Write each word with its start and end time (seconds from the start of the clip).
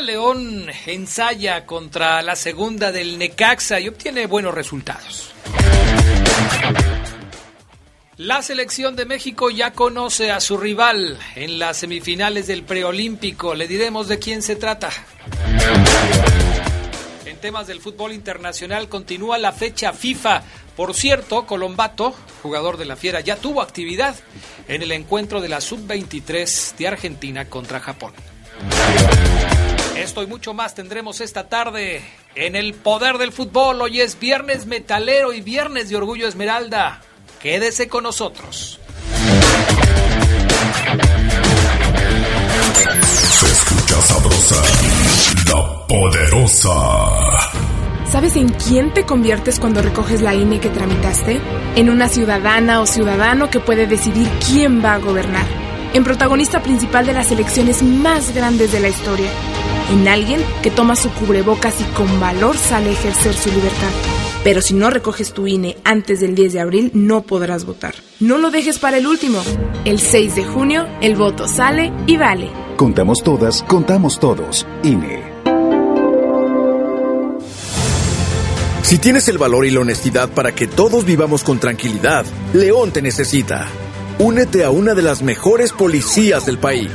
León 0.00 0.66
ensaya 0.86 1.66
contra 1.66 2.22
la 2.22 2.36
segunda 2.36 2.90
del 2.90 3.18
Necaxa 3.18 3.78
y 3.78 3.88
obtiene 3.88 4.26
buenos 4.26 4.54
resultados. 4.54 5.32
La 8.16 8.40
selección 8.40 8.96
de 8.96 9.04
México 9.04 9.50
ya 9.50 9.72
conoce 9.72 10.32
a 10.32 10.40
su 10.40 10.56
rival 10.56 11.18
en 11.34 11.58
las 11.58 11.76
semifinales 11.76 12.46
del 12.46 12.62
preolímpico. 12.62 13.54
Le 13.54 13.68
diremos 13.68 14.08
de 14.08 14.18
quién 14.18 14.40
se 14.42 14.56
trata. 14.56 14.90
En 17.26 17.36
temas 17.36 17.66
del 17.66 17.80
fútbol 17.80 18.12
internacional 18.12 18.88
continúa 18.88 19.36
la 19.36 19.52
fecha 19.52 19.92
FIFA. 19.92 20.44
Por 20.76 20.94
cierto, 20.94 21.46
Colombato, 21.46 22.14
jugador 22.42 22.78
de 22.78 22.86
la 22.86 22.96
Fiera, 22.96 23.20
ya 23.20 23.36
tuvo 23.36 23.60
actividad 23.60 24.16
en 24.66 24.82
el 24.82 24.92
encuentro 24.92 25.42
de 25.42 25.50
la 25.50 25.60
Sub-23 25.60 26.76
de 26.76 26.88
Argentina 26.88 27.50
contra 27.50 27.80
Japón. 27.80 28.14
Esto 29.96 30.22
y 30.22 30.26
mucho 30.26 30.54
más 30.54 30.74
tendremos 30.74 31.20
esta 31.20 31.48
tarde 31.48 32.02
en 32.34 32.56
el 32.56 32.74
poder 32.74 33.18
del 33.18 33.32
fútbol. 33.32 33.82
Hoy 33.82 34.00
es 34.00 34.18
viernes 34.18 34.66
metalero 34.66 35.32
y 35.32 35.40
viernes 35.40 35.88
de 35.88 35.96
orgullo 35.96 36.28
esmeralda. 36.28 37.00
Quédese 37.40 37.88
con 37.88 38.04
nosotros. 38.04 38.80
Se 43.38 43.46
escucha 43.46 44.00
sabrosa, 44.02 44.62
la 45.46 45.86
poderosa. 45.86 46.74
¿Sabes 48.10 48.36
en 48.36 48.48
quién 48.48 48.94
te 48.94 49.04
conviertes 49.04 49.60
cuando 49.60 49.82
recoges 49.82 50.22
la 50.22 50.34
INE 50.34 50.60
que 50.60 50.70
tramitaste? 50.70 51.40
En 51.76 51.90
una 51.90 52.08
ciudadana 52.08 52.80
o 52.80 52.86
ciudadano 52.86 53.50
que 53.50 53.60
puede 53.60 53.86
decidir 53.86 54.28
quién 54.46 54.82
va 54.82 54.94
a 54.94 54.98
gobernar. 54.98 55.67
En 55.94 56.04
protagonista 56.04 56.62
principal 56.62 57.06
de 57.06 57.14
las 57.14 57.30
elecciones 57.32 57.82
más 57.82 58.34
grandes 58.34 58.72
de 58.72 58.80
la 58.80 58.88
historia. 58.88 59.30
En 59.90 60.06
alguien 60.06 60.40
que 60.62 60.70
toma 60.70 60.96
su 60.96 61.10
cubrebocas 61.10 61.80
y 61.80 61.84
con 61.94 62.20
valor 62.20 62.56
sale 62.56 62.90
a 62.90 62.92
ejercer 62.92 63.34
su 63.34 63.48
libertad. 63.48 63.90
Pero 64.44 64.60
si 64.60 64.74
no 64.74 64.90
recoges 64.90 65.32
tu 65.32 65.46
INE 65.46 65.76
antes 65.84 66.20
del 66.20 66.34
10 66.34 66.52
de 66.52 66.60
abril, 66.60 66.90
no 66.94 67.22
podrás 67.22 67.64
votar. 67.64 67.94
No 68.20 68.38
lo 68.38 68.50
dejes 68.50 68.78
para 68.78 68.98
el 68.98 69.06
último. 69.06 69.42
El 69.84 69.98
6 69.98 70.36
de 70.36 70.44
junio, 70.44 70.86
el 71.00 71.16
voto 71.16 71.48
sale 71.48 71.92
y 72.06 72.16
vale. 72.16 72.50
Contamos 72.76 73.22
todas, 73.22 73.62
contamos 73.62 74.20
todos. 74.20 74.66
INE. 74.82 75.22
Si 78.82 78.98
tienes 78.98 79.28
el 79.28 79.38
valor 79.38 79.66
y 79.66 79.70
la 79.70 79.80
honestidad 79.80 80.30
para 80.30 80.54
que 80.54 80.66
todos 80.66 81.04
vivamos 81.04 81.44
con 81.44 81.58
tranquilidad, 81.58 82.24
León 82.54 82.90
te 82.90 83.02
necesita. 83.02 83.68
Únete 84.20 84.64
a 84.64 84.70
una 84.70 84.94
de 84.94 85.02
las 85.02 85.22
mejores 85.22 85.70
policías 85.70 86.44
del 86.44 86.58
país. 86.58 86.90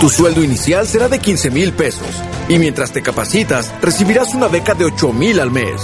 Tu 0.00 0.10
sueldo 0.10 0.44
inicial 0.44 0.86
será 0.86 1.08
de 1.08 1.18
15 1.18 1.50
mil 1.50 1.72
pesos 1.72 2.06
y 2.46 2.58
mientras 2.58 2.92
te 2.92 3.00
capacitas 3.00 3.72
recibirás 3.80 4.34
una 4.34 4.48
beca 4.48 4.74
de 4.74 4.84
8 4.84 5.14
mil 5.14 5.40
al 5.40 5.50
mes. 5.50 5.80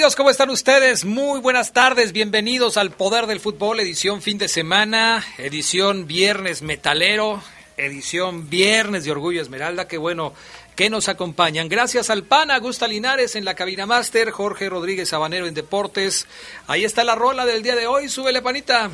¿Cómo 0.00 0.30
están 0.30 0.48
ustedes? 0.48 1.04
Muy 1.04 1.40
buenas 1.40 1.74
tardes, 1.74 2.12
bienvenidos 2.12 2.78
al 2.78 2.90
Poder 2.90 3.26
del 3.26 3.38
Fútbol, 3.38 3.80
edición 3.80 4.22
fin 4.22 4.38
de 4.38 4.48
semana, 4.48 5.22
edición 5.36 6.06
viernes 6.06 6.62
metalero, 6.62 7.42
edición 7.76 8.48
viernes 8.48 9.04
de 9.04 9.10
Orgullo 9.10 9.42
Esmeralda, 9.42 9.86
qué 9.86 9.98
bueno 9.98 10.32
que 10.74 10.88
nos 10.88 11.10
acompañan. 11.10 11.68
Gracias 11.68 12.08
al 12.08 12.24
PAN, 12.24 12.50
Augusta 12.50 12.88
Linares 12.88 13.36
en 13.36 13.44
la 13.44 13.54
cabina 13.54 13.84
máster, 13.84 14.30
Jorge 14.30 14.70
Rodríguez 14.70 15.10
Sabanero 15.10 15.46
en 15.46 15.52
Deportes. 15.52 16.26
Ahí 16.66 16.86
está 16.86 17.04
la 17.04 17.14
rola 17.14 17.44
del 17.44 17.62
día 17.62 17.76
de 17.76 17.86
hoy, 17.86 18.08
súbele 18.08 18.40
panita. 18.40 18.90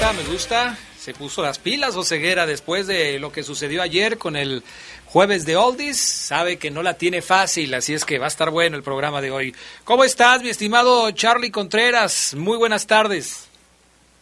Me 0.00 0.22
gusta. 0.30 0.76
se 0.96 1.12
puso 1.12 1.42
las 1.42 1.58
pilas 1.58 1.96
Oseguera 1.96 2.46
después 2.46 2.86
de 2.86 3.18
lo 3.18 3.32
que 3.32 3.42
sucedió 3.42 3.82
ayer 3.82 4.16
con 4.16 4.36
el 4.36 4.62
jueves 5.06 5.44
de 5.44 5.56
Oldies. 5.56 5.98
Sabe 5.98 6.56
que 6.56 6.70
no 6.70 6.82
la 6.82 6.94
tiene 6.94 7.20
fácil, 7.20 7.74
así 7.74 7.94
es 7.94 8.04
que 8.04 8.18
va 8.18 8.26
a 8.26 8.28
estar 8.28 8.50
bueno 8.50 8.76
el 8.76 8.82
programa 8.82 9.20
de 9.20 9.30
hoy. 9.30 9.54
¿Cómo 9.84 10.04
estás, 10.04 10.42
mi 10.42 10.50
estimado 10.50 11.10
Charlie 11.10 11.50
Contreras? 11.50 12.34
Muy 12.38 12.56
buenas 12.56 12.86
tardes. 12.86 13.50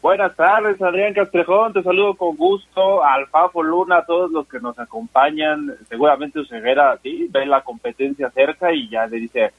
Buenas 0.01 0.35
tardes, 0.35 0.81
Adrián 0.81 1.15
Castrejón. 1.15 1.73
Te 1.73 1.83
saludo 1.83 2.15
con 2.15 2.37
gusto. 2.37 3.05
Al 3.05 3.27
Fafo 3.27 3.63
Luna, 3.63 3.99
a 3.99 4.07
todos 4.07 4.31
los 4.31 4.49
que 4.49 4.59
nos 4.59 4.79
acompañan. 4.79 5.73
Seguramente 5.89 6.41
Oseguera, 6.41 6.99
sí, 7.03 7.29
ve 7.31 7.47
la 7.47 7.61
competencia 7.61 8.31
cerca 8.31 8.73
y 8.73 8.89
ya 8.89 9.07
le 9.07 9.19
dice, 9.19 9.53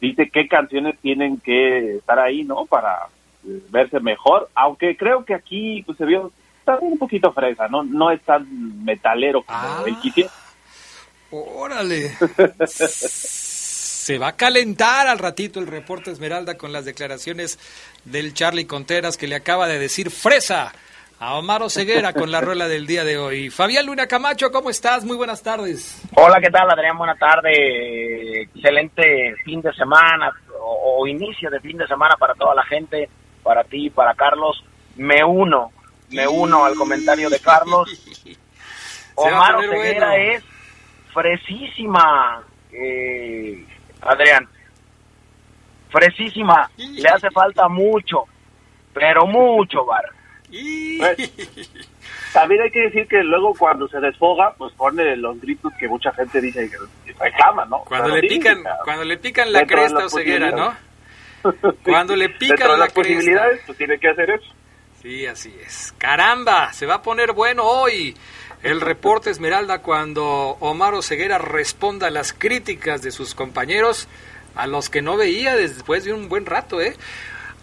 dice 0.00 0.30
qué 0.30 0.46
canciones 0.48 0.96
tienen 1.00 1.38
que 1.40 1.96
estar 1.96 2.18
ahí, 2.18 2.44
¿no? 2.44 2.66
Para 2.66 3.08
verse 3.70 4.00
mejor. 4.00 4.48
Aunque 4.54 4.96
creo 4.96 5.24
que 5.24 5.34
aquí 5.34 5.82
pues, 5.84 5.98
se 5.98 6.04
vio 6.04 6.32
también 6.64 6.92
un 6.92 6.98
poquito 6.98 7.32
fresa, 7.32 7.68
¿no? 7.68 7.82
No 7.84 8.10
es 8.10 8.20
tan 8.22 8.84
metalero 8.84 9.42
como 9.42 9.58
Ah. 9.58 9.84
el 9.86 9.98
quisiera. 10.00 10.30
Órale. 11.30 12.10
Se 12.66 14.18
va 14.18 14.28
a 14.28 14.36
calentar 14.36 15.08
al 15.08 15.18
ratito 15.18 15.58
el 15.60 15.66
reporte 15.66 16.10
Esmeralda 16.12 16.56
con 16.56 16.72
las 16.72 16.84
declaraciones 16.84 17.58
del 18.04 18.34
Charlie 18.34 18.66
Contreras 18.66 19.16
que 19.16 19.26
le 19.26 19.34
acaba 19.34 19.66
de 19.66 19.78
decir 19.80 20.10
fresa 20.10 20.72
a 21.18 21.34
Omar 21.34 21.68
Ceguera 21.70 22.12
con 22.12 22.30
la 22.30 22.40
rueda 22.40 22.68
del 22.68 22.86
día 22.86 23.02
de 23.02 23.18
hoy. 23.18 23.50
Fabián 23.50 23.86
Luna 23.86 24.06
Camacho, 24.06 24.52
¿cómo 24.52 24.70
estás? 24.70 25.04
Muy 25.04 25.16
buenas 25.16 25.42
tardes. 25.42 26.00
Hola, 26.14 26.38
¿qué 26.40 26.50
tal, 26.50 26.70
Adrián? 26.70 26.96
Buenas 26.98 27.18
tardes. 27.18 27.56
Excelente 28.54 29.34
fin 29.44 29.60
de 29.60 29.72
semana 29.72 30.30
o, 30.60 31.00
o 31.00 31.06
inicio 31.06 31.50
de 31.50 31.58
fin 31.60 31.76
de 31.78 31.86
semana 31.88 32.14
para 32.16 32.34
toda 32.34 32.54
la 32.54 32.64
gente, 32.66 33.08
para 33.46 33.62
ti, 33.62 33.88
para 33.90 34.12
Carlos. 34.14 34.62
Me 34.96 35.22
uno, 35.22 35.70
me 36.10 36.26
uno 36.26 36.64
al 36.64 36.74
comentario 36.74 37.30
de 37.30 37.38
Carlos. 37.38 37.88
Omar 39.14 39.54
Oseguera 39.54 40.10
bueno. 40.10 40.32
es 40.32 40.44
fresísima, 41.14 42.42
eh, 42.72 43.64
Adrián. 44.02 44.48
Fresísima. 45.90 46.68
Le 46.76 47.08
hace 47.08 47.30
falta 47.30 47.68
mucho, 47.68 48.24
pero 48.92 49.26
mucho, 49.26 49.84
Bar. 49.86 50.04
Pues, 50.48 51.30
también 52.32 52.62
hay 52.62 52.70
que 52.70 52.80
decir 52.80 53.06
que 53.06 53.22
luego 53.22 53.54
cuando 53.56 53.88
se 53.88 54.00
desfoga, 54.00 54.54
pues 54.58 54.72
pone 54.74 55.16
los 55.16 55.40
gritos 55.40 55.72
que 55.78 55.88
mucha 55.88 56.12
gente 56.12 56.40
dice 56.40 56.68
que 56.68 57.12
reclama, 57.12 57.64
¿no? 57.64 57.78
Cuando 57.84 58.08
le 58.08 58.20
pican, 58.22 58.62
cuando 58.84 59.04
le 59.04 59.16
pican 59.18 59.52
la 59.52 59.64
cresta 59.64 60.04
o 60.04 60.08
ceguera, 60.10 60.50
¿no? 60.50 60.85
Cuando 61.84 62.16
le 62.16 62.28
Dentro 62.28 62.38
pican 62.38 62.58
de 62.58 62.68
la 62.68 62.76
las 62.76 62.92
posibilidades, 62.92 63.60
pues 63.66 63.78
tiene 63.78 63.98
que 63.98 64.08
hacer 64.08 64.30
eso. 64.30 64.52
Sí, 65.02 65.26
así 65.26 65.54
es. 65.64 65.94
Caramba, 65.98 66.72
se 66.72 66.86
va 66.86 66.96
a 66.96 67.02
poner 67.02 67.32
bueno 67.32 67.64
hoy 67.64 68.16
el 68.62 68.80
reporte 68.80 69.30
Esmeralda 69.30 69.80
cuando 69.80 70.56
Omar 70.60 71.00
Ceguera 71.02 71.38
responda 71.38 72.08
a 72.08 72.10
las 72.10 72.32
críticas 72.32 73.02
de 73.02 73.12
sus 73.12 73.34
compañeros 73.34 74.08
a 74.56 74.66
los 74.66 74.88
que 74.88 75.02
no 75.02 75.16
veía 75.16 75.54
después 75.54 76.04
de 76.04 76.12
un 76.12 76.28
buen 76.28 76.46
rato, 76.46 76.80
¿eh? 76.80 76.96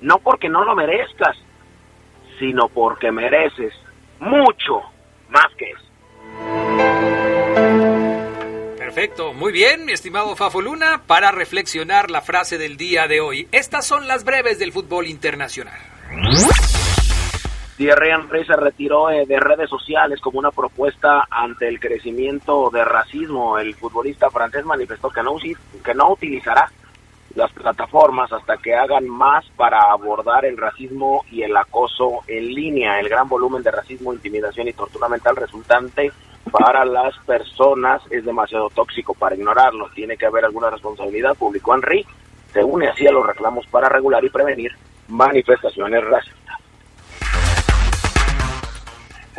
no 0.00 0.18
porque 0.18 0.48
no 0.48 0.64
lo 0.64 0.74
merezcas, 0.74 1.36
sino 2.38 2.68
porque 2.68 3.10
mereces 3.10 3.72
mucho 4.18 4.82
más 5.28 5.46
que 5.56 5.70
eso. 5.70 5.90
Perfecto, 8.78 9.32
muy 9.34 9.52
bien, 9.52 9.84
mi 9.84 9.92
estimado 9.92 10.34
Fafo 10.34 10.60
Luna, 10.60 11.02
para 11.06 11.30
reflexionar 11.30 12.10
la 12.10 12.22
frase 12.22 12.58
del 12.58 12.76
día 12.76 13.06
de 13.06 13.20
hoy. 13.20 13.48
Estas 13.52 13.86
son 13.86 14.08
las 14.08 14.24
breves 14.24 14.58
del 14.58 14.72
fútbol 14.72 15.06
internacional. 15.06 15.78
Thierry 17.80 18.10
Henry 18.10 18.44
se 18.44 18.56
retiró 18.56 19.08
eh, 19.08 19.24
de 19.24 19.40
redes 19.40 19.70
sociales 19.70 20.20
como 20.20 20.38
una 20.38 20.50
propuesta 20.50 21.26
ante 21.30 21.66
el 21.66 21.80
crecimiento 21.80 22.68
de 22.68 22.84
racismo. 22.84 23.56
El 23.56 23.74
futbolista 23.74 24.28
francés 24.28 24.66
manifestó 24.66 25.08
que 25.08 25.22
no, 25.22 25.36
que 25.82 25.94
no 25.94 26.12
utilizará 26.12 26.70
las 27.34 27.50
plataformas 27.52 28.30
hasta 28.34 28.58
que 28.58 28.74
hagan 28.74 29.08
más 29.08 29.46
para 29.56 29.80
abordar 29.80 30.44
el 30.44 30.58
racismo 30.58 31.24
y 31.30 31.40
el 31.40 31.56
acoso 31.56 32.20
en 32.26 32.48
línea. 32.48 33.00
El 33.00 33.08
gran 33.08 33.26
volumen 33.26 33.62
de 33.62 33.70
racismo, 33.70 34.12
intimidación 34.12 34.68
y 34.68 34.74
tortura 34.74 35.08
mental 35.08 35.36
resultante 35.36 36.12
para 36.52 36.84
las 36.84 37.16
personas 37.20 38.02
es 38.10 38.26
demasiado 38.26 38.68
tóxico 38.68 39.14
para 39.14 39.36
ignorarlo. 39.36 39.88
Tiene 39.94 40.18
que 40.18 40.26
haber 40.26 40.44
alguna 40.44 40.68
responsabilidad, 40.68 41.34
publicó 41.34 41.74
Henry. 41.76 42.04
Se 42.52 42.62
une 42.62 42.88
así 42.88 43.06
a 43.06 43.12
los 43.12 43.26
reclamos 43.26 43.66
para 43.68 43.88
regular 43.88 44.22
y 44.22 44.28
prevenir 44.28 44.72
manifestaciones 45.08 46.04
racistas. 46.04 46.39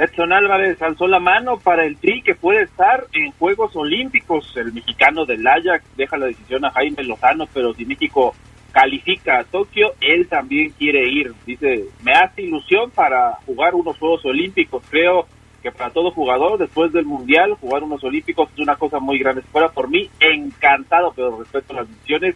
Edson 0.02 0.34
Álvarez 0.34 0.82
alzó 0.82 1.08
la 1.08 1.20
mano 1.20 1.60
para 1.60 1.86
el 1.86 1.96
Tri 1.96 2.24
que 2.24 2.34
puede 2.34 2.64
estar 2.64 3.06
en 3.14 3.32
Juegos 3.34 3.76
Olímpicos. 3.76 4.52
El 4.56 4.74
mexicano 4.74 5.26
del 5.28 5.46
Ajax 5.46 5.86
deja 5.96 6.18
la 6.18 6.26
decisión 6.26 6.66
a 6.66 6.72
Jaime 6.72 7.04
Lozano, 7.04 7.46
pero 7.54 7.72
si 7.76 7.86
México 7.86 8.34
califica 8.72 9.38
a 9.38 9.44
Tokio, 9.44 9.94
él 10.02 10.28
también 10.28 10.72
quiere 10.72 11.08
ir. 11.08 11.32
Dice, 11.46 11.86
me 12.02 12.14
hace 12.14 12.42
ilusión 12.42 12.90
para 12.90 13.34
jugar 13.46 13.76
unos 13.76 13.96
Juegos 14.00 14.26
Olímpicos. 14.26 14.82
Creo 14.90 15.28
que 15.62 15.72
para 15.72 15.92
todo 15.92 16.10
jugador, 16.10 16.58
después 16.58 16.92
del 16.92 17.06
Mundial, 17.06 17.54
jugar 17.62 17.84
unos 17.84 18.04
Olímpicos 18.04 18.50
es 18.54 18.60
una 18.60 18.78
cosa 18.78 18.98
muy 18.98 19.20
grande. 19.20 19.44
Fuera 19.44 19.70
por 19.70 19.88
mí, 19.88 20.10
encantado, 20.20 21.14
pero 21.16 21.38
respeto 21.38 21.76
las 21.76 21.88
decisiones 21.88 22.36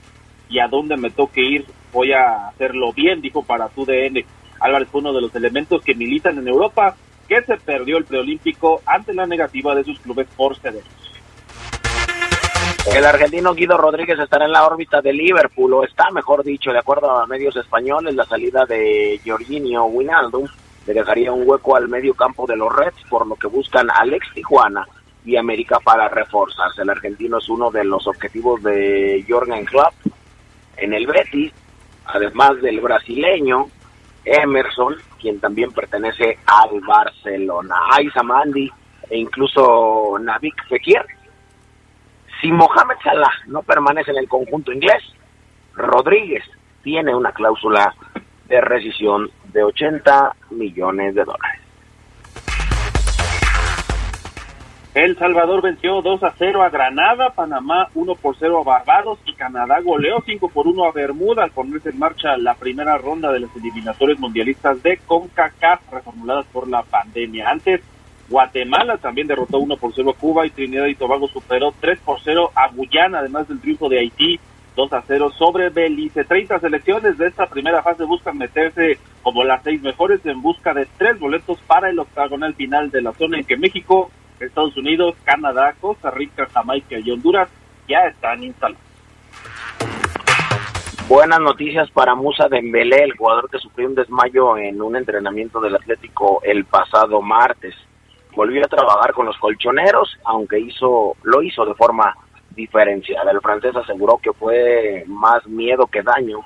y 0.50 0.60
a 0.60 0.68
dónde 0.68 0.98
me 0.98 1.10
toque 1.10 1.42
ir, 1.42 1.66
voy 1.92 2.12
a 2.12 2.50
hacerlo 2.50 2.94
bien, 2.94 3.22
dijo 3.22 3.42
para 3.42 3.70
tu 3.70 3.86
DN. 3.86 4.24
Álvarez 4.60 4.88
fue 4.88 5.02
uno 5.02 5.14
de 5.14 5.22
los 5.22 5.34
elementos 5.34 5.84
que 5.84 5.96
militan 5.96 6.38
en 6.38 6.48
Europa 6.48 6.96
que 7.28 7.42
se 7.44 7.58
perdió 7.58 7.98
el 7.98 8.06
preolímpico 8.06 8.82
ante 8.86 9.14
la 9.14 9.26
negativa 9.26 9.76
de 9.76 9.84
sus 9.84 10.00
clubes 10.00 10.28
por 10.36 10.56
cederos. 10.58 10.84
El 12.94 13.04
argentino 13.04 13.54
Guido 13.54 13.78
Rodríguez 13.78 14.20
estará 14.20 14.46
en 14.46 14.52
la 14.52 14.66
órbita 14.66 15.02
de 15.02 15.12
Liverpool, 15.12 15.74
o 15.74 15.84
está, 15.84 16.12
mejor 16.12 16.44
dicho, 16.44 16.72
de 16.72 16.80
acuerdo 16.80 17.10
a 17.10 17.26
medios 17.26 17.56
españoles, 17.56 18.14
la 18.14 18.26
salida 18.26 18.66
de 18.66 19.20
Jorginho 19.26 19.86
Wijnaldum 19.86 20.48
le 20.86 20.94
dejaría 20.94 21.32
un 21.32 21.50
hueco 21.50 21.76
al 21.76 21.90
medio 21.90 22.14
campo 22.14 22.46
de 22.46 22.56
los 22.56 22.74
Reds, 22.74 23.02
por 23.10 23.26
lo 23.26 23.36
que 23.36 23.48
buscan 23.48 23.90
al 23.90 24.14
ex 24.14 24.32
Tijuana 24.34 24.88
y 25.26 25.36
América 25.36 25.80
para 25.84 26.08
reforzarse. 26.08 26.84
El 26.84 26.92
argentino 26.92 27.40
es 27.40 27.50
uno 27.50 27.72
de 27.72 27.84
los 27.84 28.06
objetivos 28.08 28.62
de 28.62 29.26
Jorgen 29.28 29.66
Klopp 29.66 29.94
en 30.78 30.94
el 30.94 31.08
Betis, 31.08 31.52
además 32.06 32.62
del 32.62 32.80
brasileño, 32.82 33.68
Emerson, 34.26 34.96
quien 35.20 35.40
también 35.40 35.72
pertenece 35.72 36.40
al 36.46 36.80
Barcelona. 36.82 37.76
Aiza 37.92 38.24
Mandi 38.24 38.70
e 39.10 39.18
incluso 39.18 40.18
Navik 40.20 40.68
Fekir. 40.68 41.06
Si 42.42 42.52
Mohamed 42.52 42.98
Salah 43.04 43.32
no 43.48 43.62
permanece 43.64 44.12
en 44.12 44.18
el 44.18 44.28
conjunto 44.28 44.72
inglés, 44.72 45.04
Rodríguez 45.76 46.44
tiene 46.84 47.16
una 47.16 47.32
cláusula 47.32 47.94
de 48.48 48.62
rescisión 48.62 49.30
de 49.54 49.64
80 49.64 50.36
millones 50.52 51.16
de 51.16 51.24
dólares. 51.24 51.55
El 54.96 55.18
Salvador 55.18 55.62
venció 55.62 56.02
2 56.02 56.24
a 56.24 56.34
0 56.38 56.64
a 56.64 56.70
Granada, 56.70 57.32
Panamá 57.32 57.90
1 57.96 58.16
por 58.16 58.38
0 58.40 58.62
a 58.62 58.64
Barbados 58.64 59.20
y 59.26 59.34
Canadá 59.34 59.82
goleó 59.84 60.24
5 60.26 60.48
por 60.48 60.68
1 60.68 60.86
a 60.86 60.94
Bermuda 60.94 61.44
al 61.44 61.52
ponerse 61.52 61.90
en 61.90 62.00
marcha 62.00 62.38
la 62.38 62.54
primera 62.54 62.98
ronda 62.98 63.30
de 63.34 63.42
los 63.42 63.54
eliminatorios 63.58 64.18
mundialistas 64.20 64.82
de 64.84 64.96
CONCACAF 65.06 65.92
reformuladas 65.92 66.46
por 66.46 66.70
la 66.70 66.82
pandemia. 66.84 67.50
Antes, 67.50 67.82
Guatemala 68.30 68.98
también 68.98 69.28
derrotó 69.28 69.60
1 69.60 69.76
por 69.76 69.92
0 69.94 70.12
a 70.12 70.18
Cuba 70.18 70.46
y 70.46 70.52
Trinidad 70.52 70.86
y 70.86 70.96
Tobago 70.96 71.28
superó 71.28 71.74
3 71.78 72.00
por 72.00 72.22
0 72.24 72.52
a 72.56 72.70
Guyana, 72.70 73.20
además 73.20 73.50
del 73.50 73.60
triunfo 73.60 73.90
de 73.90 74.00
Haití 74.00 74.40
2 74.78 74.94
a 74.94 75.04
0 75.06 75.30
sobre 75.38 75.72
Belice. 75.72 76.24
30 76.24 76.62
selecciones 76.62 77.18
de 77.18 77.28
esta 77.28 77.48
primera 77.48 77.84
fase 77.84 78.06
buscan 78.06 78.38
meterse 78.38 78.98
como 79.24 79.44
las 79.44 79.62
seis 79.62 79.82
mejores 79.82 80.26
en 80.26 80.42
busca 80.42 80.74
de 80.74 80.88
tres 80.98 81.20
boletos 81.20 81.60
para 81.68 81.90
el 81.90 82.00
octagonal 82.00 82.54
final 82.54 82.92
de 82.92 83.02
la 83.02 83.12
zona 83.12 83.40
en 83.40 83.44
que 83.44 83.58
México 83.58 84.10
Estados 84.40 84.76
Unidos, 84.78 85.16
Canadá, 85.24 85.74
Costa 85.80 86.12
Rica, 86.12 86.48
Jamaica 86.54 87.00
y 87.00 87.12
Honduras 87.12 87.50
ya 87.88 88.00
están 88.08 88.44
instalados. 88.44 88.84
Buenas 91.08 91.40
noticias 91.40 91.90
para 91.92 92.16
Musa 92.16 92.48
Dembélé, 92.50 93.04
el 93.04 93.16
jugador 93.16 93.48
que 93.50 93.60
sufrió 93.60 93.88
un 93.88 93.96
desmayo 93.96 94.58
en 94.58 94.82
un 94.82 94.96
entrenamiento 94.96 95.62
del 95.62 95.76
Atlético 95.76 96.42
el 96.44 96.66
pasado 96.66 97.22
martes. 97.22 97.76
Volvió 98.36 98.66
a 98.66 98.68
trabajar 98.68 99.14
con 99.14 99.28
los 99.28 99.38
colchoneros, 99.38 100.18
aunque 100.26 100.60
hizo 100.60 101.16
lo 101.22 101.44
hizo 101.44 101.64
de 101.64 101.76
forma 101.76 102.16
diferenciada. 102.56 103.32
El 103.32 103.40
francés 103.40 103.76
aseguró 103.76 104.18
que 104.18 104.34
fue 104.34 105.04
más 105.08 105.46
miedo 105.48 105.86
que 105.86 106.02
daño 106.02 106.40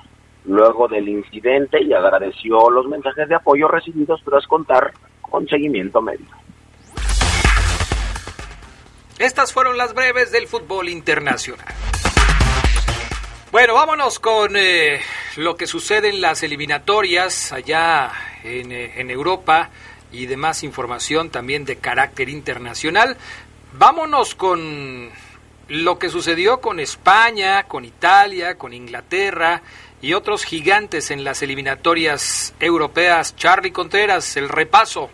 luego 0.44 0.88
del 0.88 1.08
incidente 1.08 1.82
y 1.82 1.92
agradeció 1.92 2.70
los 2.70 2.86
mensajes 2.86 3.28
de 3.28 3.36
apoyo 3.36 3.66
recibidos 3.66 4.22
tras 4.24 4.46
contar 4.46 4.92
con 5.22 5.48
seguimiento 5.48 6.02
médico. 6.02 6.39
Estas 9.20 9.52
fueron 9.52 9.76
las 9.76 9.92
breves 9.92 10.32
del 10.32 10.48
fútbol 10.48 10.88
internacional. 10.88 11.66
Bueno, 13.52 13.74
vámonos 13.74 14.18
con 14.18 14.56
eh, 14.56 14.98
lo 15.36 15.56
que 15.56 15.66
sucede 15.66 16.08
en 16.08 16.22
las 16.22 16.42
eliminatorias 16.42 17.52
allá 17.52 18.12
en, 18.42 18.72
eh, 18.72 18.98
en, 18.98 19.10
Europa 19.10 19.68
y 20.10 20.24
demás 20.24 20.62
información 20.62 21.28
también 21.28 21.66
de 21.66 21.76
carácter 21.76 22.30
internacional. 22.30 23.18
Vámonos 23.74 24.34
con 24.34 25.10
lo 25.68 25.98
que 25.98 26.08
sucedió 26.08 26.62
con 26.62 26.80
España, 26.80 27.64
con 27.64 27.84
Italia, 27.84 28.56
con 28.56 28.72
Inglaterra 28.72 29.60
y 30.00 30.14
otros 30.14 30.44
gigantes 30.44 31.10
en 31.10 31.24
las 31.24 31.42
eliminatorias 31.42 32.54
europeas. 32.58 33.36
Charlie 33.36 33.70
Contreras, 33.70 34.38
el 34.38 34.48
repaso. 34.48 35.10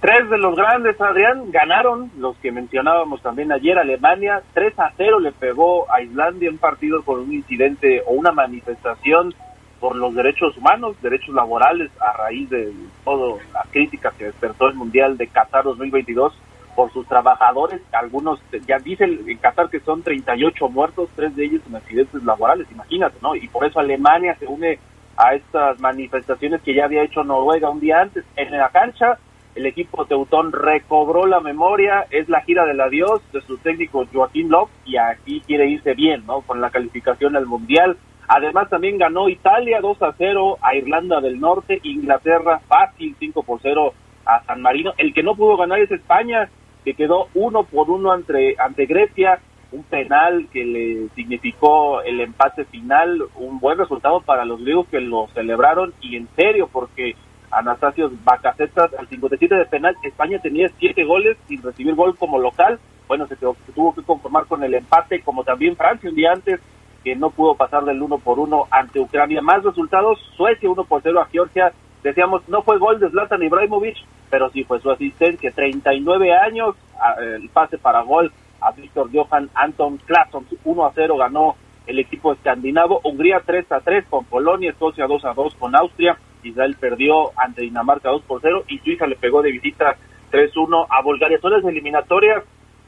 Tres 0.00 0.30
de 0.30 0.38
los 0.38 0.56
grandes, 0.56 0.98
Adrián, 0.98 1.50
ganaron, 1.50 2.10
los 2.16 2.34
que 2.38 2.50
mencionábamos 2.50 3.20
también 3.20 3.52
ayer, 3.52 3.78
Alemania, 3.78 4.42
3 4.54 4.78
a 4.78 4.92
0 4.96 5.20
le 5.20 5.30
pegó 5.30 5.92
a 5.92 6.00
Islandia 6.00 6.48
un 6.48 6.56
partido 6.56 7.02
con 7.02 7.20
un 7.20 7.34
incidente 7.34 8.02
o 8.06 8.12
una 8.12 8.32
manifestación 8.32 9.34
por 9.78 9.96
los 9.96 10.14
derechos 10.14 10.56
humanos, 10.56 10.96
derechos 11.02 11.34
laborales, 11.34 11.90
a 12.00 12.16
raíz 12.16 12.48
de 12.48 12.72
toda 13.04 13.42
la 13.52 13.62
crítica 13.70 14.14
que 14.16 14.24
despertó 14.24 14.68
el 14.68 14.74
Mundial 14.74 15.18
de 15.18 15.26
Qatar 15.26 15.64
2022 15.64 16.32
por 16.74 16.90
sus 16.94 17.06
trabajadores, 17.06 17.82
algunos 17.92 18.40
ya 18.66 18.78
dicen 18.78 19.20
en 19.26 19.36
Qatar 19.36 19.68
que 19.68 19.80
son 19.80 20.02
38 20.02 20.66
muertos, 20.70 21.10
tres 21.14 21.36
de 21.36 21.44
ellos 21.44 21.60
en 21.68 21.76
accidentes 21.76 22.22
laborales, 22.24 22.66
imagínate, 22.70 23.18
¿no? 23.20 23.34
Y 23.36 23.48
por 23.48 23.66
eso 23.66 23.78
Alemania 23.78 24.34
se 24.38 24.46
une 24.46 24.78
a 25.18 25.34
estas 25.34 25.78
manifestaciones 25.78 26.62
que 26.62 26.74
ya 26.74 26.86
había 26.86 27.02
hecho 27.02 27.22
Noruega 27.22 27.68
un 27.68 27.80
día 27.80 28.00
antes. 28.00 28.24
En 28.36 28.50
la 28.56 28.70
cancha 28.70 29.18
el 29.54 29.66
equipo 29.66 30.04
teutón 30.06 30.52
recobró 30.52 31.26
la 31.26 31.40
memoria, 31.40 32.06
es 32.10 32.28
la 32.28 32.42
gira 32.42 32.64
del 32.64 32.80
adiós 32.80 33.20
de 33.32 33.40
su 33.42 33.58
técnico 33.58 34.06
Joaquín 34.12 34.48
Love 34.48 34.70
y 34.84 34.96
aquí 34.96 35.42
quiere 35.46 35.68
irse 35.68 35.94
bien, 35.94 36.24
¿no? 36.26 36.42
Con 36.42 36.60
la 36.60 36.70
calificación 36.70 37.36
al 37.36 37.46
Mundial. 37.46 37.96
Además 38.28 38.70
también 38.70 38.96
ganó 38.96 39.28
Italia 39.28 39.80
2 39.80 40.02
a 40.02 40.14
0 40.16 40.58
a 40.62 40.76
Irlanda 40.76 41.20
del 41.20 41.40
Norte, 41.40 41.80
Inglaterra 41.82 42.60
fácil 42.68 43.16
5 43.18 43.42
por 43.42 43.60
0 43.60 43.92
a 44.24 44.44
San 44.44 44.62
Marino. 44.62 44.92
El 44.98 45.12
que 45.12 45.24
no 45.24 45.34
pudo 45.34 45.56
ganar 45.56 45.80
es 45.80 45.90
España, 45.90 46.48
que 46.84 46.94
quedó 46.94 47.26
uno 47.34 47.64
por 47.64 47.90
uno 47.90 48.12
ante, 48.12 48.54
ante 48.58 48.86
Grecia, 48.86 49.40
un 49.72 49.82
penal 49.82 50.48
que 50.52 50.64
le 50.64 51.08
significó 51.14 52.02
el 52.02 52.20
empate 52.20 52.64
final, 52.66 53.24
un 53.36 53.58
buen 53.58 53.78
resultado 53.78 54.20
para 54.20 54.44
los 54.44 54.60
griegos 54.60 54.88
que 54.88 55.00
lo 55.00 55.28
celebraron 55.34 55.92
y 56.00 56.16
en 56.16 56.28
serio 56.36 56.68
porque 56.72 57.16
Anastasio 57.50 58.10
Bacacetas 58.24 58.92
al 58.94 59.08
57 59.08 59.54
de 59.54 59.66
penal. 59.66 59.96
España 60.02 60.38
tenía 60.38 60.68
siete 60.78 61.04
goles 61.04 61.36
sin 61.48 61.62
recibir 61.62 61.94
gol 61.94 62.16
como 62.16 62.38
local. 62.38 62.78
Bueno, 63.08 63.26
se, 63.26 63.36
tuvo 63.36 63.94
que 63.94 64.02
conformar 64.02 64.46
con 64.46 64.62
el 64.62 64.74
empate, 64.74 65.22
como 65.22 65.42
también 65.42 65.76
Francia 65.76 66.10
un 66.10 66.16
día 66.16 66.32
antes, 66.32 66.60
que 67.02 67.16
no 67.16 67.30
pudo 67.30 67.54
pasar 67.54 67.84
del 67.84 68.00
uno 68.02 68.18
por 68.18 68.38
uno 68.38 68.66
ante 68.70 69.00
Ucrania. 69.00 69.42
Más 69.42 69.62
resultados, 69.64 70.18
Suecia 70.36 70.70
1 70.70 70.84
por 70.84 71.02
0 71.02 71.20
a 71.20 71.26
Georgia. 71.26 71.72
Decíamos, 72.02 72.48
no 72.48 72.62
fue 72.62 72.78
gol 72.78 73.00
de 73.00 73.10
Zlatan 73.10 73.42
Ibrahimovic, 73.42 73.96
pero 74.30 74.50
sí 74.50 74.64
fue 74.64 74.80
su 74.80 74.90
asistencia. 74.90 75.50
39 75.50 76.32
años, 76.32 76.76
el 77.20 77.48
pase 77.48 77.78
para 77.78 78.02
gol 78.02 78.32
a 78.60 78.70
Víctor 78.72 79.10
Johan 79.12 79.50
Anton 79.54 79.96
Klaasson. 79.98 80.46
1 80.64 80.86
a 80.86 80.92
0 80.94 81.16
ganó 81.16 81.56
el 81.86 81.98
equipo 81.98 82.32
escandinavo. 82.32 83.00
Hungría 83.02 83.42
3 83.44 83.72
a 83.72 83.80
3 83.80 84.04
con 84.08 84.24
Polonia, 84.24 84.70
Escocia 84.70 85.06
2 85.06 85.24
a 85.24 85.34
2 85.34 85.54
con 85.56 85.74
Austria. 85.74 86.16
Israel 86.42 86.76
perdió 86.78 87.30
ante 87.36 87.62
Dinamarca 87.62 88.10
2 88.10 88.22
por 88.22 88.40
0 88.40 88.64
y 88.68 88.78
Suiza 88.78 89.06
le 89.06 89.16
pegó 89.16 89.42
de 89.42 89.52
visita 89.52 89.96
3-1 90.30 90.86
a 90.88 91.02
Bulgaria. 91.02 91.38
Son 91.40 91.52
las 91.52 91.64
eliminatorias 91.64 92.44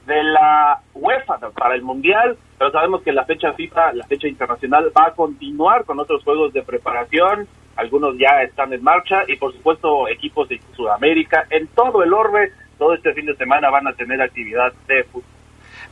de 0.07 0.23
la 0.23 0.81
UEFA 0.95 1.39
para 1.55 1.75
el 1.75 1.83
Mundial, 1.83 2.37
pero 2.59 2.71
sabemos 2.73 3.03
que 3.03 3.13
la 3.13 3.25
fecha 3.25 3.53
FIFA, 3.53 3.95
la 3.95 4.07
fecha 4.07 4.29
internacional, 4.29 4.93
va 4.97 5.07
a 5.09 5.15
continuar 5.15 5.85
con 5.85 5.99
otros 6.01 6.25
juegos 6.25 6.53
de 6.53 6.63
preparación. 6.63 7.47
Algunos 7.77 8.17
ya 8.19 8.43
están 8.43 8.73
en 8.73 8.83
marcha 8.83 9.25
y, 9.27 9.37
por 9.37 9.53
supuesto, 9.53 10.09
equipos 10.09 10.49
de 10.49 10.61
Sudamérica. 10.77 11.47
En 11.51 11.69
todo 11.69 12.03
el 12.03 12.13
orbe, 12.13 12.53
todo 12.79 12.95
este 12.95 13.15
fin 13.15 13.27
de 13.27 13.37
semana 13.37 13.71
van 13.71 13.87
a 13.87 13.93
tener 13.93 14.21
actividad 14.21 14.73
de 14.89 15.05
fútbol. 15.05 15.32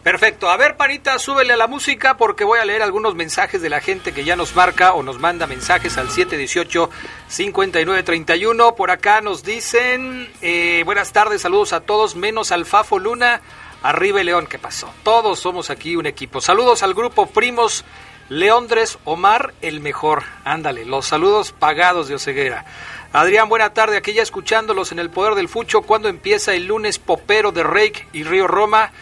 Perfecto. 0.02 0.48
A 0.48 0.56
ver, 0.56 0.78
Panita, 0.78 1.18
súbele 1.18 1.52
a 1.52 1.58
la 1.58 1.66
música 1.66 2.16
porque 2.16 2.44
voy 2.44 2.58
a 2.58 2.64
leer 2.64 2.80
algunos 2.80 3.14
mensajes 3.14 3.60
de 3.60 3.68
la 3.68 3.82
gente 3.82 4.14
que 4.14 4.24
ya 4.24 4.34
nos 4.34 4.56
marca 4.56 4.94
o 4.94 5.02
nos 5.02 5.18
manda 5.18 5.46
mensajes 5.46 5.98
al 5.98 6.08
718-5931. 6.08 8.76
Por 8.76 8.90
acá 8.90 9.20
nos 9.20 9.42
dicen, 9.42 10.32
eh, 10.40 10.84
buenas 10.86 11.12
tardes, 11.12 11.42
saludos 11.42 11.74
a 11.74 11.80
todos, 11.80 12.16
menos 12.16 12.50
al 12.50 12.64
Fafo 12.64 12.98
Luna. 12.98 13.42
Arriba 13.82 14.22
León, 14.22 14.46
¿qué 14.46 14.58
pasó? 14.58 14.90
Todos 15.02 15.38
somos 15.38 15.68
aquí 15.68 15.96
un 15.96 16.06
equipo. 16.06 16.40
Saludos 16.40 16.82
al 16.82 16.94
grupo 16.94 17.26
Primos 17.26 17.84
Leondres 18.30 18.98
Omar, 19.04 19.52
el 19.60 19.80
mejor. 19.80 20.22
Ándale, 20.44 20.86
los 20.86 21.06
saludos 21.06 21.52
pagados 21.52 22.08
de 22.08 22.14
Oceguera. 22.14 22.64
Adrián, 23.12 23.50
buena 23.50 23.74
tarde. 23.74 23.98
Aquí 23.98 24.14
ya 24.14 24.22
escuchándolos 24.22 24.92
en 24.92 24.98
el 24.98 25.10
Poder 25.10 25.34
del 25.34 25.48
Fucho. 25.48 25.82
cuando 25.82 26.08
empieza 26.08 26.54
el 26.54 26.64
lunes 26.66 26.98
popero 26.98 27.52
de 27.52 27.64
Reik 27.64 28.08
y 28.14 28.24
Río 28.24 28.46
Roma? 28.46 28.92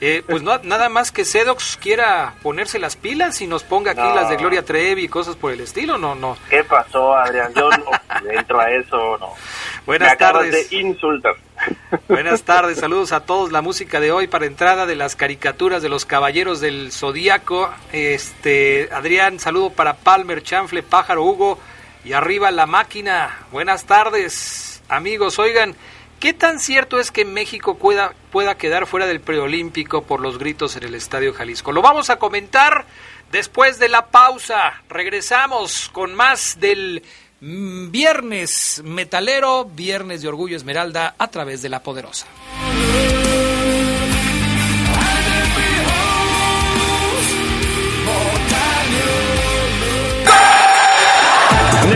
Eh, 0.00 0.22
pues 0.26 0.42
no, 0.42 0.58
nada 0.58 0.88
más 0.88 1.10
que 1.10 1.24
Sedox 1.24 1.76
quiera 1.76 2.34
ponerse 2.42 2.78
las 2.78 2.94
pilas 2.94 3.40
y 3.40 3.48
nos 3.48 3.64
ponga 3.64 3.92
aquí 3.92 4.00
las 4.00 4.28
de 4.28 4.36
Gloria 4.36 4.64
Trevi 4.64 5.04
y 5.04 5.08
cosas 5.08 5.34
por 5.34 5.52
el 5.52 5.60
estilo, 5.60 5.98
no, 5.98 6.14
no. 6.14 6.36
¿Qué 6.48 6.62
pasó, 6.62 7.16
Adrián? 7.16 7.52
Yo 7.54 7.68
no 7.68 8.30
entro 8.30 8.60
a 8.60 8.70
eso, 8.70 9.18
no. 9.18 9.34
Buenas 9.86 10.16
tardes. 10.16 10.70
De 10.70 10.76
insultar. 10.76 11.34
Buenas 12.08 12.42
tardes, 12.42 12.78
saludos 12.78 13.10
a 13.10 13.20
todos. 13.20 13.50
La 13.50 13.60
música 13.60 13.98
de 13.98 14.12
hoy 14.12 14.28
para 14.28 14.46
entrada 14.46 14.86
de 14.86 14.94
las 14.94 15.16
caricaturas 15.16 15.82
de 15.82 15.88
los 15.88 16.04
caballeros 16.04 16.60
del 16.60 16.92
zodíaco. 16.92 17.68
Este, 17.92 18.88
Adrián, 18.92 19.40
saludo 19.40 19.70
para 19.70 19.94
Palmer, 19.94 20.42
Chanfle, 20.44 20.84
Pájaro, 20.84 21.24
Hugo 21.24 21.58
y 22.04 22.12
arriba 22.12 22.50
la 22.52 22.66
máquina. 22.66 23.38
Buenas 23.50 23.84
tardes, 23.84 24.80
amigos. 24.88 25.40
Oigan, 25.40 25.74
¿Qué 26.20 26.32
tan 26.32 26.58
cierto 26.58 26.98
es 26.98 27.12
que 27.12 27.24
México 27.24 27.76
pueda, 27.76 28.12
pueda 28.32 28.56
quedar 28.56 28.86
fuera 28.88 29.06
del 29.06 29.20
preolímpico 29.20 30.02
por 30.02 30.20
los 30.20 30.38
gritos 30.38 30.74
en 30.74 30.82
el 30.82 30.96
Estadio 30.96 31.32
Jalisco? 31.32 31.70
Lo 31.70 31.80
vamos 31.80 32.10
a 32.10 32.16
comentar 32.16 32.86
después 33.30 33.78
de 33.78 33.88
la 33.88 34.06
pausa. 34.06 34.82
Regresamos 34.88 35.88
con 35.90 36.16
más 36.16 36.58
del 36.58 37.04
mm, 37.40 37.92
viernes 37.92 38.82
metalero, 38.84 39.64
viernes 39.64 40.20
de 40.22 40.28
Orgullo 40.28 40.56
Esmeralda 40.56 41.14
a 41.18 41.28
través 41.28 41.62
de 41.62 41.68
La 41.68 41.84
Poderosa. 41.84 42.26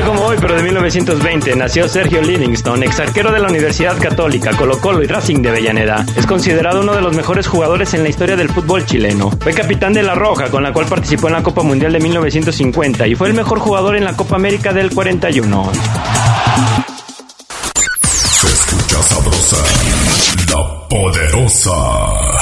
Como 0.04 0.22
hoy, 0.22 0.36
pero 0.40 0.54
de 0.54 0.62
1920, 0.62 1.56
nació 1.56 1.88
Sergio 1.88 2.22
Livingston, 2.22 2.82
ex 2.82 3.00
arquero 3.00 3.32
de 3.32 3.40
la 3.40 3.48
Universidad 3.48 3.98
Católica, 3.98 4.50
Colo 4.56 4.80
Colo 4.80 5.02
y 5.02 5.06
Racing 5.06 5.42
de 5.42 5.50
Avellaneda. 5.50 6.04
Es 6.16 6.26
considerado 6.26 6.80
uno 6.80 6.94
de 6.94 7.00
los 7.00 7.14
mejores 7.14 7.46
jugadores 7.46 7.94
en 7.94 8.02
la 8.02 8.08
historia 8.08 8.36
del 8.36 8.48
fútbol 8.48 8.84
chileno. 8.84 9.30
Fue 9.40 9.52
capitán 9.52 9.92
de 9.92 10.02
La 10.02 10.14
Roja, 10.14 10.50
con 10.50 10.62
la 10.62 10.72
cual 10.72 10.86
participó 10.86 11.28
en 11.28 11.34
la 11.34 11.42
Copa 11.42 11.62
Mundial 11.62 11.92
de 11.92 12.00
1950 12.00 13.06
y 13.06 13.14
fue 13.14 13.28
el 13.28 13.34
mejor 13.34 13.58
jugador 13.58 13.96
en 13.96 14.04
la 14.04 14.16
Copa 14.16 14.36
América 14.36 14.72
del 14.72 14.90
41. 14.90 15.72
Se 18.12 18.46
escucha 18.46 19.02
sabrosa, 19.02 19.56
la 20.48 20.88
poderosa. 20.88 22.41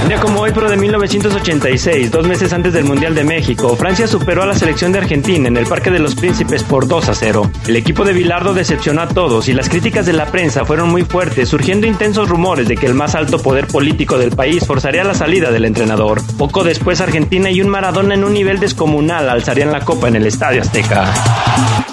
Un 0.01 0.09
día 0.09 0.19
como 0.19 0.41
hoy, 0.41 0.51
pero 0.53 0.69
de 0.69 0.75
1986, 0.75 2.11
dos 2.11 2.27
meses 2.27 2.51
antes 2.51 2.73
del 2.73 2.83
Mundial 2.83 3.15
de 3.15 3.23
México, 3.23 3.75
Francia 3.75 4.05
superó 4.05 4.43
a 4.43 4.45
la 4.45 4.53
selección 4.53 4.91
de 4.91 4.99
Argentina 4.99 5.47
en 5.47 5.55
el 5.55 5.65
Parque 5.65 5.91
de 5.91 5.99
los 5.99 6.15
Príncipes 6.15 6.63
por 6.63 6.87
2 6.87 7.09
a 7.09 7.13
0. 7.13 7.51
El 7.67 7.75
equipo 7.77 8.03
de 8.03 8.11
Bilardo 8.11 8.53
decepcionó 8.53 9.01
a 9.01 9.07
todos 9.07 9.47
y 9.47 9.53
las 9.53 9.69
críticas 9.69 10.05
de 10.05 10.13
la 10.13 10.25
prensa 10.25 10.65
fueron 10.65 10.89
muy 10.89 11.03
fuertes, 11.03 11.47
surgiendo 11.47 11.87
intensos 11.87 12.27
rumores 12.27 12.67
de 12.67 12.75
que 12.75 12.85
el 12.85 12.93
más 12.93 13.15
alto 13.15 13.39
poder 13.39 13.67
político 13.67 14.17
del 14.17 14.31
país 14.31 14.65
forzaría 14.65 15.03
la 15.03 15.13
salida 15.13 15.51
del 15.51 15.65
entrenador. 15.65 16.21
Poco 16.37 16.63
después, 16.63 16.99
Argentina 16.99 17.49
y 17.49 17.61
un 17.61 17.69
Maradona 17.69 18.15
en 18.15 18.25
un 18.25 18.33
nivel 18.33 18.59
descomunal 18.59 19.29
alzarían 19.29 19.71
la 19.71 19.85
copa 19.85 20.09
en 20.09 20.17
el 20.17 20.27
Estadio 20.27 20.61
Azteca. 20.61 21.92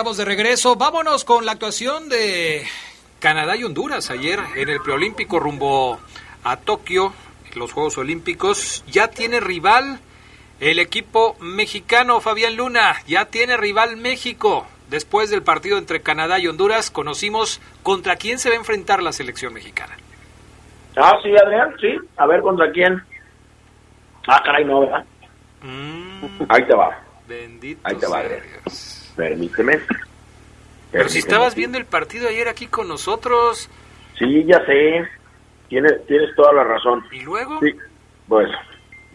Estamos 0.00 0.16
de 0.16 0.24
regreso. 0.24 0.76
Vámonos 0.76 1.26
con 1.26 1.44
la 1.44 1.52
actuación 1.52 2.08
de 2.08 2.64
Canadá 3.18 3.54
y 3.54 3.64
Honduras 3.64 4.10
ayer 4.10 4.40
en 4.56 4.70
el 4.70 4.80
preolímpico 4.80 5.38
rumbo 5.38 6.00
a 6.42 6.56
Tokio, 6.56 7.12
los 7.54 7.74
Juegos 7.74 7.98
Olímpicos. 7.98 8.82
Ya 8.86 9.08
tiene 9.08 9.40
rival 9.40 10.00
el 10.58 10.78
equipo 10.78 11.36
mexicano, 11.38 12.22
Fabián 12.22 12.56
Luna. 12.56 12.94
Ya 13.06 13.26
tiene 13.26 13.58
rival 13.58 13.98
México. 13.98 14.66
Después 14.88 15.28
del 15.28 15.42
partido 15.42 15.76
entre 15.76 16.00
Canadá 16.00 16.38
y 16.38 16.48
Honduras, 16.48 16.90
conocimos 16.90 17.60
contra 17.82 18.16
quién 18.16 18.38
se 18.38 18.48
va 18.48 18.54
a 18.54 18.58
enfrentar 18.58 19.02
la 19.02 19.12
selección 19.12 19.52
mexicana. 19.52 19.98
Ah, 20.96 21.18
sí, 21.22 21.28
Adrián, 21.36 21.74
sí. 21.78 21.98
A 22.16 22.24
ver, 22.24 22.40
¿contra 22.40 22.72
quién? 22.72 23.02
Ah, 24.26 24.40
caray, 24.42 24.64
no, 24.64 24.80
¿verdad? 24.80 25.04
Ahí 26.48 26.64
te 26.64 26.74
va. 26.74 26.98
Bendito 27.28 27.82
Ahí 27.84 27.96
te 27.96 28.06
va, 28.06 28.20
Adrián. 28.20 28.40
Dios. 28.64 28.89
Permíteme. 29.16 29.80
Pero 30.92 31.08
si 31.08 31.18
estabas 31.18 31.54
viendo 31.54 31.78
el 31.78 31.86
partido 31.86 32.28
ayer 32.28 32.48
aquí 32.48 32.66
con 32.66 32.88
nosotros, 32.88 33.70
Sí, 34.20 34.44
ya 34.44 34.64
sé. 34.66 35.08
Tienes, 35.68 36.06
tienes 36.06 36.34
toda 36.36 36.52
la 36.52 36.64
razón. 36.64 37.02
¿y 37.10 37.20
luego? 37.20 37.58
Sí, 37.60 37.72
pues, 38.28 38.48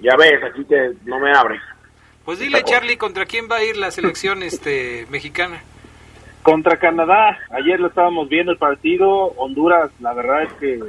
ya 0.02 0.16
ves, 0.18 0.44
aquí 0.44 0.66
que 0.66 0.94
no 1.06 1.20
me 1.20 1.32
abre. 1.32 1.60
Pues 2.26 2.40
dile, 2.40 2.64
Charlie, 2.64 2.98
¿contra 2.98 3.26
quién 3.26 3.48
va 3.50 3.58
a 3.58 3.64
ir 3.64 3.78
la 3.78 3.92
selección 3.92 4.42
este 4.44 5.06
mexicana? 5.10 5.62
Contra 6.42 6.78
Canadá, 6.78 7.38
ayer 7.52 7.80
lo 7.80 7.88
estábamos 7.88 8.30
viendo 8.30 8.52
el 8.52 8.58
partido, 8.58 9.10
Honduras, 9.38 9.90
la 10.00 10.14
verdad 10.14 10.44
es 10.44 10.54
que 10.54 10.80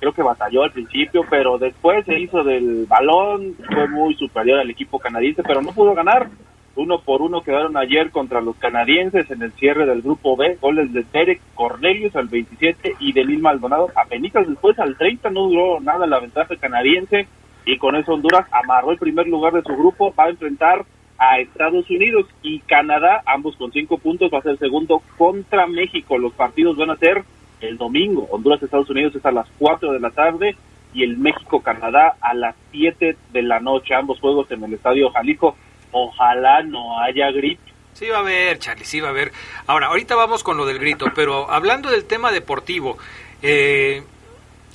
creo 0.00 0.12
que 0.12 0.22
batalló 0.22 0.62
al 0.62 0.72
principio, 0.72 1.22
pero 1.28 1.58
después 1.58 2.04
se 2.06 2.18
hizo 2.18 2.42
del 2.42 2.86
balón, 2.86 3.54
fue 3.72 3.88
muy 3.88 4.14
superior 4.14 4.58
al 4.58 4.70
equipo 4.70 4.98
canadiense, 4.98 5.42
pero 5.42 5.60
no 5.60 5.72
pudo 5.72 5.94
ganar. 5.94 6.28
Uno 6.74 7.00
por 7.00 7.20
uno 7.20 7.42
quedaron 7.42 7.76
ayer 7.76 8.10
contra 8.10 8.40
los 8.40 8.56
canadienses 8.56 9.30
en 9.30 9.42
el 9.42 9.52
cierre 9.52 9.84
del 9.84 10.00
grupo 10.00 10.36
B, 10.36 10.56
goles 10.60 10.92
de 10.92 11.04
Derek 11.12 11.40
Cornelius 11.54 12.16
al 12.16 12.28
27 12.28 12.96
y 12.98 13.12
de 13.12 13.24
Lil 13.24 13.40
Maldonado. 13.40 13.88
Apenas 13.94 14.48
después 14.48 14.78
al 14.78 14.96
30 14.96 15.30
no 15.30 15.48
duró 15.48 15.80
nada 15.80 16.06
la 16.06 16.20
ventaja 16.20 16.56
canadiense 16.56 17.26
y 17.66 17.76
con 17.76 17.94
eso 17.94 18.14
Honduras 18.14 18.46
amarró 18.50 18.92
el 18.92 18.98
primer 18.98 19.26
lugar 19.28 19.52
de 19.52 19.62
su 19.62 19.76
grupo, 19.76 20.14
va 20.18 20.24
a 20.24 20.30
enfrentar 20.30 20.84
a 21.18 21.38
Estados 21.38 21.88
Unidos 21.88 22.26
y 22.42 22.60
Canadá, 22.60 23.22
ambos 23.26 23.54
con 23.56 23.70
cinco 23.70 23.98
puntos, 23.98 24.32
va 24.32 24.38
a 24.38 24.42
ser 24.42 24.58
segundo 24.58 25.02
contra 25.16 25.66
México. 25.66 26.18
Los 26.18 26.32
partidos 26.32 26.76
van 26.76 26.90
a 26.90 26.96
ser 26.96 27.22
el 27.60 27.76
domingo. 27.76 28.26
Honduras-Estados 28.30 28.90
Unidos 28.90 29.14
es 29.14 29.24
a 29.24 29.30
las 29.30 29.46
4 29.58 29.92
de 29.92 30.00
la 30.00 30.10
tarde 30.10 30.56
y 30.92 31.04
el 31.04 31.16
México-Canadá 31.18 32.16
a 32.20 32.34
las 32.34 32.56
7 32.72 33.16
de 33.32 33.42
la 33.42 33.60
noche. 33.60 33.94
Ambos 33.94 34.18
juegos 34.20 34.50
en 34.50 34.64
el 34.64 34.74
Estadio 34.74 35.10
Jalisco. 35.10 35.56
Ojalá 35.92 36.62
no 36.62 36.98
haya 37.00 37.30
grip 37.30 37.60
Sí 37.94 38.08
va 38.08 38.16
a 38.16 38.20
haber, 38.20 38.58
Charlie, 38.58 38.84
sí 38.84 39.00
va 39.00 39.08
a 39.08 39.10
haber. 39.10 39.32
Ahora, 39.66 39.88
ahorita 39.88 40.14
vamos 40.14 40.42
con 40.42 40.56
lo 40.56 40.64
del 40.64 40.78
grito, 40.78 41.06
pero 41.14 41.50
hablando 41.50 41.90
del 41.90 42.04
tema 42.04 42.32
deportivo, 42.32 42.96
eh, 43.42 44.02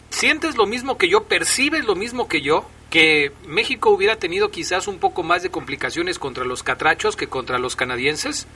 ¿sientes 0.09 0.55
lo 0.55 0.67
mismo 0.67 0.97
que 0.97 1.09
yo? 1.09 1.23
¿Percibes 1.23 1.85
lo 1.85 1.95
mismo 1.95 2.27
que 2.27 2.41
yo? 2.41 2.65
que 2.89 3.33
México 3.45 3.89
hubiera 3.89 4.15
tenido 4.15 4.49
quizás 4.49 4.87
un 4.87 4.97
poco 4.97 5.21
más 5.21 5.43
de 5.43 5.51
complicaciones 5.51 6.19
contra 6.19 6.45
los 6.45 6.63
catrachos 6.63 7.17
que 7.17 7.27
contra 7.27 7.59
los 7.59 7.75
canadienses? 7.75 8.47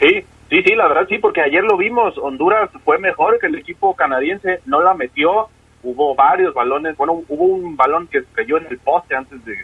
Sí, 0.00 0.24
sí, 0.50 0.62
sí, 0.64 0.74
la 0.74 0.88
verdad 0.88 1.06
sí, 1.08 1.18
porque 1.18 1.42
ayer 1.42 1.62
lo 1.62 1.76
vimos, 1.76 2.18
Honduras 2.18 2.70
fue 2.84 2.98
mejor 2.98 3.38
que 3.38 3.46
el 3.46 3.54
equipo 3.54 3.94
canadiense, 3.94 4.60
no 4.66 4.82
la 4.82 4.94
metió, 4.94 5.48
hubo 5.84 6.16
varios 6.16 6.52
balones, 6.54 6.96
bueno, 6.96 7.22
hubo 7.28 7.44
un 7.44 7.76
balón 7.76 8.08
que 8.08 8.24
cayó 8.32 8.56
en 8.56 8.66
el 8.68 8.78
poste 8.78 9.14
antes 9.14 9.44
de 9.44 9.54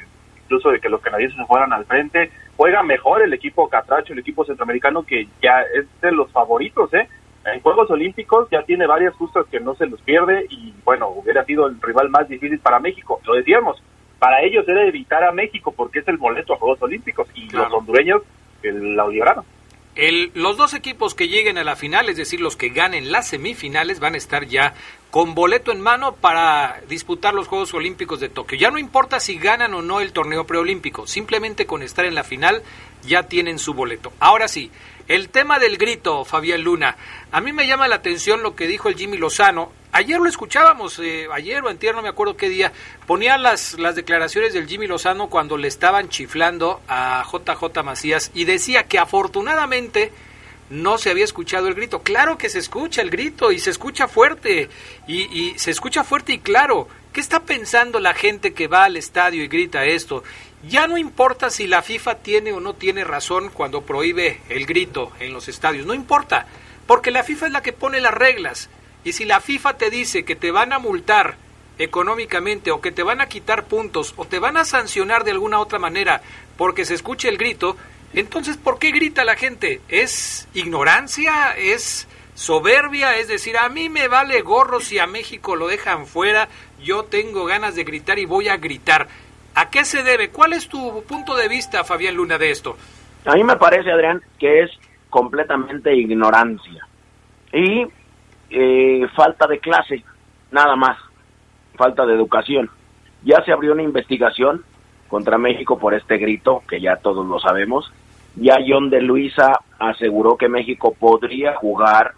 incluso 0.49 0.71
de 0.71 0.81
que 0.81 0.89
los 0.89 1.03
canadienses 1.03 1.39
se 1.39 1.45
fueran 1.45 1.75
al 1.75 1.85
frente, 1.85 2.31
juega 2.57 2.83
mejor 2.83 3.21
el 3.23 3.35
equipo 3.35 3.69
catracho, 3.69 4.15
el 4.15 4.21
equipo 4.21 4.47
centroamericano 4.47 5.03
que 5.03 5.29
ya 5.43 5.61
es 5.75 5.87
de 6.01 6.11
los 6.11 6.33
favoritos, 6.33 6.93
¿eh? 6.95 7.07
En 7.45 7.61
Juegos 7.61 7.91
Olímpicos 7.91 8.49
ya 8.51 8.63
tiene 8.63 8.87
varias 8.87 9.15
justas 9.15 9.47
que 9.51 9.61
no 9.61 9.75
se 9.75 9.87
los 9.87 10.01
pierde 10.03 10.47
y 10.49 10.75
bueno, 10.85 11.09
hubiera 11.09 11.45
sido 11.45 11.67
el 11.67 11.81
rival 11.81 12.09
más 12.09 12.29
difícil 12.29 12.59
para 12.59 12.79
México. 12.79 13.21
Lo 13.27 13.35
decíamos, 13.35 13.83
para 14.19 14.43
ellos 14.43 14.67
era 14.69 14.85
evitar 14.85 15.23
a 15.25 15.33
México 15.33 15.73
porque 15.77 16.01
es 16.01 16.09
el 16.09 16.17
boleto 16.17 16.55
a 16.55 16.59
Juegos 16.59 16.83
Olímpicos 16.83 17.29
y 17.35 17.49
los 17.51 17.73
hondureños 17.73 18.23
la 18.63 19.07
libraron. 19.07 19.45
El, 19.99 20.31
los 20.35 20.57
dos 20.57 20.75
equipos 20.75 21.17
que 21.17 21.27
lleguen 21.27 21.59
a 21.59 21.65
la 21.65 21.75
final, 21.75 22.09
es 22.09 22.17
decir, 22.17 22.41
los 22.41 22.55
que 22.55 22.69
ganen 22.69 23.11
las 23.11 23.27
semifinales, 23.27 23.99
van 23.99 24.15
a 24.15 24.19
estar 24.19 24.47
ya 24.47 24.75
con 25.11 25.35
boleto 25.35 25.73
en 25.73 25.81
mano 25.81 26.15
para 26.15 26.81
disputar 26.89 27.35
los 27.35 27.49
Juegos 27.49 27.75
Olímpicos 27.75 28.21
de 28.21 28.29
Tokio. 28.29 28.57
Ya 28.57 28.71
no 28.71 28.79
importa 28.79 29.19
si 29.19 29.39
ganan 29.39 29.75
o 29.75 29.83
no 29.83 30.01
el 30.01 30.13
torneo 30.13 30.47
preolímpico, 30.47 31.09
simplemente 31.09 31.67
con 31.67 31.83
estar 31.83 32.05
en 32.05 32.15
la 32.15 32.23
final 32.23 32.63
ya 33.03 33.25
tienen 33.25 33.59
su 33.59 33.75
boleto. 33.75 34.13
Ahora 34.21 34.47
sí, 34.47 34.71
el 35.09 35.31
tema 35.31 35.59
del 35.59 35.79
grito, 35.79 36.25
Fabián 36.25 36.63
Luna. 36.63 36.97
A 37.33 37.41
mí 37.41 37.53
me 37.53 37.67
llama 37.67 37.89
la 37.89 37.97
atención 37.97 38.45
lo 38.45 38.55
que 38.55 38.69
dijo 38.69 38.89
el 38.89 38.95
Jimmy 38.95 39.17
Lozano. 39.17 39.73
Ayer 39.93 40.21
lo 40.21 40.29
escuchábamos, 40.29 40.99
eh, 40.99 41.29
ayer 41.33 41.65
o 41.65 41.69
antier, 41.69 41.95
no 41.95 42.03
me 42.03 42.11
acuerdo 42.11 42.37
qué 42.37 42.49
día, 42.49 42.73
ponía 43.07 43.39
las, 43.39 43.79
las 43.79 43.95
declaraciones 43.95 44.53
del 44.53 44.69
Jimmy 44.69 44.87
Lozano 44.87 45.29
cuando 45.31 45.57
le 45.57 45.67
estaban 45.67 46.09
chiflando 46.11 46.83
a 46.89 47.25
JJ 47.25 47.83
Macías 47.83 48.31
y 48.35 48.45
decía 48.45 48.85
que 48.85 48.99
afortunadamente 48.99 50.13
no 50.71 50.99
se 50.99 51.11
había 51.11 51.25
escuchado 51.25 51.69
el 51.69 51.75
grito. 51.75 52.03
Claro 52.03 52.37
que 52.37 52.51
se 52.51 52.59
escucha 52.59 53.01
el 53.01 53.11
grito 53.11 53.51
y 53.51 53.59
se 53.59 53.71
escucha 53.71 54.09
fuerte 54.09 54.69
y, 55.07 55.23
y 55.23 55.59
se 55.59 55.71
escucha 55.71 56.05
fuerte 56.05 56.35
y 56.35 56.39
claro. 56.39 56.89
¿Qué 57.13 57.21
está 57.21 57.41
pensando 57.41 57.99
la 57.99 58.13
gente 58.13 58.53
que 58.53 58.69
va 58.69 58.85
al 58.85 58.97
estadio 58.97 59.43
y 59.43 59.49
grita 59.49 59.87
esto? 59.87 60.23
Ya 60.69 60.87
no 60.87 60.99
importa 60.99 61.51
si 61.51 61.67
la 61.67 61.83
FIFA 61.83 62.17
tiene 62.17 62.53
o 62.53 62.61
no 62.61 62.75
tiene 62.75 63.05
razón 63.05 63.49
cuando 63.49 63.83
prohíbe 63.83 64.41
el 64.51 64.67
grito 64.67 65.13
en 65.19 65.33
los 65.33 65.49
estadios, 65.49 65.87
no 65.87 65.95
importa, 65.95 66.47
porque 66.87 67.11
la 67.11 67.25
FIFA 67.25 67.47
es 67.47 67.53
la 67.53 67.63
que 67.63 67.73
pone 67.73 68.01
las 68.01 68.15
reglas. 68.15 68.69
Y 69.09 69.13
si 69.15 69.25
la 69.25 69.41
FIFA 69.41 69.79
te 69.79 69.89
dice 69.89 70.23
que 70.23 70.37
te 70.37 70.51
van 70.51 70.71
a 70.75 70.79
multar 70.79 71.37
económicamente 71.79 72.71
o 72.71 72.83
que 72.83 72.93
te 72.93 73.03
van 73.03 73.23
a 73.23 73.27
quitar 73.27 73.65
puntos 73.65 74.13
o 74.19 74.27
te 74.27 74.39
van 74.39 74.59
a 74.59 74.67
sancionar 74.67 75.25
de 75.25 75.31
alguna 75.31 75.61
otra 75.61 75.79
manera 75.79 76.21
porque 76.59 76.85
se 76.85 76.93
escuche 76.93 77.31
el 77.31 77.39
grito, 77.39 77.75
entonces 78.13 78.59
¿por 78.59 78.79
qué 78.79 78.91
grita 78.91 79.25
la 79.25 79.35
gente? 79.35 79.81
¿Es 79.89 80.47
ignorancia? 80.53 81.57
¿Es 81.57 82.07
soberbia? 82.35 83.17
Es 83.17 83.29
decir, 83.29 83.57
a 83.57 83.71
mí 83.71 83.89
me 83.89 84.09
vale 84.09 84.43
gorro 84.43 84.79
si 84.79 84.99
a 84.99 85.07
México 85.07 85.57
lo 85.57 85.69
dejan 85.69 86.05
fuera, 86.07 86.51
yo 86.85 87.05
tengo 87.05 87.47
ganas 87.47 87.77
de 87.77 87.85
gritar 87.85 88.19
y 88.19 88.27
voy 88.27 88.49
a 88.49 88.59
gritar. 88.59 89.09
¿A 89.55 89.71
qué 89.71 89.87
se 89.87 90.03
debe? 90.03 90.29
¿Cuál 90.29 90.53
es 90.53 90.69
tu 90.69 91.03
punto 91.05 91.35
de 91.35 91.49
vista, 91.49 91.83
Fabián 91.83 92.15
Luna, 92.15 92.37
de 92.37 92.51
esto? 92.51 92.77
A 93.25 93.35
mí 93.37 93.43
me 93.43 93.57
parece, 93.57 93.91
Adrián, 93.91 94.21
que 94.39 94.65
es 94.65 94.71
completamente 95.09 95.97
ignorancia 95.97 96.87
y 97.55 97.87
eh, 98.51 99.07
falta 99.15 99.47
de 99.47 99.59
clase, 99.59 100.05
nada 100.51 100.77
más, 100.77 100.99
falta 101.77 102.07
de 102.07 102.15
educación. 102.15 102.71
Ya 103.25 103.43
se 103.45 103.53
abrió 103.53 103.73
una 103.73 103.83
investigación 103.83 104.65
contra 105.09 105.39
México 105.39 105.79
por 105.79 105.95
este 105.95 106.19
grito, 106.19 106.63
que 106.69 106.81
ya 106.81 106.97
todos 106.97 107.27
lo 107.27 107.39
sabemos. 107.41 107.93
Ya 108.37 108.57
John 108.67 108.91
de 108.91 109.01
Luisa 109.01 109.59
aseguró 109.79 110.37
que 110.37 110.49
México 110.49 110.95
podría 110.99 111.55
jugar 111.55 112.13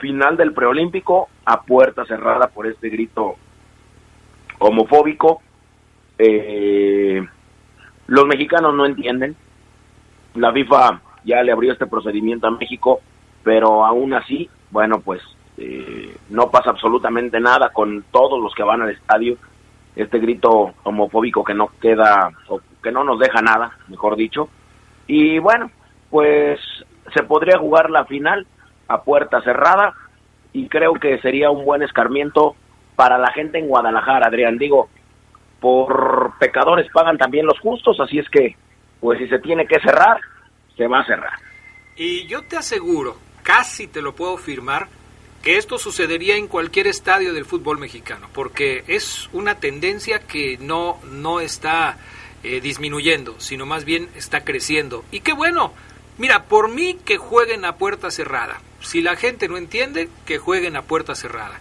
final 0.00 0.36
del 0.36 0.52
preolímpico 0.52 1.28
a 1.44 1.62
puerta 1.62 2.04
cerrada 2.04 2.48
por 2.48 2.66
este 2.66 2.90
grito 2.90 3.36
homofóbico 4.58 5.42
eh, 6.18 7.26
los 8.06 8.26
mexicanos 8.26 8.74
no 8.74 8.86
entienden. 8.86 9.36
La 10.34 10.52
FIFA 10.52 11.00
ya 11.24 11.42
le 11.42 11.52
abrió 11.52 11.72
este 11.72 11.86
procedimiento 11.86 12.46
a 12.46 12.50
México, 12.50 13.00
pero 13.42 13.84
aún 13.84 14.14
así, 14.14 14.48
bueno, 14.70 15.00
pues 15.00 15.20
eh, 15.58 16.16
no 16.30 16.50
pasa 16.50 16.70
absolutamente 16.70 17.40
nada 17.40 17.70
con 17.70 18.04
todos 18.10 18.40
los 18.42 18.54
que 18.54 18.62
van 18.62 18.82
al 18.82 18.90
estadio. 18.90 19.36
Este 19.94 20.18
grito 20.18 20.74
homofóbico 20.82 21.42
que 21.42 21.54
no 21.54 21.70
queda, 21.80 22.30
o 22.48 22.60
que 22.82 22.92
no 22.92 23.04
nos 23.04 23.18
deja 23.18 23.40
nada, 23.40 23.76
mejor 23.88 24.16
dicho. 24.16 24.48
Y 25.06 25.38
bueno, 25.38 25.70
pues 26.10 26.60
se 27.14 27.22
podría 27.22 27.58
jugar 27.58 27.90
la 27.90 28.04
final 28.04 28.46
a 28.88 29.02
puerta 29.02 29.40
cerrada 29.42 29.94
y 30.52 30.68
creo 30.68 30.94
que 30.94 31.18
sería 31.20 31.50
un 31.50 31.64
buen 31.64 31.82
escarmiento 31.82 32.56
para 32.94 33.18
la 33.18 33.30
gente 33.32 33.58
en 33.58 33.68
Guadalajara, 33.68 34.26
Adrián. 34.26 34.58
Digo, 34.58 34.88
por 35.60 36.32
pecadores 36.38 36.90
pagan 36.92 37.18
también 37.18 37.46
los 37.46 37.58
justos, 37.60 37.98
así 38.00 38.18
es 38.18 38.28
que, 38.28 38.56
pues 39.00 39.18
si 39.18 39.28
se 39.28 39.38
tiene 39.38 39.66
que 39.66 39.80
cerrar, 39.80 40.20
se 40.76 40.86
va 40.86 41.00
a 41.00 41.06
cerrar. 41.06 41.38
Y 41.96 42.26
yo 42.26 42.42
te 42.42 42.56
aseguro, 42.56 43.16
casi 43.46 43.86
te 43.86 44.02
lo 44.02 44.16
puedo 44.16 44.36
firmar, 44.38 44.88
que 45.40 45.56
esto 45.56 45.78
sucedería 45.78 46.34
en 46.34 46.48
cualquier 46.48 46.88
estadio 46.88 47.32
del 47.32 47.44
fútbol 47.44 47.78
mexicano, 47.78 48.28
porque 48.34 48.82
es 48.88 49.28
una 49.32 49.60
tendencia 49.60 50.18
que 50.18 50.58
no, 50.58 50.98
no 51.12 51.38
está 51.38 51.96
eh, 52.42 52.60
disminuyendo, 52.60 53.38
sino 53.38 53.64
más 53.64 53.84
bien 53.84 54.08
está 54.16 54.42
creciendo. 54.42 55.04
Y 55.12 55.20
qué 55.20 55.32
bueno, 55.32 55.72
mira, 56.18 56.46
por 56.46 56.68
mí 56.68 56.98
que 57.04 57.18
jueguen 57.18 57.64
a 57.64 57.76
puerta 57.76 58.10
cerrada. 58.10 58.60
Si 58.80 59.00
la 59.00 59.14
gente 59.14 59.46
no 59.46 59.56
entiende, 59.58 60.08
que 60.26 60.38
jueguen 60.38 60.74
a 60.74 60.82
puerta 60.82 61.14
cerrada. 61.14 61.60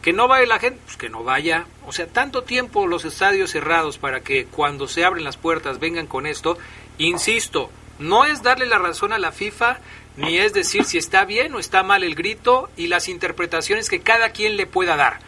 Que 0.00 0.14
no 0.14 0.28
vaya 0.28 0.46
la 0.46 0.58
gente, 0.58 0.80
pues 0.86 0.96
que 0.96 1.10
no 1.10 1.22
vaya. 1.22 1.66
O 1.86 1.92
sea, 1.92 2.06
tanto 2.06 2.44
tiempo 2.44 2.86
los 2.86 3.04
estadios 3.04 3.50
cerrados 3.50 3.98
para 3.98 4.20
que 4.20 4.46
cuando 4.46 4.88
se 4.88 5.04
abren 5.04 5.24
las 5.24 5.36
puertas 5.36 5.80
vengan 5.80 6.06
con 6.06 6.26
esto. 6.26 6.56
Insisto, 6.96 7.70
no 7.98 8.24
es 8.24 8.42
darle 8.42 8.64
la 8.64 8.78
razón 8.78 9.12
a 9.12 9.18
la 9.18 9.32
FIFA, 9.32 9.80
ni 10.16 10.38
es 10.38 10.52
decir 10.52 10.84
si 10.84 10.98
está 10.98 11.24
bien 11.24 11.54
o 11.54 11.58
está 11.58 11.82
mal 11.82 12.02
el 12.02 12.14
grito 12.14 12.70
y 12.76 12.86
las 12.86 13.08
interpretaciones 13.08 13.88
que 13.88 14.00
cada 14.00 14.30
quien 14.30 14.56
le 14.56 14.66
pueda 14.66 14.96
dar. 14.96 15.18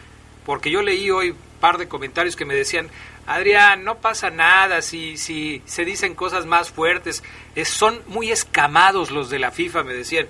Porque 0.45 0.71
yo 0.71 0.81
leí 0.81 1.11
hoy 1.11 1.31
un 1.31 1.37
par 1.59 1.77
de 1.77 1.87
comentarios 1.87 2.35
que 2.35 2.45
me 2.45 2.55
decían, 2.55 2.89
Adrián, 3.27 3.83
no 3.83 3.99
pasa 3.99 4.31
nada 4.31 4.81
si, 4.81 5.17
si 5.17 5.61
se 5.65 5.85
dicen 5.85 6.15
cosas 6.15 6.47
más 6.47 6.71
fuertes. 6.71 7.23
Es, 7.55 7.69
son 7.69 8.01
muy 8.07 8.31
escamados 8.31 9.11
los 9.11 9.29
de 9.29 9.37
la 9.37 9.51
FIFA, 9.51 9.83
me 9.83 9.93
decían. 9.93 10.27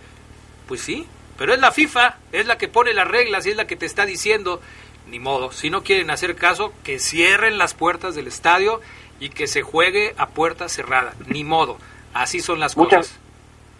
Pues 0.68 0.82
sí, 0.82 1.08
pero 1.38 1.54
es 1.54 1.60
la 1.62 1.72
FIFA, 1.72 2.18
es 2.34 2.46
la 2.46 2.58
que 2.58 2.68
pone 2.68 2.94
las 2.94 3.08
reglas 3.08 3.46
y 3.46 3.52
es 3.52 3.56
la 3.56 3.66
que 3.66 3.78
te 3.78 3.86
está 3.86 4.06
diciendo, 4.06 4.62
ni 5.08 5.20
modo, 5.20 5.54
si 5.54 5.70
no 5.70 5.84
quieren 5.84 6.12
hacer 6.12 6.36
caso, 6.36 6.74
que 6.84 7.00
cierren 7.00 7.58
las 7.58 7.74
puertas 7.74 8.14
del 8.14 8.28
estadio 8.28 8.82
y 9.22 9.30
que 9.30 9.48
se 9.48 9.62
juegue 9.62 10.14
a 10.18 10.28
puerta 10.28 10.68
cerrada, 10.68 11.16
ni 11.28 11.46
modo, 11.46 11.78
así 12.14 12.42
son 12.42 12.60
las 12.60 12.76
cosas. 12.76 13.18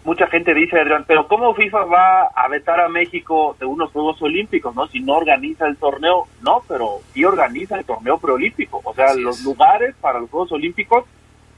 Mucha 0.04 0.26
gente 0.28 0.54
dice, 0.54 0.80
Adrián, 0.80 1.04
pero 1.06 1.28
¿cómo 1.28 1.54
FIFA 1.54 1.84
va 1.84 2.22
a 2.34 2.48
vetar 2.48 2.80
a 2.80 2.88
México 2.88 3.54
de 3.60 3.66
unos 3.66 3.90
Juegos 3.90 4.20
Olímpicos, 4.22 4.74
no? 4.74 4.86
Si 4.86 5.00
no 5.00 5.14
organiza 5.14 5.66
el 5.66 5.76
torneo, 5.76 6.26
no, 6.42 6.62
pero 6.66 7.00
sí 7.12 7.24
organiza 7.24 7.78
el 7.78 7.84
torneo 7.84 8.18
preolímpico. 8.18 8.80
O 8.82 8.94
sea, 8.94 9.14
los 9.14 9.42
lugares 9.44 9.94
para 10.00 10.20
los 10.20 10.30
Juegos 10.30 10.52
Olímpicos 10.52 11.04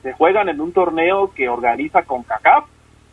se 0.03 0.13
juegan 0.15 0.49
en 0.49 0.61
un 0.61 0.73
torneo 0.73 1.33
que 1.33 1.49
organiza 1.49 2.03
con 2.03 2.25
CACAF 2.25 2.65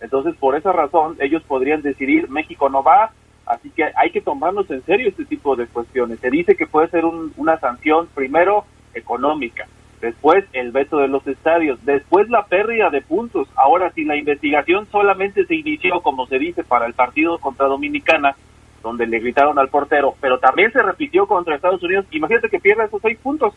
entonces, 0.02 0.36
por 0.36 0.56
esa 0.56 0.72
razón, 0.72 1.18
ellos 1.20 1.44
podrían 1.44 1.82
decidir, 1.82 2.30
México 2.30 2.70
no 2.70 2.84
va, 2.84 3.12
así 3.46 3.70
que 3.70 3.92
hay 3.96 4.12
que 4.12 4.22
tomarnos 4.22 4.70
en 4.72 4.84
serio 4.86 5.10
este 5.10 5.26
tipo 5.26 5.56
de 5.56 5.68
cuestiones. 5.68 6.20
Se 6.20 6.30
dice 6.30 6.56
que 6.56 6.68
puede 6.68 6.88
ser 6.90 7.04
una 7.06 7.60
sanción, 7.60 8.08
primero, 8.14 8.66
económica, 8.94 9.68
después 10.02 10.46
el 10.54 10.72
veto 10.72 10.98
de 10.98 11.08
los 11.08 11.26
estadios, 11.28 11.84
después 11.86 12.30
la 12.30 12.46
pérdida 12.46 12.90
de 12.90 13.02
puntos. 13.02 13.48
Ahora, 13.56 13.92
si 13.92 14.04
la 14.04 14.16
investigación 14.16 14.88
solamente 14.92 15.46
se 15.46 15.56
inició, 15.56 16.02
como 16.02 16.28
se 16.28 16.40
dice, 16.40 16.64
para 16.64 16.86
el 16.86 16.94
partido 16.94 17.38
contra 17.40 17.68
Dominicana, 17.68 18.36
donde 18.82 19.08
le 19.08 19.20
gritaron 19.20 19.60
al 19.60 19.70
portero, 19.70 20.16
pero 20.22 20.40
también 20.40 20.72
se 20.72 20.82
repitió 20.82 21.28
contra 21.28 21.56
Estados 21.56 21.84
Unidos, 21.84 22.06
imagínate 22.12 22.50
que 22.50 22.60
pierda 22.60 22.86
esos 22.86 23.02
seis 23.02 23.18
puntos. 23.18 23.54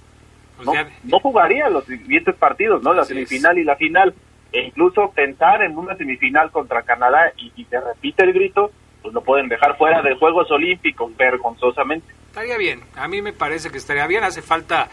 No, 0.64 0.72
no 1.04 1.18
jugaría 1.20 1.68
los 1.68 1.84
siguientes 1.86 2.34
partidos, 2.36 2.82
¿no? 2.82 2.92
La 2.92 3.04
semifinal 3.04 3.58
y 3.58 3.64
la 3.64 3.76
final 3.76 4.14
e 4.52 4.66
incluso 4.66 5.10
pensar 5.12 5.62
en 5.62 5.76
una 5.76 5.96
semifinal 5.96 6.50
contra 6.50 6.82
Canadá 6.82 7.32
y 7.36 7.50
si 7.50 7.64
se 7.64 7.80
repite 7.80 8.22
el 8.22 8.32
grito, 8.32 8.70
pues 9.00 9.14
lo 9.14 9.22
pueden 9.22 9.48
dejar 9.48 9.76
fuera 9.76 10.02
de 10.02 10.14
Juegos 10.14 10.50
Olímpicos 10.50 11.16
vergonzosamente. 11.16 12.06
Estaría 12.26 12.56
bien, 12.58 12.80
a 12.96 13.08
mí 13.08 13.22
me 13.22 13.32
parece 13.32 13.70
que 13.70 13.78
estaría 13.78 14.06
bien, 14.06 14.24
hace 14.24 14.42
falta 14.42 14.88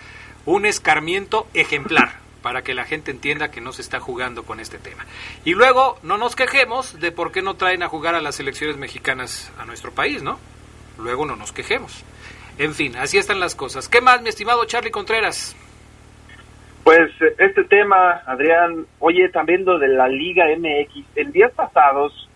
un 0.49 0.65
escarmiento 0.65 1.45
ejemplar, 1.53 2.13
para 2.41 2.63
que 2.63 2.73
la 2.73 2.83
gente 2.83 3.11
entienda 3.11 3.51
que 3.51 3.61
no 3.61 3.71
se 3.71 3.83
está 3.83 3.99
jugando 3.99 4.43
con 4.43 4.59
este 4.59 4.79
tema. 4.79 5.05
Y 5.45 5.53
luego 5.53 5.99
no 6.01 6.17
nos 6.17 6.35
quejemos 6.35 6.99
de 6.99 7.11
por 7.11 7.31
qué 7.31 7.43
no 7.43 7.53
traen 7.53 7.83
a 7.83 7.87
jugar 7.87 8.15
a 8.15 8.21
las 8.21 8.35
selecciones 8.35 8.75
mexicanas 8.77 9.53
a 9.59 9.65
nuestro 9.65 9.91
país, 9.91 10.23
¿no? 10.23 10.39
Luego 10.97 11.27
no 11.27 11.35
nos 11.35 11.51
quejemos. 11.51 12.03
En 12.57 12.73
fin, 12.73 12.95
así 12.95 13.19
están 13.19 13.39
las 13.39 13.53
cosas. 13.53 13.87
¿Qué 13.87 14.01
más, 14.01 14.23
mi 14.23 14.29
estimado 14.29 14.65
Charlie 14.65 14.89
Contreras? 14.89 15.55
Pues 16.83 17.11
este 17.37 17.63
tema, 17.65 18.23
Adrián, 18.25 18.87
oye, 18.97 19.29
también 19.29 19.65
lo 19.65 19.77
de 19.77 19.89
la 19.89 20.07
Liga 20.07 20.45
MX. 20.57 21.05
En 21.15 21.31
días 21.31 21.51
pasados 21.51 22.27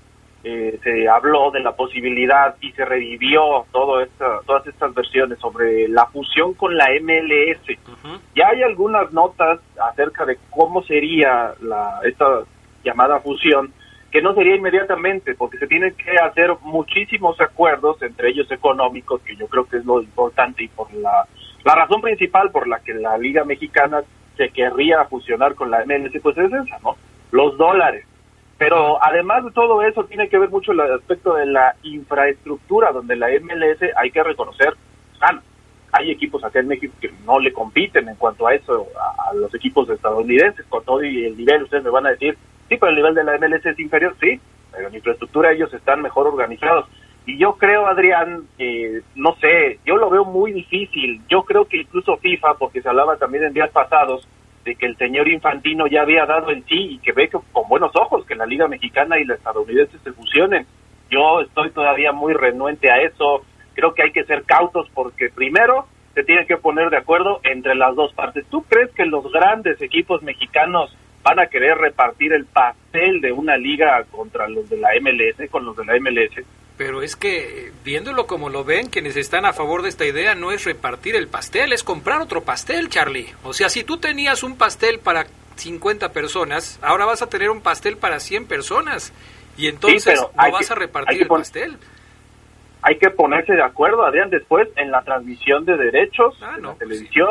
eh, 0.45 0.77
se 0.83 1.07
habló 1.07 1.51
de 1.51 1.61
la 1.61 1.73
posibilidad 1.73 2.55
y 2.59 2.73
se 2.73 2.83
revivió 2.83 3.65
todo 3.71 4.01
esta, 4.01 4.41
todas 4.45 4.67
estas 4.67 4.93
versiones 4.93 5.39
sobre 5.39 5.87
la 5.87 6.05
fusión 6.07 6.53
con 6.53 6.75
la 6.75 6.87
MLS. 7.01 7.77
Ya 8.35 8.49
hay 8.49 8.61
algunas 8.61 9.13
notas 9.13 9.61
acerca 9.81 10.25
de 10.25 10.37
cómo 10.49 10.83
sería 10.83 11.53
la, 11.61 12.01
esta 12.03 12.41
llamada 12.83 13.21
fusión, 13.21 13.71
que 14.11 14.21
no 14.21 14.35
sería 14.35 14.55
inmediatamente, 14.55 15.33
porque 15.33 15.57
se 15.57 15.67
tienen 15.67 15.95
que 15.95 16.11
hacer 16.17 16.51
muchísimos 16.61 17.39
acuerdos, 17.39 18.01
entre 18.01 18.29
ellos 18.29 18.51
económicos, 18.51 19.21
que 19.21 19.37
yo 19.37 19.47
creo 19.47 19.65
que 19.65 19.77
es 19.77 19.85
lo 19.85 20.01
importante 20.01 20.65
y 20.65 20.67
por 20.67 20.93
la, 20.93 21.25
la 21.63 21.75
razón 21.75 22.01
principal 22.01 22.51
por 22.51 22.67
la 22.67 22.79
que 22.79 22.93
la 22.93 23.17
Liga 23.17 23.45
Mexicana 23.45 24.01
se 24.35 24.49
querría 24.49 25.05
fusionar 25.05 25.55
con 25.55 25.71
la 25.71 25.85
MLS, 25.85 26.21
pues 26.21 26.37
es 26.37 26.51
esa, 26.51 26.79
¿no? 26.83 26.97
Los 27.31 27.57
dólares 27.57 28.05
pero 28.57 29.03
además 29.03 29.43
de 29.45 29.51
todo 29.51 29.81
eso, 29.81 30.05
tiene 30.05 30.29
que 30.29 30.37
ver 30.37 30.49
mucho 30.49 30.71
el 30.71 30.79
aspecto 30.79 31.33
de 31.35 31.45
la 31.45 31.75
infraestructura, 31.83 32.91
donde 32.91 33.15
la 33.15 33.27
MLS 33.41 33.79
hay 33.95 34.11
que 34.11 34.23
reconocer, 34.23 34.73
ah, 35.21 35.39
hay 35.91 36.11
equipos 36.11 36.43
acá 36.43 36.59
en 36.59 36.67
México 36.67 36.93
que 36.99 37.11
no 37.25 37.39
le 37.39 37.53
compiten 37.53 38.09
en 38.09 38.15
cuanto 38.15 38.47
a 38.47 38.53
eso, 38.53 38.87
a, 38.99 39.33
los 39.33 39.53
equipos 39.53 39.89
estadounidenses, 39.89 40.65
con 40.67 40.83
todo 40.83 41.03
y 41.03 41.25
el 41.25 41.37
nivel, 41.37 41.63
ustedes 41.63 41.83
me 41.83 41.89
van 41.89 42.07
a 42.07 42.11
decir, 42.11 42.37
sí, 42.69 42.77
pero 42.77 42.89
el 42.89 42.95
nivel 42.95 43.15
de 43.15 43.23
la 43.23 43.37
MLS 43.37 43.65
es 43.65 43.79
inferior, 43.79 44.15
sí, 44.19 44.39
pero 44.71 44.87
en 44.87 44.95
infraestructura 44.95 45.51
ellos 45.51 45.73
están 45.73 46.01
mejor 46.01 46.27
organizados. 46.27 46.87
Y 47.25 47.37
yo 47.37 47.53
creo, 47.53 47.87
Adrián, 47.87 48.47
no 49.15 49.35
sé, 49.39 49.79
yo 49.85 49.95
lo 49.95 50.09
veo 50.09 50.25
muy 50.25 50.51
difícil. 50.51 51.21
Yo 51.29 51.43
creo 51.43 51.65
que 51.65 51.77
incluso 51.77 52.17
FIFA, 52.17 52.55
porque 52.55 52.81
se 52.81 52.89
hablaba 52.89 53.15
también 53.15 53.45
en 53.45 53.53
días 53.53 53.69
pasados, 53.69 54.27
de 54.63 54.75
que 54.75 54.85
el 54.85 54.97
señor 54.97 55.27
Infantino 55.27 55.87
ya 55.87 56.01
había 56.01 56.25
dado 56.25 56.51
en 56.51 56.63
sí 56.65 56.93
y 56.93 56.97
que 56.99 57.11
ve 57.11 57.29
con 57.29 57.67
buenos 57.67 57.91
ojos 57.95 58.25
que 58.25 58.35
la 58.35 58.45
Liga 58.45 58.67
Mexicana 58.67 59.19
y 59.19 59.25
la 59.25 59.35
estadounidense 59.35 59.97
se 59.99 60.13
fusionen. 60.13 60.65
Yo 61.09 61.41
estoy 61.41 61.71
todavía 61.71 62.11
muy 62.11 62.33
renuente 62.33 62.91
a 62.91 63.01
eso. 63.01 63.45
Creo 63.73 63.93
que 63.93 64.03
hay 64.03 64.11
que 64.11 64.23
ser 64.23 64.43
cautos 64.43 64.89
porque 64.93 65.29
primero 65.29 65.87
se 66.13 66.23
tiene 66.23 66.45
que 66.45 66.57
poner 66.57 66.89
de 66.89 66.97
acuerdo 66.97 67.39
entre 67.43 67.75
las 67.75 67.95
dos 67.95 68.13
partes. 68.13 68.45
¿Tú 68.49 68.63
crees 68.63 68.91
que 68.91 69.05
los 69.05 69.31
grandes 69.31 69.81
equipos 69.81 70.21
mexicanos 70.23 70.95
van 71.23 71.39
a 71.39 71.47
querer 71.47 71.77
repartir 71.77 72.33
el 72.33 72.45
pastel 72.45 73.21
de 73.21 73.31
una 73.31 73.57
liga 73.57 74.03
contra 74.11 74.47
los 74.47 74.69
de 74.69 74.77
la 74.77 74.89
MLS, 75.01 75.49
con 75.49 75.65
los 75.65 75.75
de 75.75 75.85
la 75.85 75.99
MLS? 75.99 76.45
Pero 76.77 77.03
es 77.03 77.15
que, 77.15 77.71
viéndolo 77.83 78.25
como 78.25 78.49
lo 78.49 78.63
ven, 78.63 78.89
quienes 78.89 79.15
están 79.15 79.45
a 79.45 79.53
favor 79.53 79.83
de 79.83 79.89
esta 79.89 80.05
idea 80.05 80.33
no 80.33 80.51
es 80.51 80.65
repartir 80.65 81.15
el 81.15 81.27
pastel, 81.27 81.71
es 81.71 81.83
comprar 81.83 82.21
otro 82.21 82.43
pastel, 82.43 82.89
Charlie. 82.89 83.33
O 83.43 83.53
sea, 83.53 83.69
si 83.69 83.83
tú 83.83 83.97
tenías 83.97 84.41
un 84.41 84.57
pastel 84.57 84.99
para 84.99 85.27
50 85.55 86.11
personas, 86.13 86.79
ahora 86.81 87.05
vas 87.05 87.21
a 87.21 87.27
tener 87.27 87.51
un 87.51 87.61
pastel 87.61 87.97
para 87.97 88.19
100 88.19 88.47
personas. 88.47 89.13
Y 89.55 89.67
entonces 89.67 90.19
no 90.19 90.51
vas 90.51 90.71
a 90.71 90.75
repartir 90.75 91.21
el 91.21 91.27
pastel 91.27 91.77
hay 92.83 92.97
que 92.97 93.09
ponerse 93.09 93.53
de 93.53 93.63
acuerdo, 93.63 94.05
Adrián, 94.05 94.29
después 94.29 94.67
en 94.75 94.91
la 94.91 95.01
transmisión 95.03 95.63
de 95.63 95.77
derechos, 95.77 96.37
ah, 96.41 96.55
en 96.57 96.63
la 96.63 96.73
pues 96.73 96.79
televisión, 96.79 97.29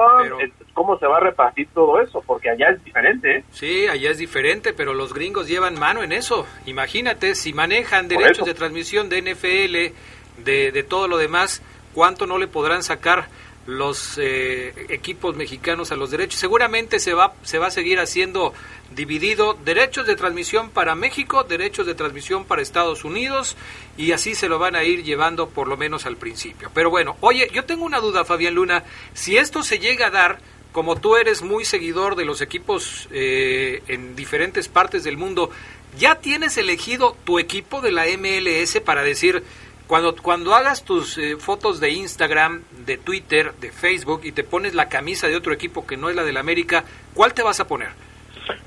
cómo 0.72 0.98
se 0.98 1.06
va 1.06 1.18
a 1.18 1.20
repartir 1.20 1.68
todo 1.74 2.00
eso, 2.00 2.22
porque 2.26 2.48
allá 2.48 2.70
es 2.70 2.82
diferente. 2.82 3.36
¿eh? 3.36 3.44
Sí, 3.50 3.86
allá 3.86 4.10
es 4.10 4.18
diferente, 4.18 4.72
pero 4.72 4.94
los 4.94 5.12
gringos 5.12 5.46
llevan 5.46 5.78
mano 5.78 6.02
en 6.02 6.12
eso. 6.12 6.46
Imagínate, 6.64 7.34
si 7.34 7.52
manejan 7.52 8.08
derechos 8.08 8.46
de 8.46 8.54
transmisión 8.54 9.10
de 9.10 9.20
NFL, 9.20 10.42
de, 10.42 10.72
de 10.72 10.82
todo 10.82 11.06
lo 11.06 11.18
demás, 11.18 11.62
¿cuánto 11.92 12.26
no 12.26 12.38
le 12.38 12.48
podrán 12.48 12.82
sacar? 12.82 13.26
Los 13.66 14.18
eh, 14.18 14.86
equipos 14.88 15.36
mexicanos 15.36 15.92
a 15.92 15.96
los 15.96 16.10
derechos. 16.10 16.40
Seguramente 16.40 16.98
se 16.98 17.14
va, 17.14 17.34
se 17.42 17.58
va 17.58 17.68
a 17.68 17.70
seguir 17.70 18.00
haciendo 18.00 18.52
dividido 18.94 19.56
derechos 19.64 20.06
de 20.06 20.16
transmisión 20.16 20.70
para 20.70 20.94
México, 20.94 21.44
derechos 21.44 21.86
de 21.86 21.94
transmisión 21.94 22.44
para 22.44 22.62
Estados 22.62 23.04
Unidos 23.04 23.56
y 23.96 24.12
así 24.12 24.34
se 24.34 24.48
lo 24.48 24.58
van 24.58 24.76
a 24.76 24.84
ir 24.84 25.02
llevando 25.02 25.48
por 25.48 25.68
lo 25.68 25.76
menos 25.76 26.06
al 26.06 26.16
principio. 26.16 26.70
Pero 26.74 26.90
bueno, 26.90 27.16
oye, 27.20 27.48
yo 27.52 27.64
tengo 27.64 27.84
una 27.84 28.00
duda, 28.00 28.24
Fabián 28.24 28.54
Luna, 28.54 28.84
si 29.14 29.36
esto 29.36 29.62
se 29.62 29.78
llega 29.78 30.08
a 30.08 30.10
dar, 30.10 30.40
como 30.72 30.96
tú 30.96 31.16
eres 31.16 31.42
muy 31.42 31.64
seguidor 31.64 32.16
de 32.16 32.24
los 32.24 32.40
equipos 32.40 33.08
eh, 33.12 33.82
en 33.88 34.16
diferentes 34.16 34.68
partes 34.68 35.04
del 35.04 35.16
mundo, 35.16 35.50
¿ya 35.98 36.16
tienes 36.16 36.56
elegido 36.56 37.16
tu 37.24 37.38
equipo 37.38 37.80
de 37.80 37.92
la 37.92 38.06
MLS 38.06 38.80
para 38.80 39.02
decir 39.02 39.44
cuando, 39.92 40.14
cuando 40.16 40.54
hagas 40.54 40.86
tus 40.86 41.18
eh, 41.18 41.36
fotos 41.36 41.78
de 41.78 41.90
Instagram, 41.90 42.62
de 42.86 42.96
Twitter, 42.96 43.52
de 43.60 43.70
Facebook 43.70 44.22
y 44.24 44.32
te 44.32 44.42
pones 44.42 44.74
la 44.74 44.88
camisa 44.88 45.28
de 45.28 45.36
otro 45.36 45.52
equipo 45.52 45.86
que 45.86 45.98
no 45.98 46.08
es 46.08 46.16
la 46.16 46.24
del 46.24 46.38
América, 46.38 46.82
¿cuál 47.12 47.34
te 47.34 47.42
vas 47.42 47.60
a 47.60 47.68
poner? 47.68 47.88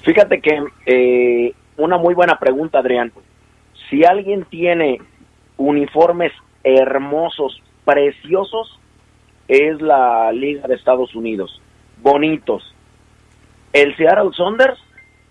Fíjate 0.04 0.40
que 0.40 0.64
eh, 0.86 1.56
una 1.78 1.98
muy 1.98 2.14
buena 2.14 2.38
pregunta, 2.38 2.78
Adrián. 2.78 3.12
Si 3.90 4.06
alguien 4.06 4.46
tiene 4.52 5.02
uniformes 5.58 6.32
hermosos, 6.64 7.60
preciosos, 7.84 8.80
es 9.48 9.82
la 9.82 10.32
Liga 10.32 10.68
de 10.68 10.76
Estados 10.76 11.16
Unidos. 11.16 11.60
Bonitos. 12.04 12.72
El 13.74 13.98
Seattle 13.98 14.30
Saunders 14.38 14.78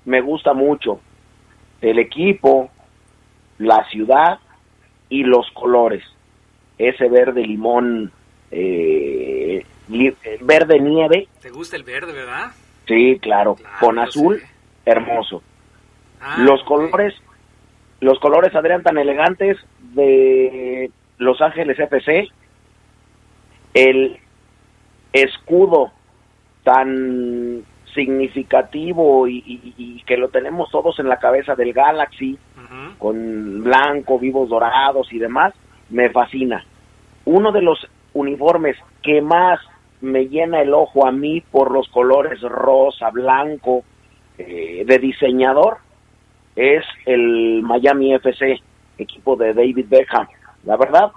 me 0.07 0.21
gusta 0.23 0.55
mucho. 0.55 0.99
El 1.81 2.01
equipo, 2.01 2.69
la 3.59 3.89
ciudad, 3.91 4.41
y 5.09 5.25
los 5.25 5.51
colores. 5.53 6.03
Ese 6.79 7.09
verde 7.09 7.43
limón, 7.43 8.11
eh, 8.51 9.65
verde 10.41 10.81
nieve. 10.81 11.29
¿Te 11.41 11.51
gusta 11.51 11.77
el 11.77 11.85
verde, 11.85 12.13
verdad? 12.13 12.53
Sí, 12.87 13.19
claro. 13.21 13.57
Con 13.81 13.99
azul, 13.99 14.43
hermoso. 14.85 15.43
Ah, 16.21 16.37
los 16.39 16.63
colores, 16.65 17.15
los 18.01 18.19
colores, 18.19 18.55
Adrián, 18.55 18.83
tan 18.83 18.99
elegantes 18.99 19.59
de 19.95 20.91
Los 21.19 21.41
Ángeles 21.41 21.79
FC. 21.79 22.29
El 23.75 24.19
escudo 25.13 25.93
tan 26.63 27.65
significativo 27.95 29.27
y, 29.29 30.03
que 30.07 30.17
lo 30.17 30.29
tenemos 30.29 30.71
todos 30.71 30.99
en 30.99 31.09
la 31.09 31.19
cabeza 31.19 31.55
del 31.55 31.73
Galaxy, 31.73 32.39
con 32.99 33.63
blanco, 33.63 34.19
vivos 34.19 34.49
dorados 34.49 35.13
y 35.13 35.19
demás, 35.19 35.55
me 35.91 36.11
fascina. 36.11 36.65
Uno 37.25 37.53
de 37.53 37.63
los 37.63 37.87
uniformes 38.13 38.77
que 39.03 39.23
más 39.23 39.61
me 40.01 40.29
llena 40.29 40.61
el 40.61 40.75
ojo 40.75 41.07
a 41.07 41.13
mí 41.13 41.41
por 41.41 41.71
los 41.71 41.89
colores 41.89 42.41
rosa, 42.43 43.11
blanco, 43.11 43.85
eh, 44.37 44.85
de 44.87 44.99
diseñador, 44.99 45.79
es 46.57 46.85
el 47.07 47.63
Miami 47.63 48.15
FC, 48.15 48.61
equipo 48.99 49.37
de 49.37 49.55
David 49.55 49.87
Beckham. 49.89 50.27
La 50.65 50.77
verdad, 50.77 51.13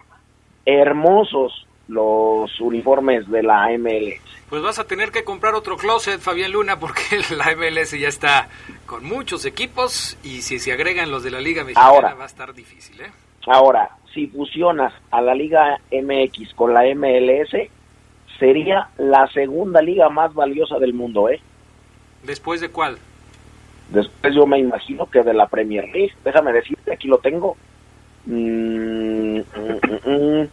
hermosos 0.66 1.67
los 1.88 2.60
uniformes 2.60 3.30
de 3.30 3.44
la 3.44 3.70
MLS. 3.78 4.22
Pues 4.50 4.62
vas 4.62 4.80
a 4.80 4.86
tener 4.86 5.12
que 5.12 5.24
comprar 5.24 5.56
otro 5.56 5.78
closet, 5.78 6.20
Fabián 6.20 6.52
Luna, 6.52 6.80
porque 6.80 7.02
la 7.36 7.56
MLS 7.56 7.98
ya 8.00 8.08
está 8.08 8.50
con 8.86 9.06
muchos 9.06 9.46
equipos 9.46 10.18
y 10.24 10.42
si 10.42 10.60
se 10.60 10.72
agregan 10.72 11.12
los 11.12 11.24
de 11.24 11.32
la 11.32 11.42
Liga 11.42 11.64
Mexicana 11.64 12.14
va 12.14 12.24
a 12.24 12.28
estar 12.28 12.54
difícil. 12.54 13.02
¿eh? 13.02 13.12
Ahora, 13.48 13.90
si 14.14 14.28
fusionas 14.28 14.94
a 15.12 15.22
la 15.22 15.34
Liga 15.34 15.80
MX 15.92 16.54
con 16.56 16.74
la 16.74 16.84
MLS, 16.96 17.70
sería 18.40 18.90
la 18.98 19.28
segunda 19.34 19.82
liga 19.82 20.10
más 20.10 20.34
valiosa 20.34 20.80
del 20.80 20.94
mundo, 20.94 21.30
¿eh? 21.30 21.42
¿Después 22.24 22.62
de 22.62 22.70
cuál? 22.70 22.98
Después 23.90 24.36
yo 24.36 24.46
me 24.46 24.60
imagino 24.60 25.06
que 25.06 25.24
de 25.24 25.34
la 25.34 25.48
Premier 25.48 25.86
League. 25.86 26.14
Déjame 26.24 26.52
decirte, 26.52 26.94
aquí 26.94 27.08
lo 27.08 27.20
tengo. 27.20 27.56
Mm, 28.26 29.40
mm, 29.40 29.42
mm, 30.06 30.48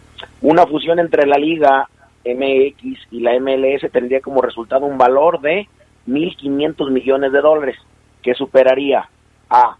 una 0.44 0.66
fusión 0.66 0.98
entre 0.98 1.26
la 1.26 1.38
Liga 1.38 1.88
MX 2.22 2.98
y 3.10 3.20
la 3.20 3.32
MLS 3.40 3.90
tendría 3.90 4.20
como 4.20 4.42
resultado 4.42 4.84
un 4.84 4.98
valor 4.98 5.40
de 5.40 5.66
1.500 6.06 6.90
millones 6.90 7.32
de 7.32 7.40
dólares, 7.40 7.76
que 8.22 8.34
superaría 8.34 9.08
a 9.48 9.76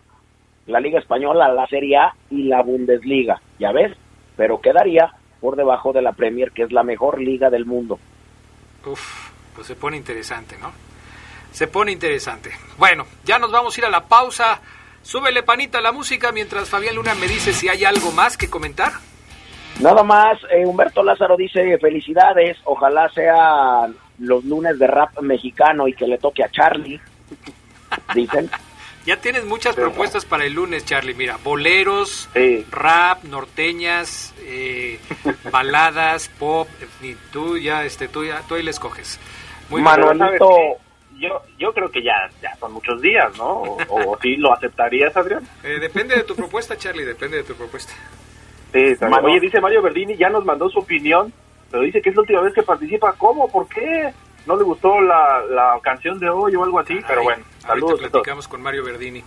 la 0.66 0.81
Liga 0.81 0.98
Española, 0.98 1.53
la 1.53 1.66
Serie 1.66 1.98
A 1.98 2.14
y 2.31 2.44
la 2.44 2.62
Bundesliga, 2.62 3.42
ya 3.59 3.72
ves, 3.72 3.94
pero 4.37 4.62
quedaría 4.62 5.12
por 5.38 5.57
debajo 5.57 5.92
de 5.92 6.00
la 6.00 6.12
Premier, 6.12 6.50
que 6.50 6.62
es 6.62 6.72
la 6.72 6.83
mejor 6.83 7.20
liga 7.20 7.50
del 7.50 7.66
mundo. 7.66 7.98
Uf, 8.87 9.31
pues 9.55 9.66
se 9.66 9.77
pone 9.77 9.98
interesante, 9.98 10.57
¿no? 10.59 10.72
Se 11.53 11.66
pone 11.66 11.92
interesante. 11.92 12.50
Bueno, 12.79 13.05
ya 13.24 13.38
nos 13.38 13.53
vamos 13.53 13.77
a 13.77 13.81
ir 13.81 13.85
a 13.85 13.90
la 13.90 14.09
pausa. 14.09 14.62
Súbele 15.03 15.42
panita 15.42 15.83
la 15.83 15.92
música 15.92 16.33
mientras 16.33 16.70
Fabián 16.70 16.94
Luna 16.94 17.14
me 17.14 17.29
dice 17.29 17.53
si 17.53 17.68
hay 17.68 17.85
algo 17.85 18.12
más 18.12 18.38
que 18.38 18.48
comentar. 18.48 18.92
Nada 19.81 20.03
más, 20.03 20.39
eh, 20.51 20.65
Humberto 20.65 21.03
Lázaro 21.03 21.37
dice 21.37 21.79
felicidades, 21.79 22.57
ojalá 22.65 23.09
sea 23.11 23.89
los 24.19 24.45
lunes 24.45 24.79
de 24.79 24.87
rap 24.87 25.19
mexicano 25.21 25.89
y 25.89 25.95
que 25.95 26.07
le 26.07 26.19
toque 26.19 26.45
a 26.45 26.51
Charlie. 26.51 27.01
Dicen. 28.15 28.51
Ya 29.07 29.19
tienes 29.19 29.45
muchas 29.45 29.75
propuestas 29.75 30.25
para 30.25 30.47
el 30.47 30.55
lunes, 30.55 30.85
Charlie. 30.87 31.13
Mira, 31.13 31.37
boleros, 31.45 32.31
rap, 32.71 33.25
norteñas, 33.25 34.35
eh, 34.41 34.99
baladas, 35.53 36.31
pop. 36.39 36.69
Y 37.03 37.15
tú 37.31 37.59
ya, 37.59 37.85
este, 37.85 38.09
tú 38.09 38.25
ya, 38.25 38.41
tú 38.49 38.55
ahí 38.55 38.63
le 38.63 38.71
escoges. 38.71 39.21
Muy 39.69 39.83
Manuelito, 39.83 40.79
yo, 41.19 41.43
yo 41.59 41.73
creo 41.73 41.91
que 41.91 42.03
ya, 42.03 42.15
ya 42.43 42.57
son 42.57 42.73
muchos 42.73 43.01
días, 43.03 43.37
¿no? 43.37 43.77
¿O, 43.89 44.19
si 44.23 44.37
lo 44.37 44.53
aceptarías, 44.53 45.15
Adrián? 45.17 45.47
Eh, 45.63 45.79
depende 45.81 46.17
de 46.17 46.23
tu 46.23 46.35
propuesta, 46.35 46.77
Charlie, 46.77 47.05
depende 47.05 47.39
de 47.39 47.45
tu 47.45 47.55
propuesta. 47.55 47.93
Sí, 48.75 48.97
Oye, 49.23 49.39
dice 49.39 49.61
Mario 49.61 49.83
Verdini, 49.83 50.17
ya 50.17 50.29
nos 50.31 50.45
mandó 50.45 50.69
su 50.69 50.81
opinión, 50.81 51.33
pero 51.71 51.85
dice 51.85 52.03
que 52.03 52.11
es 52.11 52.17
la 52.17 52.23
última 52.23 52.41
vez 52.41 52.53
que 52.53 52.65
participa. 52.65 53.13
¿Cómo? 53.13 53.49
¿Por 53.49 53.69
qué? 53.69 54.13
¿No 54.47 54.57
le 54.57 54.65
gustó 54.65 55.01
la, 55.01 55.45
la 55.49 55.79
canción 55.81 56.19
de 56.19 56.29
hoy 56.29 56.57
o 56.57 56.65
algo 56.65 56.81
así? 56.81 56.99
pero 57.07 57.23
bueno. 57.23 57.45
Saludos. 57.61 58.01
platicamos 58.01 58.49
con 58.49 58.61
Mario 58.61 58.83
Verdini. 58.83 59.23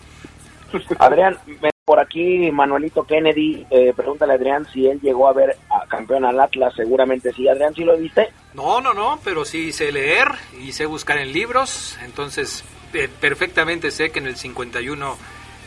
Adrián, 1.00 1.38
por 1.86 2.02
aquí 2.02 2.52
Manuelito 2.52 3.06
Kennedy, 3.06 3.66
eh, 3.70 3.94
pregúntale 3.96 4.34
a 4.34 4.36
Adrián 4.36 4.68
si 4.74 4.86
él 4.86 5.00
llegó 5.00 5.30
a 5.30 5.34
ver 5.34 5.56
a 5.70 5.88
campeón 5.88 6.26
al 6.26 6.38
Atlas, 6.42 6.74
seguramente 6.76 7.32
sí. 7.32 7.48
Adrián, 7.48 7.74
¿sí 7.74 7.86
lo 7.86 7.98
viste? 7.98 8.28
No, 8.54 8.82
no, 8.82 8.94
no, 8.94 9.18
pero 9.24 9.46
sí 9.46 9.72
sé 9.72 9.94
leer 9.94 10.28
y 10.62 10.74
sé 10.74 10.86
buscar 10.86 11.20
en 11.20 11.32
libros, 11.32 11.98
entonces 12.04 12.66
eh, 12.94 13.08
perfectamente 13.22 13.92
sé 13.92 14.12
que 14.12 14.20
en 14.20 14.28
el 14.28 14.36
51 14.36 15.16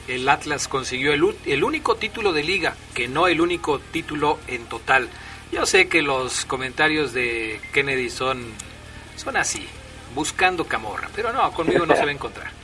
el 0.09 0.29
Atlas 0.29 0.69
consiguió 0.69 1.13
el, 1.13 1.25
el 1.47 1.65
único 1.65 1.97
título 1.97 2.33
de 2.33 2.43
liga, 2.43 2.75
que 2.95 3.09
no 3.09 3.29
el 3.29 3.41
único 3.41 3.79
título 3.79 4.39
en 4.47 4.65
total. 4.67 5.09
Yo 5.53 5.67
sé 5.67 5.89
que 5.89 6.03
los 6.03 6.45
comentarios 6.45 7.13
de 7.13 7.61
Kennedy 7.73 8.11
son, 8.11 8.45
son 9.17 9.37
así, 9.37 9.67
buscando 10.15 10.65
camorra, 10.65 11.09
pero 11.15 11.33
no, 11.33 11.51
conmigo 11.53 11.87
no 11.87 11.95
se 11.95 12.05
va 12.05 12.11
a 12.11 12.15
encontrar. 12.15 12.51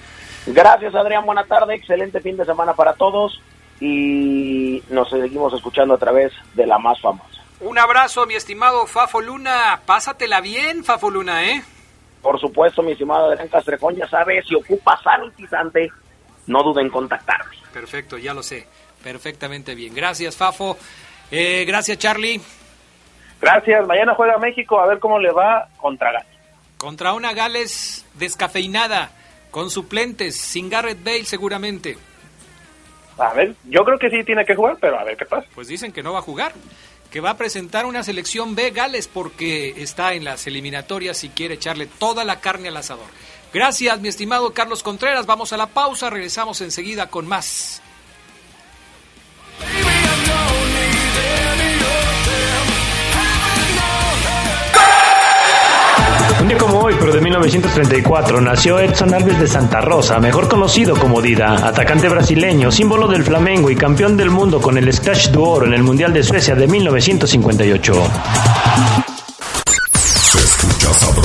Gracias, 0.47 0.95
Adrián. 0.95 1.27
Buena 1.27 1.45
tarde. 1.45 1.75
Excelente 1.75 2.21
fin 2.21 2.37
de 2.37 2.45
semana 2.45 2.73
para 2.75 2.95
todos. 2.95 3.41
Y 3.81 4.83
nos 4.89 5.11
seguimos 5.11 5.53
escuchando 5.53 5.95
a 5.95 5.99
través 5.99 6.33
de 6.55 6.67
la 6.67 6.79
más 6.79 7.01
famosa. 7.01 7.43
Un 7.61 7.79
abrazo, 7.79 8.27
mi 8.27 8.35
estimado 8.35 8.87
Fafo 8.87 9.21
Luna. 9.21 9.81
Pásatela 9.85 10.41
bien, 10.41 10.85
Fafo 10.85 11.11
Luna, 11.11 11.45
¿eh? 11.45 11.63
Por 12.23 12.41
supuesto, 12.41 12.83
mi 12.83 12.93
estimado 12.93 13.27
Adrián 13.27 13.49
Castrejón. 13.49 13.97
Ya 13.97 14.09
sabe, 14.09 14.43
si 14.43 14.55
ocupa 14.55 14.99
sanitizante, 15.03 15.91
no 16.47 16.63
duden 16.63 16.87
en 16.87 16.93
contactarme. 16.93 17.57
Perfecto, 17.73 18.19
ya 18.19 18.35
lo 18.35 18.43
sé. 18.43 18.67
Perfectamente 19.03 19.75
bien. 19.75 19.95
Gracias, 19.95 20.37
Fafo. 20.37 20.77
Eh, 21.31 21.65
gracias, 21.67 21.99
Charlie. 21.99 22.41
Gracias. 23.41 23.87
Mañana 23.87 24.15
juega 24.15 24.39
México. 24.39 24.81
A 24.81 24.87
ver 24.87 24.99
cómo 24.99 25.19
le 25.19 25.31
va 25.31 25.69
contra 25.77 26.13
Gales. 26.13 26.29
Contra 26.79 27.13
una 27.13 27.33
Gales 27.33 28.05
descafeinada 28.15 29.11
con 29.51 29.71
suplentes, 29.71 30.37
sin 30.37 30.69
Garrett 30.69 31.03
Bale 31.03 31.25
seguramente. 31.25 31.97
A 33.19 33.33
ver, 33.33 33.55
yo 33.65 33.85
creo 33.85 33.99
que 33.99 34.11
sí 34.11 34.23
tiene 34.25 34.45
que 34.45 34.55
jugar, 34.55 34.77
pero 34.81 34.99
a 34.99 35.05
ver 35.05 35.17
qué 35.17 35.25
pasa. 35.25 35.47
Pues 35.55 35.69
dicen 35.69 35.93
que 35.93 36.03
no 36.03 36.13
va 36.13 36.19
a 36.19 36.23
jugar, 36.23 36.53
que 37.11 37.21
va 37.21 37.31
a 37.31 37.37
presentar 37.39 37.87
una 37.87 38.03
selección 38.03 38.55
B 38.55 38.71
Gales 38.71 39.09
porque 39.09 39.83
está 39.83 40.13
en 40.13 40.25
las 40.25 40.47
eliminatorias 40.47 41.25
y 41.25 41.31
quiere 41.31 41.55
echarle 41.55 41.87
toda 41.87 42.25
la 42.25 42.41
carne 42.41 42.69
al 42.69 42.77
asador. 42.77 43.07
Gracias, 43.53 44.01
mi 44.01 44.09
estimado 44.09 44.53
Carlos 44.53 44.83
Contreras. 44.83 45.27
Vamos 45.27 45.53
a 45.53 45.57
la 45.57 45.67
pausa, 45.67 46.11
regresamos 46.11 46.61
enseguida 46.61 47.09
con 47.09 47.27
más. 47.27 47.81
Un 56.41 56.49
día 56.49 56.59
como 56.59 56.79
hoy, 56.79 56.95
pero 57.01 57.13
de 57.13 57.21
1934, 57.21 58.41
nació 58.41 58.79
Edson 58.79 59.13
Alves 59.13 59.41
de 59.41 59.49
Santa 59.49 59.81
Rosa, 59.81 60.21
mejor 60.21 60.49
conocido 60.49 60.97
como 60.97 61.21
Dida, 61.21 61.67
atacante 61.67 62.09
brasileño, 62.09 62.71
símbolo 62.71 63.09
del 63.09 63.25
Flamengo 63.25 63.69
y 63.71 63.75
campeón 63.75 64.17
del 64.17 64.31
mundo 64.31 64.61
con 64.61 64.79
el 64.79 64.93
Scratch 64.93 65.35
Oro 65.37 65.67
en 65.67 65.75
el 65.75 65.83
Mundial 65.83 66.13
de 66.13 66.23
Suecia 66.23 66.55
de 66.55 66.69
1958. 66.69 69.16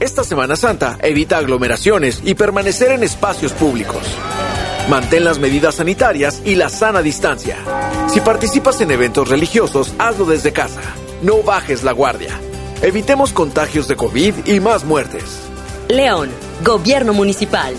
Esta 0.00 0.24
Semana 0.24 0.56
Santa, 0.56 0.98
evita 1.02 1.38
aglomeraciones 1.38 2.20
y 2.24 2.34
permanecer 2.34 2.90
en 2.90 3.04
espacios 3.04 3.52
públicos. 3.52 4.02
Mantén 4.88 5.24
las 5.24 5.38
medidas 5.38 5.76
sanitarias 5.76 6.42
y 6.44 6.56
la 6.56 6.68
sana 6.68 7.00
distancia. 7.00 7.56
Si 8.08 8.20
participas 8.20 8.80
en 8.80 8.90
eventos 8.90 9.28
religiosos, 9.28 9.94
hazlo 9.98 10.26
desde 10.26 10.52
casa. 10.52 10.82
No 11.22 11.42
bajes 11.42 11.84
la 11.84 11.92
guardia. 11.92 12.38
Evitemos 12.82 13.32
contagios 13.32 13.86
de 13.86 13.94
COVID 13.94 14.46
y 14.46 14.60
más 14.60 14.84
muertes. 14.84 15.48
León, 15.88 16.28
Gobierno 16.64 17.12
Municipal. 17.12 17.74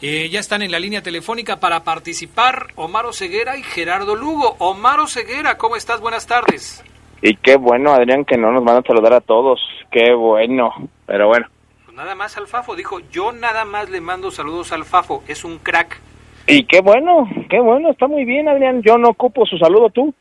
Eh, 0.00 0.28
ya 0.30 0.40
están 0.40 0.62
en 0.62 0.70
la 0.70 0.78
línea 0.78 1.02
telefónica 1.02 1.58
para 1.58 1.82
participar 1.82 2.68
Omar 2.76 3.06
Ceguera 3.12 3.56
y 3.56 3.62
Gerardo 3.62 4.14
Lugo. 4.14 4.54
Omar 4.58 5.00
Ceguera, 5.08 5.58
¿cómo 5.58 5.76
estás? 5.76 6.00
Buenas 6.00 6.26
tardes. 6.26 6.84
Y 7.20 7.34
qué 7.36 7.56
bueno, 7.56 7.92
Adrián, 7.92 8.24
que 8.24 8.38
no 8.38 8.52
nos 8.52 8.64
van 8.64 8.76
a 8.76 8.82
saludar 8.82 9.12
a 9.12 9.20
todos. 9.20 9.60
Qué 9.90 10.14
bueno. 10.14 10.72
Pero 11.04 11.26
bueno. 11.26 11.46
Pues 11.84 11.96
nada 11.96 12.14
más 12.14 12.36
al 12.38 12.46
Fafo. 12.46 12.76
Dijo, 12.76 13.00
yo 13.10 13.32
nada 13.32 13.64
más 13.64 13.90
le 13.90 14.00
mando 14.00 14.30
saludos 14.30 14.70
al 14.72 14.84
Fafo. 14.84 15.24
Es 15.26 15.44
un 15.44 15.58
crack. 15.58 16.00
Y 16.46 16.64
qué 16.64 16.80
bueno, 16.80 17.28
qué 17.50 17.58
bueno. 17.58 17.90
Está 17.90 18.06
muy 18.06 18.24
bien, 18.24 18.48
Adrián. 18.48 18.82
Yo 18.82 18.96
no 18.98 19.08
ocupo 19.08 19.44
su 19.46 19.58
saludo 19.58 19.90
tú 19.90 20.14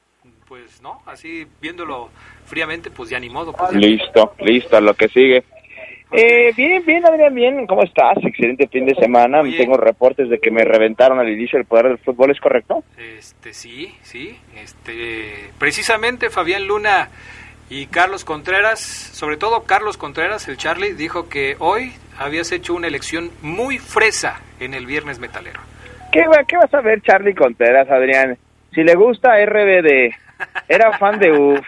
pues 0.78 0.84
no, 0.84 1.02
así 1.12 1.48
viéndolo 1.60 2.10
fríamente, 2.46 2.92
pues 2.92 3.10
ya 3.10 3.20
ni 3.20 3.30
modo. 3.30 3.54
Pues 3.54 3.74
listo, 3.74 4.34
listo, 4.40 4.80
lo 4.80 4.94
que 4.94 5.08
sigue. 5.08 5.44
Eh, 6.12 6.54
bien, 6.56 6.86
bien, 6.86 7.06
Adrián, 7.06 7.34
bien. 7.34 7.68
¿Cómo 7.68 7.84
estás? 7.84 8.18
Excelente 8.24 8.68
fin 8.68 8.86
de 8.86 8.96
semana. 8.96 9.42
Tengo 9.44 9.76
reportes 9.76 10.30
de 10.30 10.40
que 10.40 10.52
me 10.52 10.64
reventaron 10.64 11.20
al 11.20 11.30
inicio 11.30 11.58
del 11.58 11.66
poder 11.66 11.88
del 11.88 11.98
fútbol, 11.98 12.32
¿es 12.32 12.40
correcto? 12.40 12.84
Este, 12.98 13.54
sí, 13.54 13.94
sí. 14.04 14.38
Este, 14.56 15.50
precisamente 15.58 16.30
Fabián 16.30 16.68
Luna 16.68 17.10
y 17.70 17.88
Carlos 17.88 18.24
Contreras, 18.24 18.80
sobre 18.80 19.38
todo 19.38 19.64
Carlos 19.64 19.98
Contreras, 19.98 20.48
el 20.48 20.58
Charlie, 20.58 20.94
dijo 20.94 21.28
que 21.28 21.56
hoy 21.60 21.94
habías 22.20 22.52
hecho 22.52 22.76
una 22.76 22.88
elección 22.88 23.32
muy 23.42 23.80
fresa 23.80 24.42
en 24.60 24.74
el 24.74 24.86
Viernes 24.86 25.20
Metalero. 25.20 25.60
¿Qué, 26.12 26.26
va, 26.28 26.44
qué 26.48 26.56
vas 26.56 26.74
a 26.74 26.82
ver 26.82 27.02
Charlie 27.02 27.36
Contreras, 27.36 27.90
Adrián? 27.90 28.38
Si 28.74 28.84
le 28.84 28.96
gusta 28.96 29.44
RBD, 29.44 30.14
era 30.68 30.98
fan 30.98 31.20
de 31.20 31.32
UF. 31.32 31.68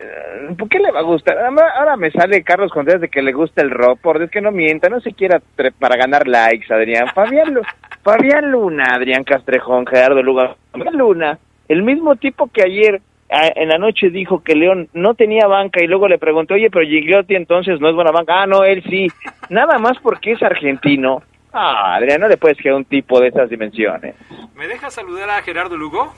Eh, 0.00 0.54
¿Por 0.56 0.68
qué 0.68 0.78
le 0.78 0.92
va 0.92 1.00
a 1.00 1.02
gustar? 1.02 1.38
Ahora 1.38 1.96
me 1.96 2.10
sale 2.10 2.42
Carlos 2.42 2.70
Contreras 2.70 3.00
de 3.00 3.08
que 3.08 3.22
le 3.22 3.32
gusta 3.32 3.62
el 3.62 3.70
rock, 3.70 4.00
por 4.00 4.18
Dios 4.18 4.30
que 4.30 4.40
no 4.40 4.52
mienta, 4.52 4.88
no 4.88 5.00
se 5.00 5.12
quiera 5.12 5.40
para 5.78 5.96
ganar 5.96 6.28
likes, 6.28 6.72
Adrián. 6.72 7.08
Fabián, 7.14 7.58
Fabián 8.02 8.50
Luna, 8.50 8.94
Adrián 8.94 9.24
Castrejón, 9.24 9.86
Gerardo 9.86 10.22
Luga. 10.22 10.56
Fabián 10.72 10.96
Luna, 10.96 11.38
el 11.68 11.82
mismo 11.82 12.16
tipo 12.16 12.48
que 12.48 12.62
ayer 12.62 13.00
en 13.30 13.68
la 13.68 13.78
noche 13.78 14.10
dijo 14.10 14.42
que 14.42 14.54
León 14.54 14.88
no 14.94 15.14
tenía 15.14 15.46
banca 15.46 15.82
y 15.82 15.86
luego 15.86 16.08
le 16.08 16.18
preguntó, 16.18 16.54
oye, 16.54 16.70
pero 16.70 16.86
Gigliotti 16.86 17.34
entonces 17.34 17.80
no 17.80 17.88
es 17.90 17.94
buena 17.94 18.10
banca. 18.10 18.42
Ah, 18.42 18.46
no, 18.46 18.64
él 18.64 18.82
sí. 18.88 19.08
Nada 19.50 19.78
más 19.78 19.98
porque 20.02 20.32
es 20.32 20.42
argentino. 20.42 21.22
Ah, 21.52 21.96
Adrián, 21.96 22.20
no 22.20 22.28
le 22.28 22.36
puedes 22.36 22.56
quedar 22.56 22.76
un 22.76 22.84
tipo 22.84 23.20
de 23.20 23.28
esas 23.28 23.50
dimensiones. 23.50 24.14
¿Me 24.54 24.66
deja 24.66 24.90
saludar 24.90 25.28
a 25.30 25.42
Gerardo 25.42 25.76
Lugo? 25.76 26.14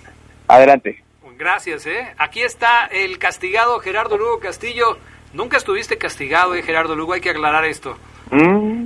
Adelante. 0.47 1.03
Gracias, 1.41 1.86
¿eh? 1.86 2.14
Aquí 2.18 2.43
está 2.43 2.86
el 2.93 3.18
castigado 3.18 3.80
Gerardo 3.80 4.18
Lugo 4.18 4.41
Castillo. 4.41 4.99
Nunca 5.32 5.57
estuviste 5.57 5.97
castigado, 5.97 6.55
¿eh, 6.55 6.62
Gerardo 6.62 6.95
Lugo? 6.95 7.14
Hay 7.14 7.22
que 7.22 7.30
aclarar 7.30 7.64
esto. 7.64 7.97
Mm. 8.30 8.84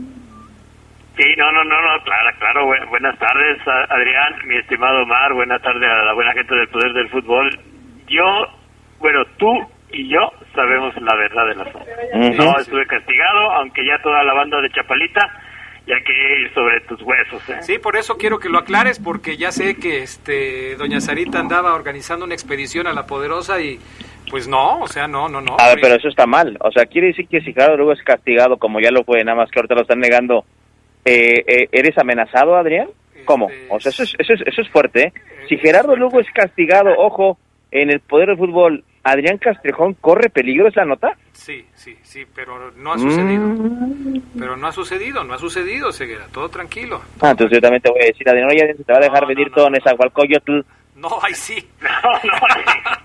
Sí, 1.16 1.24
no, 1.36 1.50
no, 1.50 1.64
no, 1.64 1.82
no, 1.82 2.04
claro, 2.04 2.30
claro. 2.38 2.66
buenas 2.88 3.18
tardes, 3.18 3.58
Adrián, 3.66 4.34
mi 4.46 4.56
estimado 4.56 5.02
Omar. 5.02 5.32
Buenas 5.32 5.60
tardes 5.62 5.88
a 5.88 6.04
la 6.04 6.12
buena 6.14 6.32
gente 6.32 6.54
del 6.54 6.68
Poder 6.68 6.92
del 6.92 7.10
Fútbol 7.10 7.58
yo, 8.08 8.46
bueno, 9.00 9.24
tú 9.36 9.50
y 9.90 10.08
yo 10.08 10.30
sabemos 10.54 10.94
la 11.00 11.14
verdad 11.16 11.46
de 11.46 11.54
la 11.56 11.62
asunto. 11.64 12.44
No 12.44 12.58
estuve 12.58 12.86
castigado, 12.86 13.52
aunque 13.52 13.84
ya 13.84 13.98
toda 14.02 14.22
la 14.22 14.34
banda 14.34 14.60
de 14.60 14.70
Chapalita 14.70 15.28
ya 15.86 15.96
que 16.04 16.12
ir 16.12 16.52
sobre 16.54 16.80
tus 16.82 17.02
huesos. 17.02 17.48
¿eh? 17.48 17.58
Sí, 17.62 17.78
por 17.78 17.96
eso 17.96 18.16
quiero 18.16 18.38
que 18.38 18.48
lo 18.48 18.58
aclares, 18.58 18.98
porque 18.98 19.36
ya 19.36 19.52
sé 19.52 19.76
que 19.76 20.02
este 20.02 20.76
doña 20.76 21.00
Sarita 21.00 21.38
andaba 21.38 21.74
organizando 21.74 22.24
una 22.24 22.34
expedición 22.34 22.86
a 22.86 22.92
la 22.92 23.06
Poderosa 23.06 23.60
y 23.60 23.78
pues 24.30 24.48
no, 24.48 24.80
o 24.80 24.86
sea, 24.88 25.06
no, 25.06 25.28
no, 25.28 25.40
no. 25.40 25.56
A 25.58 25.68
ver, 25.68 25.78
pero 25.80 25.96
eso 25.96 26.08
está 26.08 26.26
mal. 26.26 26.56
O 26.60 26.72
sea, 26.72 26.86
quiere 26.86 27.08
decir 27.08 27.28
que 27.28 27.40
si 27.40 27.52
Gerardo 27.52 27.76
Lugo 27.76 27.92
es 27.92 28.02
castigado, 28.02 28.56
como 28.56 28.80
ya 28.80 28.90
lo 28.90 29.04
fue, 29.04 29.22
nada 29.22 29.36
más 29.36 29.50
que 29.50 29.58
ahorita 29.58 29.74
lo 29.74 29.82
están 29.82 30.00
negando, 30.00 30.44
eh, 31.04 31.44
eh, 31.46 31.68
¿eres 31.70 31.96
amenazado, 31.98 32.56
Adrián? 32.56 32.88
¿Cómo? 33.26 33.48
O 33.68 33.80
sea, 33.80 33.90
eso 33.90 34.02
es, 34.02 34.14
eso 34.18 34.32
es, 34.32 34.40
eso 34.46 34.62
es 34.62 34.68
fuerte. 34.70 35.04
¿eh? 35.04 35.12
Si 35.48 35.58
Gerardo 35.58 35.96
Lugo 35.96 36.20
es 36.20 36.30
castigado, 36.32 36.90
ojo, 36.96 37.38
en 37.70 37.90
el 37.90 38.00
poder 38.00 38.28
del 38.28 38.38
fútbol, 38.38 38.84
Adrián 39.04 39.38
Castrejón 39.38 39.94
corre 40.00 40.30
peligro, 40.30 40.66
¿es 40.66 40.76
la 40.76 40.86
nota? 40.86 41.16
Sí, 41.32 41.66
sí, 41.74 41.96
sí, 42.02 42.24
pero 42.34 42.72
no 42.72 42.92
ha 42.94 42.98
sucedido. 42.98 43.42
Mm. 43.42 44.22
Pero 44.38 44.56
no 44.56 44.66
ha 44.66 44.72
sucedido, 44.72 45.22
no 45.24 45.34
ha 45.34 45.38
sucedido, 45.38 45.92
Ceguera, 45.92 46.26
todo 46.32 46.48
tranquilo. 46.48 47.02
Ah, 47.20 47.32
entonces 47.32 47.56
yo 47.56 47.60
también 47.60 47.82
te 47.82 47.90
voy 47.90 48.00
a 48.02 48.06
decir, 48.06 48.28
Adrián, 48.28 48.48
oye, 48.50 48.74
se 48.74 48.82
te 48.82 48.92
va 48.92 48.98
a 48.98 49.02
dejar 49.02 49.26
venir 49.26 49.50
todo 49.54 49.66
en 49.68 49.76
esa. 49.76 49.94
No, 50.96 51.18
ahí 51.22 51.34
sí. 51.34 51.68
No, 51.80 52.10
no. 52.12 52.34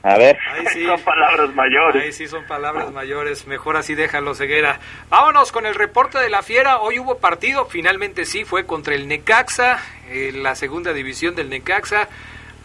A 0.03 0.17
ver. 0.17 0.37
Ahí 0.53 0.65
sí. 0.73 0.85
Son 0.85 1.01
palabras 1.01 1.53
mayores. 1.53 2.03
Ahí 2.03 2.11
sí 2.13 2.27
son 2.27 2.45
palabras 2.45 2.91
mayores. 2.91 3.47
Mejor 3.47 3.75
así 3.75 3.95
déjalo, 3.95 4.33
Ceguera. 4.33 4.79
Vámonos 5.09 5.51
con 5.51 5.65
el 5.65 5.75
reporte 5.75 6.19
de 6.19 6.29
la 6.29 6.41
Fiera. 6.41 6.79
Hoy 6.79 6.99
hubo 6.99 7.17
partido. 7.17 7.65
Finalmente 7.65 8.25
sí, 8.25 8.45
fue 8.45 8.65
contra 8.65 8.95
el 8.95 9.07
Necaxa, 9.07 9.79
en 10.09 10.43
la 10.43 10.55
segunda 10.55 10.93
división 10.93 11.35
del 11.35 11.49
Necaxa. 11.49 12.07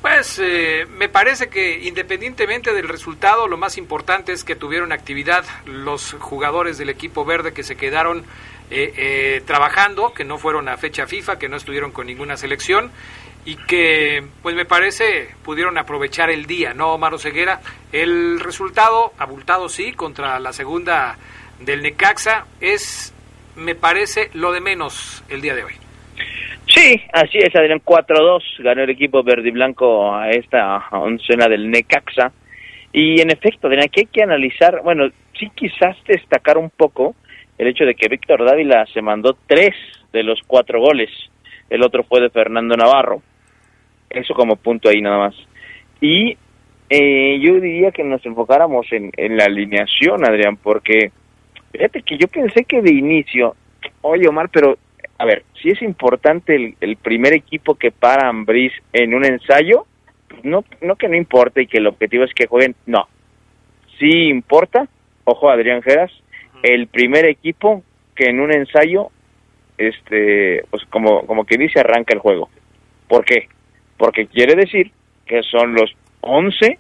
Pues 0.05 0.39
eh, 0.39 0.87
me 0.99 1.09
parece 1.09 1.49
que 1.49 1.79
independientemente 1.79 2.75
del 2.75 2.91
resultado, 2.91 3.49
lo 3.49 3.57
más 3.57 3.79
importante 3.79 4.35
es 4.35 4.45
que 4.45 4.55
tuvieron 4.55 4.93
actividad 4.93 5.47
los 5.65 6.13
jugadores 6.21 6.77
del 6.77 6.91
equipo 6.91 7.25
verde 7.25 7.55
que 7.55 7.63
se 7.63 7.75
quedaron 7.75 8.19
eh, 8.71 8.93
eh, 8.99 9.43
trabajando, 9.47 10.13
que 10.13 10.25
no 10.25 10.37
fueron 10.37 10.69
a 10.69 10.77
fecha 10.77 11.07
FIFA, 11.07 11.39
que 11.39 11.49
no 11.49 11.57
estuvieron 11.57 11.91
con 11.91 12.07
ninguna 12.07 12.37
selección 12.37 12.91
y 13.47 13.57
que, 13.57 14.23
pues 14.43 14.55
me 14.55 14.67
parece, 14.67 15.31
pudieron 15.43 15.79
aprovechar 15.79 16.29
el 16.29 16.45
día, 16.45 16.75
¿no, 16.75 16.93
Omar 16.93 17.19
Ceguera? 17.19 17.63
El 17.91 18.41
resultado, 18.41 19.15
abultado 19.17 19.71
sí, 19.71 19.95
contra 19.95 20.39
la 20.39 20.53
segunda 20.53 21.17
del 21.61 21.81
Necaxa, 21.81 22.45
es, 22.61 23.15
me 23.57 23.75
parece, 23.75 24.29
lo 24.35 24.53
de 24.53 24.61
menos 24.61 25.25
el 25.31 25.41
día 25.41 25.55
de 25.55 25.65
hoy. 25.65 25.84
Sí, 26.75 27.01
así 27.13 27.39
es, 27.39 27.55
Adrián. 27.55 27.81
4-2 27.85 28.43
ganó 28.59 28.83
el 28.83 28.91
equipo 28.91 29.23
verde 29.23 29.49
y 29.49 29.53
blanco 29.53 30.13
a 30.13 30.31
esta 30.31 30.83
oncena 30.91 31.47
del 31.47 31.71
Necaxa. 31.71 32.33
Y 32.93 33.21
en 33.21 33.31
efecto, 33.31 33.69
Adrián, 33.69 33.85
aquí 33.85 34.01
hay 34.01 34.07
que 34.07 34.23
analizar, 34.23 34.83
bueno, 34.83 35.09
sí 35.39 35.51
quizás 35.55 35.97
destacar 36.07 36.59
un 36.59 36.71
poco 36.71 37.15
el 37.59 37.69
hecho 37.69 37.85
de 37.85 37.95
que 37.95 38.09
Víctor 38.09 38.45
Dávila 38.45 38.87
se 38.93 39.03
mandó 39.03 39.37
tres 39.47 39.75
de 40.13 40.25
los 40.25 40.41
cuatro 40.47 40.81
goles. 40.81 41.11
El 41.71 41.83
otro 41.85 42.03
fue 42.05 42.21
de 42.21 42.31
Fernando 42.31 42.77
Navarro. 42.77 43.23
Eso 44.11 44.35
como 44.35 44.57
punto 44.57 44.89
ahí 44.89 45.01
nada 45.01 45.19
más. 45.19 45.35
Y 46.01 46.37
eh, 46.91 47.39
yo 47.41 47.61
diría 47.61 47.93
que 47.93 48.03
nos 48.03 48.25
enfocáramos 48.27 48.87
en, 48.93 49.13
en 49.17 49.37
la 49.37 49.45
alineación, 49.45 50.25
Adrián, 50.25 50.57
porque 50.57 51.13
fíjate 51.73 52.03
que 52.03 52.19
yo 52.19 52.27
pensé 52.29 52.65
que 52.65 52.83
de 52.83 52.93
inicio, 52.93 53.55
oye 54.03 54.29
Omar, 54.29 54.49
pero 54.53 54.77
a 55.19 55.25
ver, 55.25 55.45
si 55.63 55.71
es 55.71 55.81
importante 55.83 56.75
el, 56.81 56.97
primer 56.97 57.33
equipo 57.33 57.77
que 57.77 57.91
para 57.91 58.29
Ambris 58.29 58.73
en 58.93 59.15
un 59.15 59.25
ensayo, 59.25 59.87
no, 60.43 60.65
no 60.81 60.97
que 60.97 61.09
no 61.09 61.17
importe 61.17 61.63
y 61.63 61.67
que 61.67 61.79
el 61.79 61.87
objetivo 61.87 62.25
es 62.25 62.35
que 62.35 62.47
jueguen, 62.47 62.75
no. 62.87 63.07
Sí 63.99 64.29
importa, 64.29 64.89
ojo 65.25 65.51
Adrián 65.51 65.83
Geras, 65.83 66.11
el 66.63 66.89
primer 66.89 67.27
equipo 67.27 67.85
que 68.17 68.29
en 68.29 68.41
un 68.41 68.53
ensayo, 68.53 69.11
este, 69.79 70.65
pues 70.71 70.85
como, 70.87 71.27
como 71.27 71.45
que 71.45 71.59
dice, 71.59 71.81
arranca 71.81 72.13
el 72.13 72.21
juego. 72.21 72.49
¿Por 73.09 73.25
qué? 73.25 73.49
Porque 73.97 74.27
quiere 74.27 74.57
decir 74.57 74.91
que 75.27 75.43
son 75.43 75.75
los 75.75 75.95
11 76.23 76.79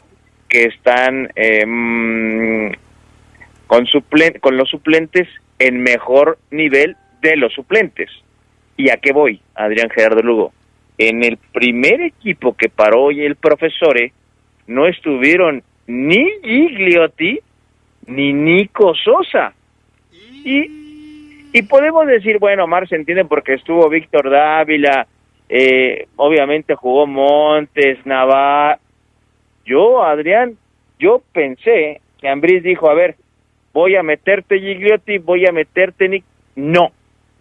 que 0.49 0.65
están 0.65 1.31
em, 1.37 2.73
con, 3.67 3.87
suplen 3.87 4.39
con 4.41 4.57
los 4.57 4.69
suplentes 4.71 5.29
en 5.59 5.83
mejor 5.83 6.39
nivel 6.51 6.97
de 7.31 7.37
los 7.37 7.53
suplentes. 7.53 8.11
¿Y 8.77 8.91
a 8.91 8.97
qué 8.97 9.13
voy, 9.13 9.41
Adrián 9.55 9.89
Gerardo 9.91 10.23
Lugo? 10.23 10.53
En 10.99 11.25
el 11.25 11.39
primer 11.53 12.01
equipo 12.03 12.55
que 12.55 12.69
paró 12.69 13.05
hoy 13.05 13.25
el 13.25 13.37
profesor, 13.37 13.97
no 14.67 14.87
estuvieron 14.87 15.63
ni 15.87 16.25
Gigliotti 16.43 17.41
ni 18.07 18.33
Nico 18.33 18.95
Sosa. 18.95 19.55
Y, 20.45 21.51
y 21.53 21.63
podemos 21.63 22.07
decir, 22.07 22.39
bueno, 22.39 22.67
Mar 22.67 22.89
se 22.89 22.97
entiende 22.97 23.25
porque 23.25 23.55
estuvo 23.55 23.89
Víctor 23.89 24.31
Dávila, 24.31 25.07
eh, 25.49 26.07
obviamente 26.17 26.75
jugó 26.75 27.07
Montes, 27.07 28.05
Navarro. 28.05 28.81
Yo, 29.65 30.03
Adrián, 30.03 30.57
yo 30.99 31.23
pensé 31.33 32.01
que 32.21 32.29
Ambris 32.29 32.63
dijo, 32.63 32.91
a 32.91 32.95
ver, 32.95 33.17
voy 33.73 33.97
a 33.97 34.03
meterte 34.03 34.61
Gigliotti, 34.61 35.19
voy 35.19 35.47
a 35.47 35.53
meterte 35.53 36.09
Nick. 36.09 36.25
No, 36.57 36.93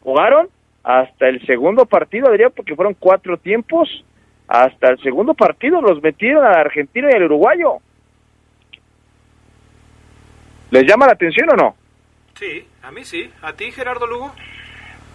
jugaron 0.04 0.50
hasta 0.84 1.30
el 1.30 1.46
segundo 1.46 1.86
partido, 1.86 2.28
Adrián, 2.28 2.52
porque 2.56 2.76
fueron 2.76 2.96
cuatro 3.00 3.38
tiempos, 3.38 4.04
hasta 4.48 4.90
el 4.90 5.00
segundo 5.02 5.34
partido 5.34 5.82
los 5.82 6.02
metieron 6.04 6.46
al 6.46 6.56
argentino 6.56 7.10
y 7.10 7.16
al 7.16 7.24
uruguayo. 7.24 7.78
¿Les 10.72 10.84
llama 10.86 11.06
la 11.06 11.14
atención 11.14 11.50
o 11.52 11.56
no? 11.56 11.76
Sí, 12.36 12.68
a 12.82 12.92
mí 12.92 13.04
sí. 13.04 13.30
¿A 13.42 13.54
ti, 13.54 13.72
Gerardo 13.72 14.08
Lugo? 14.08 14.34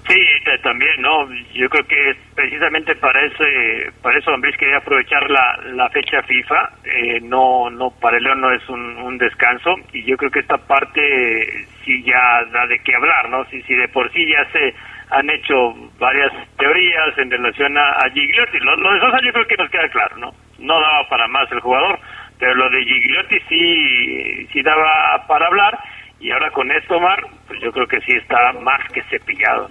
Sí, 0.09 0.15
también, 0.63 1.03
¿no? 1.03 1.29
Yo 1.53 1.69
creo 1.69 1.87
que 1.87 2.17
precisamente 2.35 2.95
para 2.95 3.27
ese, 3.27 3.93
para 4.01 4.19
eso 4.19 4.31
Ambris 4.31 4.57
quería 4.57 4.79
aprovechar 4.79 5.29
la, 5.29 5.61
la 5.75 5.91
fecha 5.91 6.23
FIFA, 6.23 6.71
eh, 6.85 7.21
no, 7.21 7.69
no, 7.69 7.91
para 7.91 8.17
el 8.17 8.25
León 8.25 8.41
no 8.41 8.51
es 8.55 8.67
un, 8.71 8.97
un, 8.97 9.19
descanso, 9.19 9.75
y 9.93 10.05
yo 10.05 10.17
creo 10.17 10.31
que 10.31 10.41
esta 10.41 10.57
parte 10.57 11.67
sí 11.89 12.03
ya 12.05 12.45
da 12.53 12.67
de 12.67 12.79
qué 12.81 12.95
hablar, 12.95 13.31
¿no? 13.31 13.45
Si, 13.47 13.63
si 13.63 13.75
de 13.75 13.89
por 13.89 14.13
sí 14.13 14.27
ya 14.27 14.45
se 14.53 14.75
han 15.11 15.31
hecho 15.31 15.73
varias 15.99 16.31
teorías 16.59 17.17
en 17.17 17.31
relación 17.31 17.79
a, 17.79 18.11
Gigliotti. 18.13 18.59
Lo, 18.61 18.77
de 18.77 19.01
Sosa 19.01 19.19
yo 19.25 19.33
creo 19.33 19.47
que 19.47 19.57
nos 19.57 19.71
queda 19.71 19.89
claro, 19.89 20.19
¿no? 20.19 20.31
No 20.59 20.75
daba 20.75 21.09
para 21.09 21.27
más 21.29 21.51
el 21.51 21.61
jugador, 21.61 21.99
pero 22.39 22.55
lo 22.55 22.69
de 22.69 22.85
Gigliotti 22.85 23.41
sí, 23.49 24.47
sí 24.53 24.63
daba 24.63 25.25
para 25.27 25.47
hablar 25.47 25.79
y 26.21 26.31
ahora 26.31 26.51
con 26.51 26.71
esto, 26.71 27.01
Mar, 27.01 27.25
pues 27.47 27.59
yo 27.63 27.73
creo 27.73 27.87
que 27.87 28.01
sí 28.01 28.13
está 28.13 28.53
más 28.61 28.81
que 28.93 29.03
cepillado. 29.05 29.71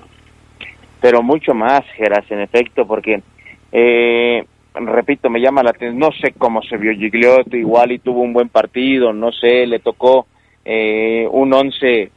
Pero 0.99 1.21
mucho 1.21 1.53
más, 1.53 1.81
Geras, 1.95 2.25
en 2.31 2.39
efecto, 2.39 2.87
porque, 2.87 3.21
eh, 3.71 4.43
repito, 4.73 5.29
me 5.29 5.39
llama 5.39 5.61
la 5.61 5.69
atención, 5.69 5.99
no 5.99 6.11
sé 6.13 6.33
cómo 6.35 6.63
se 6.63 6.77
vio 6.77 6.93
Gigliotti, 6.93 7.57
igual 7.57 7.91
y 7.91 7.99
tuvo 7.99 8.21
un 8.21 8.33
buen 8.33 8.49
partido, 8.49 9.13
no 9.13 9.31
sé, 9.31 9.67
le 9.67 9.79
tocó 9.79 10.25
eh, 10.69 11.25
un 11.31 11.53
once 11.53 12.11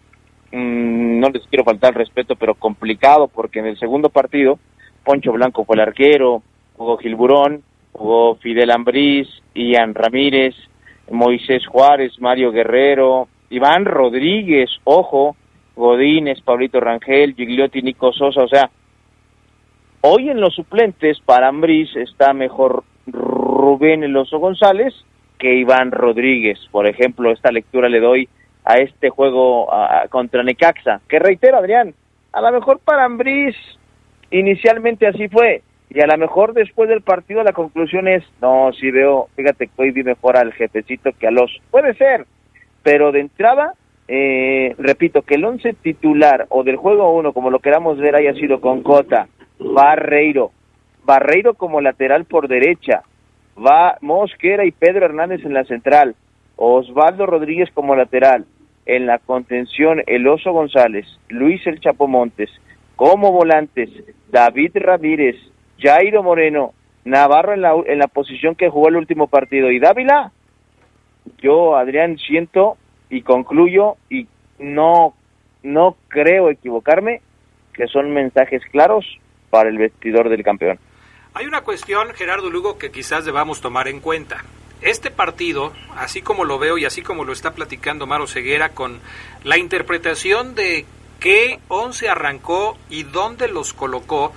mm, 0.51 1.21
no 1.21 1.29
les 1.29 1.47
quiero 1.47 1.63
faltar 1.63 1.95
respeto, 1.95 2.35
pero 2.35 2.57
complicado, 2.57 3.29
porque 3.29 3.61
en 3.61 3.67
el 3.67 3.79
segundo 3.79 4.09
partido, 4.09 4.59
Poncho 5.05 5.31
Blanco 5.31 5.65
fue 5.65 5.77
el 5.77 5.83
arquero, 5.83 6.43
jugó 6.77 6.97
Gilburón, 6.97 7.63
jugó 7.93 8.35
Fidel 8.35 8.73
Ambriz, 8.73 9.29
Ian 9.55 9.95
Ramírez, 9.95 10.57
Moisés 11.09 11.65
Juárez, 11.65 12.21
Mario 12.21 12.51
Guerrero, 12.51 13.29
Iván 13.51 13.85
Rodríguez, 13.85 14.69
ojo, 14.83 15.37
Godínez, 15.77 16.41
Pablito 16.41 16.81
Rangel, 16.81 17.37
Gigliotti, 17.37 17.83
Nico 17.83 18.13
Sosa, 18.13 18.43
o 18.43 18.49
sea, 18.49 18.69
hoy 20.01 20.29
en 20.29 20.41
los 20.41 20.57
suplentes 20.57 21.21
para 21.21 21.47
Ambriz 21.47 21.95
está 21.95 22.33
mejor 22.33 22.83
Rubén 23.07 24.03
Eloso 24.03 24.41
González 24.41 24.93
que 25.39 25.55
Iván 25.55 25.93
Rodríguez. 25.93 26.59
Por 26.73 26.89
ejemplo, 26.89 27.31
esta 27.31 27.53
lectura 27.53 27.89
le 27.89 28.01
doy 28.01 28.29
a 28.65 28.75
este 28.75 29.11
juego 29.11 29.69
contra 30.11 30.43
Necaxa, 30.43 31.01
que 31.09 31.19
reitero, 31.19 31.59
Adrián, 31.59 31.95
a 32.33 32.41
lo 32.41 32.53
mejor 32.53 32.79
para 32.81 33.05
Ambriz 33.05 33.57
inicialmente 34.31 35.07
así 35.07 35.29
fue, 35.29 35.63
y 35.89 36.01
a 36.01 36.07
lo 36.07 36.17
mejor 36.19 36.53
después 36.53 36.89
del 36.89 37.03
partido 37.03 37.43
la 37.43 37.53
conclusión 37.53 38.07
es, 38.07 38.23
no, 38.41 38.73
si 38.73 38.91
veo, 38.91 39.29
fíjate 39.35 39.67
que 39.67 39.83
hoy 39.83 39.91
vi 39.91 40.05
mejor 40.05 40.37
al 40.37 40.53
jefecito 40.53 41.11
que 41.19 41.27
a 41.27 41.33
los, 41.33 41.51
puede 41.71 41.95
ser, 41.95 42.27
pero 42.83 43.11
de 43.11 43.21
entrada, 43.21 43.75
eh, 44.07 44.75
repito, 44.79 45.23
que 45.23 45.35
el 45.35 45.45
once 45.45 45.73
titular 45.73 46.47
o 46.49 46.63
del 46.63 46.77
juego 46.77 47.13
uno, 47.13 47.33
como 47.33 47.51
lo 47.51 47.59
queramos 47.59 47.99
ver, 47.99 48.15
haya 48.15 48.35
sido 48.35 48.61
con 48.61 48.83
Cota, 48.83 49.29
Barreiro, 49.59 50.53
Barreiro 51.05 51.55
como 51.55 51.81
lateral 51.81 52.25
por 52.25 52.47
derecha, 52.47 53.03
va 53.59 53.99
Mosquera 54.01 54.65
y 54.65 54.71
Pedro 54.71 55.07
Hernández 55.07 55.45
en 55.45 55.55
la 55.55 55.65
central, 55.65 56.15
Osvaldo 56.63 57.25
Rodríguez 57.25 57.71
como 57.73 57.97
lateral, 57.97 58.45
en 58.85 59.07
la 59.07 59.19
contención 59.19 60.03
El 60.07 60.29
Oso 60.29 60.53
González, 60.53 61.07
Luis 61.31 61.67
El 61.67 61.81
Chapo 61.81 62.07
Montes, 62.07 62.51
como 62.97 63.33
volantes, 63.33 63.89
David 64.31 64.73
Ramírez, 64.75 65.37
Jairo 65.79 66.23
Moreno, 66.23 66.75
Navarro 67.07 67.55
en 67.55 67.63
la, 67.63 67.73
en 67.87 67.99
la 67.99 68.09
posición 68.09 68.57
que 68.57 68.69
jugó 68.69 68.89
el 68.89 68.97
último 68.97 69.27
partido 69.27 69.71
y 69.71 69.79
Dávila, 69.79 70.33
yo 71.39 71.77
Adrián 71.77 72.19
siento 72.19 72.77
y 73.09 73.23
concluyo 73.23 73.97
y 74.11 74.29
no, 74.59 75.15
no 75.63 75.97
creo 76.09 76.51
equivocarme 76.51 77.23
que 77.73 77.87
son 77.87 78.13
mensajes 78.13 78.63
claros 78.71 79.07
para 79.49 79.71
el 79.71 79.79
vestidor 79.79 80.29
del 80.29 80.43
campeón. 80.43 80.79
Hay 81.33 81.47
una 81.47 81.63
cuestión, 81.63 82.09
Gerardo 82.13 82.51
Lugo, 82.51 82.77
que 82.77 82.91
quizás 82.91 83.25
debamos 83.25 83.63
tomar 83.63 83.89
en 83.89 84.01
cuenta. 84.01 84.45
Este 84.83 85.11
partido, 85.11 85.73
así 85.97 86.23
como 86.23 86.45
lo 86.45 86.59
veo 86.59 86.79
y 86.79 86.87
así 86.87 87.03
como 87.03 87.25
lo 87.25 87.33
está 87.33 87.53
platicando 87.53 88.07
Maro 88.07 88.27
Ceguera 88.27 88.71
con 88.71 89.01
la 89.45 89.59
interpretación 89.59 90.55
de 90.55 90.87
qué 91.19 91.61
once 91.69 92.09
arrancó 92.09 92.79
y 92.89 93.03
dónde 93.03 93.49
los 93.49 93.75
colocó, 93.75 94.33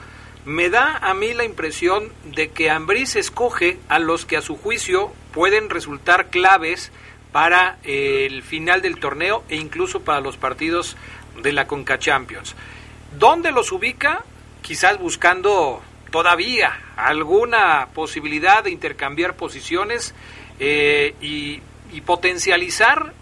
me 0.45 0.69
da 0.69 0.97
a 0.97 1.13
mí 1.13 1.33
la 1.33 1.45
impresión 1.45 2.11
de 2.25 2.49
que 2.49 2.69
Ambriz 2.69 3.15
escoge 3.15 3.79
a 3.87 3.99
los 3.99 4.25
que 4.25 4.35
a 4.35 4.41
su 4.41 4.57
juicio 4.57 5.13
pueden 5.31 5.69
resultar 5.69 6.29
claves 6.29 6.91
para 7.31 7.77
eh, 7.83 8.27
el 8.29 8.43
final 8.43 8.81
del 8.81 8.99
torneo 8.99 9.43
e 9.47 9.55
incluso 9.55 10.01
para 10.01 10.19
los 10.19 10.35
partidos 10.35 10.97
de 11.41 11.53
la 11.53 11.67
Conca 11.67 11.97
Champions. 11.97 12.55
¿Dónde 13.17 13.51
los 13.51 13.71
ubica? 13.71 14.23
Quizás 14.61 14.99
buscando 14.99 15.81
todavía 16.13 16.79
alguna 16.95 17.87
posibilidad 17.95 18.63
de 18.63 18.69
intercambiar 18.69 19.35
posiciones 19.35 20.13
eh, 20.59 21.15
y, 21.19 21.59
potencializar 22.05 23.13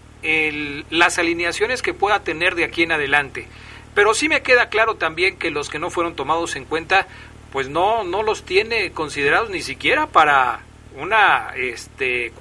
las 0.90 1.18
alineaciones 1.18 1.82
que 1.82 1.94
pueda 1.94 2.20
tener 2.20 2.54
de 2.54 2.64
aquí 2.64 2.82
en 2.82 2.92
adelante. 2.92 3.46
Pero 3.94 4.14
sí 4.14 4.28
me 4.28 4.42
queda 4.42 4.68
claro 4.68 4.96
también 4.96 5.38
que 5.38 5.50
los 5.50 5.68
que 5.68 5.78
no 5.78 5.90
fueron 5.90 6.16
tomados 6.16 6.56
en 6.56 6.64
cuenta, 6.64 7.06
pues 7.50 7.68
no, 7.68 8.04
no 8.04 8.22
los 8.22 8.44
tiene 8.44 8.92
considerados 8.92 9.50
ni 9.50 9.62
siquiera 9.62 10.06
para 10.06 10.60
una, 10.98 11.52
este, 11.54 12.32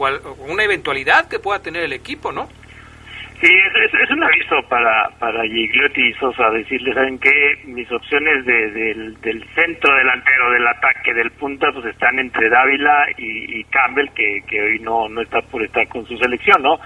una 0.48 0.64
eventualidad 0.64 1.28
que 1.28 1.40
pueda 1.40 1.60
tener 1.60 1.84
el 1.84 1.94
equipo, 1.94 2.32
¿no? 2.32 2.50
Sí, 3.42 3.50
es, 3.50 4.12
un 4.12 4.24
aviso 4.24 4.62
para, 4.70 5.10
para 5.18 5.42
Gigliotti 5.42 6.10
y 6.10 6.14
Sosa, 6.14 6.52
decirles, 6.52 6.94
¿saben 6.94 7.18
qué? 7.18 7.58
Mis 7.66 7.92
opciones 7.92 8.46
de, 8.46 8.70
del, 8.70 9.20
del, 9.20 9.44
centro 9.56 9.96
delantero, 9.96 10.52
del 10.52 10.68
ataque, 10.68 11.12
del 11.12 11.32
punta, 11.32 11.72
pues 11.74 11.86
están 11.88 12.20
entre 12.20 12.50
Dávila 12.50 13.08
y, 13.18 13.64
Campbell, 13.64 14.10
que, 14.14 14.42
que 14.48 14.62
hoy 14.62 14.80
no, 14.82 15.10
no 15.10 15.22
está 15.22 15.42
por 15.42 15.64
estar 15.64 15.88
con 15.88 16.06
su 16.06 16.16
selección, 16.20 16.62
¿no? 16.62 16.80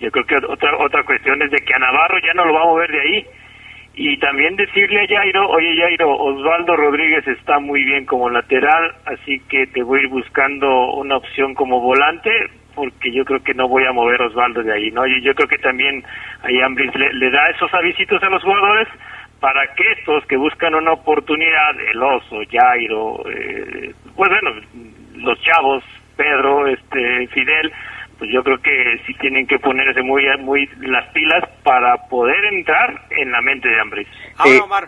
Yo 0.00 0.10
creo 0.10 0.24
que 0.24 0.34
otra, 0.48 0.76
otra 0.78 1.04
cuestión 1.04 1.40
es 1.42 1.50
de 1.52 1.58
que 1.58 1.74
a 1.74 1.78
Navarro 1.78 2.18
ya 2.18 2.34
no 2.34 2.44
lo 2.44 2.54
va 2.54 2.62
a 2.62 2.66
mover 2.66 2.90
de 2.90 3.00
ahí. 3.00 3.26
Y 3.94 4.18
también 4.18 4.56
decirle 4.56 5.02
a 5.04 5.06
Jairo, 5.06 5.48
oye 5.48 5.76
Jairo, 5.76 6.10
Osvaldo 6.10 6.74
Rodríguez 6.74 7.26
está 7.28 7.60
muy 7.60 7.84
bien 7.84 8.04
como 8.06 8.30
lateral, 8.30 8.94
así 9.04 9.38
que 9.48 9.66
te 9.68 9.82
voy 9.84 10.00
a 10.00 10.02
ir 10.02 10.08
buscando 10.08 10.94
una 10.94 11.18
opción 11.18 11.54
como 11.54 11.80
volante, 11.80 12.30
porque 12.74 13.12
yo 13.12 13.24
creo 13.24 13.42
que 13.42 13.54
no 13.54 13.68
voy 13.68 13.84
a 13.84 13.92
mover 13.92 14.20
a 14.22 14.26
Osvaldo 14.26 14.62
de 14.62 14.72
ahí, 14.72 14.90
¿no? 14.90 15.06
Y 15.06 15.22
yo 15.22 15.34
creo 15.34 15.48
que 15.48 15.58
también 15.58 16.04
ahí 16.42 16.60
Ambris 16.60 16.94
le, 16.94 17.30
da 17.30 17.50
esos 17.50 17.72
avisitos 17.74 18.22
a 18.22 18.30
los 18.30 18.42
jugadores 18.42 18.88
para 19.40 19.74
que 19.74 19.84
estos 19.98 20.24
que 20.26 20.36
buscan 20.36 20.74
una 20.74 20.92
oportunidad, 20.92 21.80
el 21.80 22.02
oso, 22.02 22.40
Jairo, 22.50 23.24
eh, 23.30 23.94
pues 24.14 24.30
bueno, 24.30 24.50
los 25.14 25.40
chavos, 25.40 25.82
Pedro, 26.16 26.66
este, 26.66 27.26
Fidel, 27.28 27.72
pues 28.18 28.30
yo 28.30 28.42
creo 28.44 28.58
que 28.58 29.00
sí 29.06 29.14
tienen 29.14 29.46
que 29.46 29.58
ponerse 29.58 30.02
muy, 30.02 30.24
muy 30.40 30.68
las 30.80 31.10
pilas 31.12 31.48
para 31.62 31.96
poder 32.08 32.44
entrar 32.52 33.02
en 33.10 33.32
la 33.32 33.40
mente 33.40 33.68
de 33.68 33.80
Ambris. 33.80 34.08
Ahora, 34.36 34.52
eh, 34.52 34.60
Omar, 34.60 34.84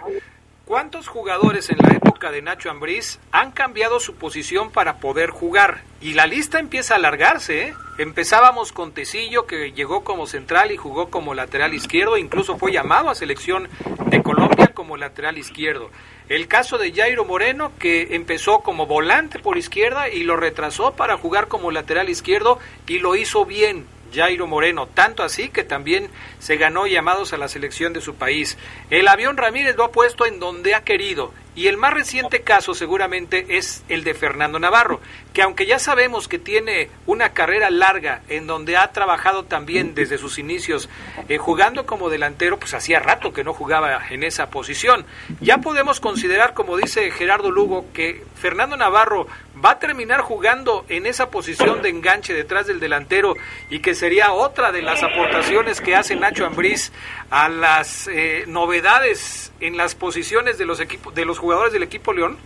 ¿Cuántos 0.73 1.07
jugadores 1.07 1.69
en 1.69 1.77
la 1.77 1.95
época 1.95 2.31
de 2.31 2.41
Nacho 2.41 2.71
Ambriz 2.71 3.19
han 3.31 3.51
cambiado 3.51 4.01
su 4.01 4.15
posición 4.15 4.71
para 4.71 4.97
poder 4.97 5.29
jugar? 5.29 5.83
Y 6.01 6.15
la 6.15 6.27
lista 6.27 6.59
empieza 6.59 6.95
a 6.95 6.97
alargarse. 6.97 7.69
¿eh? 7.69 7.75
Empezábamos 7.99 8.73
con 8.73 8.93
Tecillo, 8.93 9.45
que 9.45 9.73
llegó 9.73 10.03
como 10.03 10.27
central 10.27 10.73
y 10.73 10.79
jugó 10.79 11.11
como 11.11 11.35
lateral 11.35 11.75
izquierdo, 11.75 12.17
incluso 12.17 12.57
fue 12.57 12.73
llamado 12.73 13.11
a 13.11 13.15
selección 13.15 13.69
de 14.07 14.23
Colombia 14.23 14.69
como 14.69 14.97
lateral 14.97 15.37
izquierdo. 15.37 15.91
El 16.31 16.49
caso 16.49 16.79
de 16.79 16.91
Jairo 16.91 17.27
Moreno, 17.27 17.73
que 17.79 18.15
empezó 18.17 18.61
como 18.61 18.87
volante 18.87 19.41
por 19.41 19.59
izquierda 19.59 20.09
y 20.09 20.23
lo 20.23 20.39
retrasó 20.39 20.93
para 20.93 21.19
jugar 21.19 21.49
como 21.49 21.71
lateral 21.71 22.09
izquierdo 22.09 22.59
y 22.87 22.99
lo 22.99 23.15
hizo 23.15 23.45
bien. 23.45 23.85
Jairo 24.13 24.47
Moreno, 24.47 24.87
tanto 24.87 25.23
así 25.23 25.49
que 25.49 25.65
también 25.65 26.09
se 26.39 26.57
ganó 26.57 26.87
llamados 26.87 27.33
a 27.33 27.39
la 27.39 27.49
selección 27.49 27.93
de 27.93 28.01
su 28.01 28.15
país. 28.15 28.59
El 28.91 29.09
avión 29.09 29.37
Ramírez 29.37 29.77
lo 29.77 29.85
ha 29.85 29.93
puesto 29.93 30.27
en 30.27 30.39
donde 30.39 30.75
ha 30.75 30.85
querido 30.85 31.33
y 31.55 31.67
el 31.67 31.77
más 31.77 31.93
reciente 31.93 32.41
caso 32.41 32.75
seguramente 32.75 33.59
es 33.59 33.85
el 33.89 34.05
de 34.05 34.15
Fernando 34.15 34.59
Navarro, 34.59 35.01
que 35.33 35.43
aunque 35.43 35.67
ya 35.67 35.79
sabemos 35.79 36.29
que 36.29 36.39
tiene 36.39 36.89
una 37.07 37.35
carrera 37.35 37.71
larga 37.71 38.23
en 38.29 38.47
donde 38.47 38.77
ha 38.77 38.93
trabajado 38.93 39.45
también 39.45 39.95
desde 39.95 40.19
sus 40.19 40.39
inicios 40.39 40.89
eh, 41.29 41.39
jugando 41.39 41.85
como 41.87 42.11
delantero, 42.11 42.59
pues 42.59 42.75
hacía 42.75 43.01
rato 43.01 43.33
que 43.33 43.45
no 43.45 43.53
jugaba 43.53 44.03
en 44.11 44.23
esa 44.23 44.51
posición. 44.51 45.05
Ya 45.41 45.59
podemos 45.59 46.01
considerar, 46.01 46.55
como 46.55 46.77
dice 46.77 47.11
Gerardo 47.11 47.51
Lugo, 47.51 47.87
que 47.93 48.25
Fernando 48.35 48.77
Navarro 48.77 49.27
va 49.63 49.73
a 49.73 49.79
terminar 49.79 50.21
jugando 50.23 50.85
en 50.89 51.07
esa 51.07 51.31
posición 51.31 51.83
de 51.83 51.91
enganche 51.91 52.35
detrás 52.35 52.67
del 52.67 52.81
delantero 52.81 53.37
y 53.71 53.81
que 53.81 53.95
sería 53.95 54.33
otra 54.33 54.73
de 54.73 54.83
las 54.83 55.03
aportaciones 55.03 55.81
que 55.81 55.95
hace 55.95 56.17
Nacho 56.17 56.47
Ambriz 56.47 56.93
a 57.31 57.49
las 57.49 58.09
eh, 58.09 58.45
novedades 58.49 59.53
en 59.61 59.77
las 59.77 59.95
posiciones 59.95 60.59
de 60.59 60.65
los 60.65 60.81
equipos 60.81 61.15
de 61.15 61.25
los 61.25 61.39
jugadores 61.43 61.73
del 61.73 61.83
equipo 61.83 62.13
León? 62.13 62.37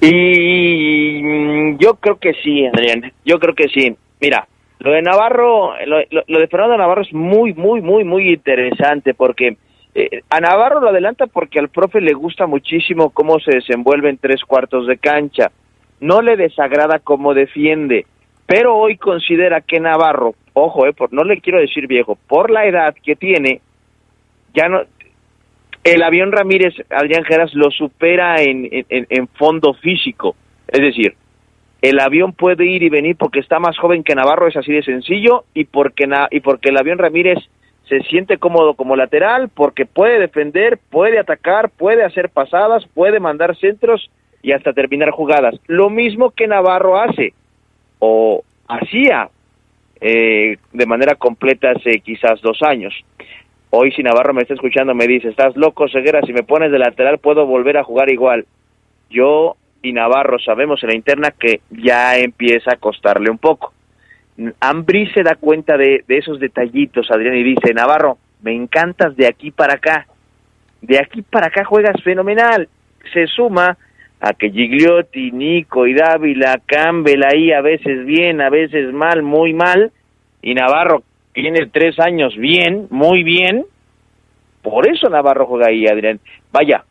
Y 0.00 1.20
mm, 1.22 1.78
yo 1.78 1.96
creo 1.96 2.18
que 2.18 2.34
sí, 2.34 2.64
Adrián. 2.66 3.12
Yo 3.24 3.40
creo 3.40 3.54
que 3.54 3.68
sí. 3.68 3.96
Mira, 4.20 4.46
lo 4.78 4.92
de 4.92 5.02
Navarro, 5.02 5.74
lo, 5.84 6.38
de 6.38 6.48
Fernando 6.48 6.76
Navarro 6.76 7.02
es 7.02 7.12
muy, 7.12 7.52
muy, 7.54 7.80
muy, 7.80 8.04
muy 8.04 8.32
interesante 8.32 9.12
porque 9.12 9.56
eh, 9.94 10.22
a 10.30 10.40
Navarro 10.40 10.80
lo 10.80 10.90
adelanta 10.90 11.26
porque 11.26 11.58
al 11.58 11.68
profe 11.68 12.00
le 12.00 12.12
gusta 12.12 12.46
muchísimo 12.46 13.10
cómo 13.10 13.40
se 13.40 13.56
desenvuelve 13.56 14.10
en 14.10 14.18
tres 14.18 14.42
cuartos 14.44 14.86
de 14.86 14.98
cancha. 14.98 15.50
No 15.98 16.22
le 16.22 16.36
desagrada 16.36 17.00
cómo 17.00 17.34
defiende, 17.34 18.06
pero 18.46 18.76
hoy 18.76 18.96
considera 18.96 19.62
que 19.62 19.80
Navarro, 19.80 20.34
ojo, 20.52 20.86
eh, 20.86 20.92
por, 20.92 21.12
no 21.12 21.24
le 21.24 21.40
quiero 21.40 21.58
decir 21.58 21.88
viejo, 21.88 22.16
por 22.28 22.50
la 22.50 22.66
edad 22.66 22.94
que 23.02 23.16
tiene, 23.16 23.60
ya 24.54 24.68
no, 24.68 24.82
el 25.86 26.02
avión 26.02 26.32
Ramírez, 26.32 26.74
Adrián 26.90 27.24
Geras, 27.24 27.54
lo 27.54 27.70
supera 27.70 28.42
en, 28.42 28.68
en, 28.70 29.28
fondo 29.28 29.74
físico. 29.74 30.34
Es 30.66 30.80
decir, 30.80 31.14
el 31.80 32.00
avión 32.00 32.32
puede 32.32 32.66
ir 32.66 32.82
y 32.82 32.88
venir 32.88 33.16
porque 33.16 33.40
está 33.40 33.58
más 33.58 33.78
joven 33.78 34.02
que 34.02 34.14
Navarro, 34.14 34.48
es 34.48 34.56
así 34.56 34.72
de 34.72 34.82
sencillo, 34.82 35.44
y 35.54 35.64
porque, 35.64 36.08
y 36.30 36.40
porque 36.40 36.70
el 36.70 36.78
avión 36.78 36.98
Ramírez 36.98 37.38
se 37.88 38.00
siente 38.00 38.38
cómodo 38.38 38.74
como 38.74 38.96
lateral, 38.96 39.48
porque 39.48 39.86
puede 39.86 40.18
defender, 40.18 40.78
puede 40.90 41.20
atacar, 41.20 41.70
puede 41.70 42.04
hacer 42.04 42.30
pasadas, 42.30 42.84
puede 42.92 43.20
mandar 43.20 43.56
centros 43.56 44.10
y 44.42 44.52
hasta 44.52 44.72
terminar 44.72 45.10
jugadas. 45.10 45.54
Lo 45.66 45.88
mismo 45.88 46.30
que 46.30 46.48
Navarro 46.48 47.00
hace, 47.00 47.32
o 48.00 48.42
hacía 48.68 49.28
eh, 50.00 50.56
de 50.72 50.86
manera 50.86 51.14
completa 51.14 51.70
hace 51.70 52.00
quizás 52.00 52.40
dos 52.42 52.60
años. 52.62 52.92
Hoy 53.70 53.92
si 53.92 54.02
Navarro 54.02 54.32
me 54.32 54.42
está 54.42 54.54
escuchando 54.54 54.94
me 54.94 55.06
dice, 55.06 55.28
estás 55.28 55.56
loco, 55.56 55.88
Ceguera, 55.88 56.20
si 56.22 56.32
me 56.32 56.42
pones 56.42 56.70
de 56.70 56.78
lateral 56.78 57.18
puedo 57.18 57.46
volver 57.46 57.76
a 57.76 57.84
jugar 57.84 58.10
igual. 58.10 58.46
Yo 59.10 59.56
y 59.82 59.92
Navarro 59.92 60.38
sabemos 60.38 60.82
en 60.82 60.90
la 60.90 60.96
interna 60.96 61.30
que 61.30 61.60
ya 61.70 62.16
empieza 62.16 62.72
a 62.72 62.76
costarle 62.76 63.30
un 63.30 63.38
poco. 63.38 63.72
Ambrí 64.60 65.06
se 65.12 65.22
da 65.22 65.34
cuenta 65.36 65.76
de, 65.76 66.04
de 66.06 66.18
esos 66.18 66.38
detallitos, 66.38 67.10
Adrián, 67.10 67.36
y 67.36 67.42
dice, 67.42 67.72
Navarro, 67.72 68.18
me 68.42 68.52
encantas 68.52 69.16
de 69.16 69.26
aquí 69.26 69.50
para 69.50 69.74
acá. 69.74 70.06
De 70.82 70.98
aquí 70.98 71.22
para 71.22 71.46
acá 71.46 71.64
juegas 71.64 72.02
fenomenal. 72.02 72.68
Se 73.12 73.26
suma 73.26 73.78
a 74.20 74.32
que 74.34 74.50
Gigliotti, 74.50 75.30
Nico 75.30 75.86
y 75.86 75.94
Dávila, 75.94 76.60
Campbell 76.66 77.22
ahí 77.24 77.52
a 77.52 77.60
veces 77.60 78.04
bien, 78.04 78.40
a 78.40 78.50
veces 78.50 78.92
mal, 78.92 79.22
muy 79.22 79.52
mal, 79.52 79.92
y 80.42 80.54
Navarro 80.54 81.02
tiene 81.42 81.66
tres 81.66 82.00
años 82.00 82.34
bien, 82.34 82.86
muy 82.90 83.22
bien, 83.22 83.66
por 84.62 84.88
eso 84.88 85.08
Navarro 85.10 85.46
juega 85.46 85.68
ahí, 85.68 85.86
Adrián. 85.86 86.18
Vaya, 86.50 86.84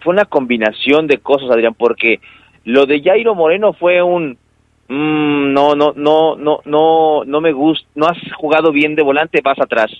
fue 0.00 0.14
una 0.14 0.24
combinación 0.24 1.06
de 1.06 1.18
cosas, 1.18 1.50
Adrián, 1.50 1.74
porque 1.74 2.20
lo 2.64 2.86
de 2.86 3.02
Jairo 3.02 3.34
Moreno 3.34 3.74
fue 3.74 4.02
un 4.02 4.38
mm, 4.88 5.52
no, 5.52 5.74
no, 5.74 5.92
no, 5.94 6.36
no, 6.36 6.60
no, 6.64 7.24
no 7.26 7.40
me 7.42 7.52
gusta, 7.52 7.86
no 7.94 8.06
has 8.06 8.18
jugado 8.36 8.72
bien 8.72 8.94
de 8.94 9.02
volante, 9.02 9.42
vas 9.44 9.60
atrás. 9.60 9.92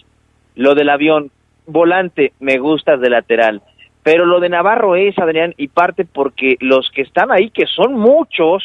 Lo 0.55 0.75
del 0.75 0.89
avión, 0.89 1.31
volante, 1.67 2.33
me 2.41 2.57
gustas 2.57 3.01
de 3.03 3.11
lateral. 3.11 3.61
Pero 4.03 4.25
lo 4.25 4.41
de 4.41 4.49
Navarro 4.49 4.97
es, 4.97 5.19
Adrián, 5.19 5.53
y 5.59 5.69
parte 5.69 6.07
porque 6.07 6.57
los 6.61 6.91
que 6.91 7.03
están 7.03 7.31
ahí, 7.31 7.51
que 7.51 7.67
son 7.67 7.95
muchos, 7.95 8.63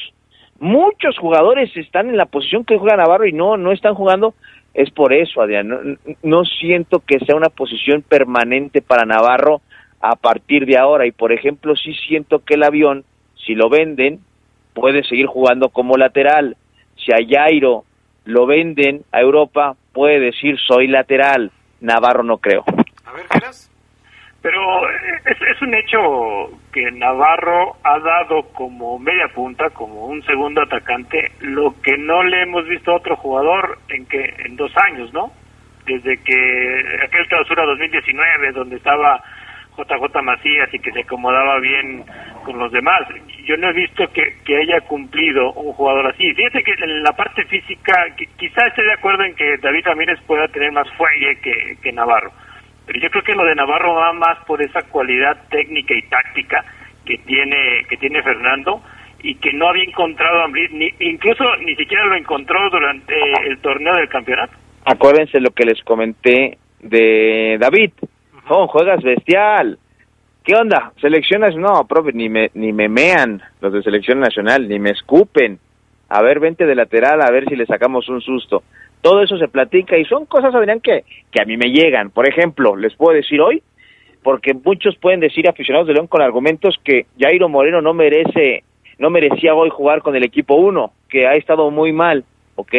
muchos 0.60 1.18
jugadores 1.18 1.76
están 1.76 2.10
en 2.10 2.18
la 2.18 2.26
posición 2.26 2.66
que 2.66 2.78
juega 2.78 2.97
Navarro 2.97 3.26
y 3.26 3.34
no, 3.34 3.57
no 3.57 3.72
están 3.72 3.95
jugando, 3.95 4.34
es 4.74 4.91
por 4.91 5.14
eso, 5.14 5.41
Adrián. 5.41 5.97
No, 6.24 6.45
siento 6.45 6.99
que 6.99 7.20
sea 7.20 7.36
una 7.36 7.49
posición 7.49 8.01
permanente 8.01 8.82
para 8.82 9.05
Navarro 9.05 9.62
a 9.99 10.16
partir 10.16 10.66
de 10.66 10.78
ahora. 10.78 11.05
Y 11.07 11.12
por 11.12 11.32
ejemplo, 11.32 11.76
sí 11.76 11.93
siento 12.07 12.39
que 12.39 12.53
el 12.53 12.64
avión, 12.64 13.03
si 13.45 13.55
lo 13.55 13.70
venden, 13.70 14.20
puede 14.74 15.03
seguir 15.03 15.26
jugando 15.26 15.70
como 15.70 15.97
lateral. 15.97 16.55
Si 16.95 17.12
a 17.12 17.18
Jairo 17.28 17.84
lo 18.26 18.45
venden 18.45 19.03
a 19.12 19.22
Europa, 19.22 19.76
puede 19.93 20.20
decir 20.20 20.57
soy 20.60 20.88
lateral. 20.88 21.51
Navarro 21.82 22.24
no 22.24 22.38
creo. 22.38 22.64
A 23.05 23.14
ver. 23.14 23.26
Pero 24.42 24.90
es, 25.26 25.42
es, 25.42 25.62
un 25.62 25.74
hecho 25.74 26.50
que 26.72 26.90
Navarro 26.92 27.76
ha 27.84 28.00
dado 28.00 28.44
como 28.54 28.98
media 28.98 29.28
punta, 29.36 29.70
como 29.72 30.06
un 30.06 30.24
segundo 30.24 30.62
atacante, 30.62 31.32
lo 31.42 31.76
que 31.82 31.98
no 31.98 32.24
le 32.24 32.44
hemos 32.44 32.66
visto 32.68 32.92
a 32.92 32.96
otro 32.96 33.18
jugador 33.18 33.80
en 33.90 34.06
que 34.06 34.34
en 34.46 34.56
dos 34.56 34.72
años, 34.78 35.12
¿no? 35.12 35.32
Desde 35.86 36.24
que 36.24 36.86
aquel 37.04 37.28
clausura 37.28 37.66
2019, 37.66 38.52
donde 38.54 38.78
estaba 38.78 39.22
JJ 39.76 40.22
Macías 40.22 40.74
y 40.74 40.80
que 40.80 40.92
se 40.92 41.02
acomodaba 41.02 41.60
bien 41.60 42.06
con 42.46 42.60
los 42.60 42.72
demás. 42.72 43.02
Yo 43.44 43.58
no 43.58 43.70
he 43.70 43.74
visto 43.74 44.08
que, 44.14 44.56
haya 44.56 44.80
cumplido 44.82 45.52
un 45.54 45.74
jugador 45.74 46.08
así. 46.08 46.34
Fíjate 46.34 46.64
que 46.64 46.72
en 46.82 47.04
la 47.04 47.12
parte 47.12 47.44
física, 47.46 47.94
quizás 48.38 48.68
esté 48.68 48.84
de 48.84 48.94
acuerdo 48.94 49.24
en 49.24 49.36
que 49.36 49.58
David 49.58 49.86
Ramírez 49.86 50.20
pueda 50.26 50.48
tener 50.48 50.72
más 50.72 50.90
fuelle 50.94 51.40
que 51.42 51.92
Navarro. 51.92 52.32
Pero 52.90 53.02
yo 53.02 53.10
creo 53.12 53.24
que 53.24 53.36
lo 53.36 53.46
de 53.46 53.54
Navarro 53.54 53.94
va 53.94 54.12
más 54.14 54.44
por 54.48 54.64
esa 54.64 54.82
cualidad 54.82 55.38
técnica 55.52 55.94
y 55.94 56.02
táctica 56.10 56.66
que 57.06 57.20
tiene, 57.20 57.86
que 57.88 57.98
tiene 57.98 58.24
Fernando 58.24 58.82
y 59.22 59.36
que 59.36 59.54
no 59.54 59.68
había 59.68 59.84
encontrado 59.84 60.42
a 60.42 60.48
ni, 60.48 60.90
incluso 61.00 61.44
ni 61.58 61.76
siquiera 61.76 62.06
lo 62.06 62.16
encontró 62.16 62.68
durante 62.72 63.14
el 63.46 63.60
torneo 63.60 63.94
del 63.94 64.10
campeonato. 64.10 64.54
Acuérdense 64.86 65.40
lo 65.40 65.52
que 65.52 65.66
les 65.66 65.84
comenté 65.84 66.58
de 66.80 67.58
David 67.60 67.92
Oh, 68.52 68.66
juegas 68.66 69.04
bestial. 69.04 69.78
¿Qué 70.44 70.56
onda? 70.56 70.92
¿Seleccionas? 71.00 71.56
No, 71.56 71.86
profe, 71.88 72.12
ni 72.14 72.28
me, 72.28 72.50
ni 72.56 72.74
me 72.74 72.90
mean 72.90 73.40
los 73.62 73.72
de 73.72 73.84
selección 73.84 74.20
nacional, 74.20 74.68
ni 74.68 74.80
me 74.80 74.90
escupen. 74.90 75.60
A 76.10 76.24
ver, 76.24 76.40
vente 76.40 76.66
de 76.66 76.74
lateral, 76.74 77.22
a 77.22 77.30
ver 77.30 77.48
si 77.48 77.56
le 77.56 77.68
sacamos 77.68 78.10
un 78.10 78.22
susto. 78.22 78.64
Todo 79.02 79.22
eso 79.22 79.38
se 79.38 79.47
platica 79.47 79.97
y 79.97 80.06
son 80.06 80.26
cosas, 80.26 80.54
Adrián, 80.54 80.82
que, 80.82 81.04
que 81.32 81.41
a 81.41 81.45
mí 81.45 81.58
me 81.58 81.72
llegan. 81.72 82.10
Por 82.10 82.28
ejemplo, 82.28 82.76
les 82.76 82.95
puedo 82.95 83.16
decir 83.16 83.39
hoy, 83.39 83.64
porque 84.24 84.54
muchos 84.54 84.97
pueden 84.97 85.20
decir 85.20 85.47
aficionados 85.47 85.88
de 85.88 85.93
León 85.93 86.08
con 86.08 86.22
argumentos 86.22 86.76
que 86.84 87.06
Jairo 87.18 87.47
Moreno 87.47 87.82
no 87.82 87.93
merece, 87.93 88.64
no 88.97 89.10
merecía 89.10 89.56
hoy 89.56 89.70
jugar 89.70 90.02
con 90.02 90.16
el 90.16 90.24
equipo 90.24 90.56
1, 90.56 90.91
que 91.08 91.28
ha 91.28 91.36
estado 91.36 91.72
muy 91.72 91.93
mal. 91.93 92.26
¿Ok? 92.56 92.76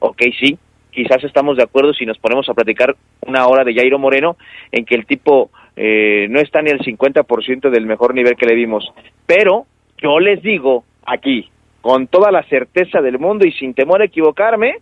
Ok, 0.00 0.22
sí, 0.40 0.58
quizás 0.90 1.22
estamos 1.22 1.56
de 1.56 1.62
acuerdo 1.62 1.92
si 1.94 2.04
nos 2.04 2.18
ponemos 2.18 2.48
a 2.48 2.54
platicar 2.54 2.96
una 3.26 3.46
hora 3.46 3.64
de 3.64 3.74
Jairo 3.74 3.98
Moreno 3.98 4.36
en 4.72 4.84
que 4.84 4.94
el 4.94 5.06
tipo 5.06 5.50
eh, 5.76 6.26
no 6.28 6.40
está 6.40 6.62
ni 6.62 6.70
al 6.70 6.80
50% 6.80 7.70
del 7.70 7.86
mejor 7.86 8.14
nivel 8.14 8.36
que 8.36 8.46
le 8.46 8.54
vimos. 8.54 8.92
Pero 9.26 9.66
yo 9.98 10.18
les 10.18 10.42
digo 10.42 10.84
aquí, 11.04 11.50
con 11.80 12.08
toda 12.08 12.32
la 12.32 12.42
certeza 12.44 13.00
del 13.00 13.18
mundo 13.18 13.46
y 13.46 13.52
sin 13.52 13.74
temor 13.74 14.02
a 14.02 14.06
equivocarme, 14.06 14.78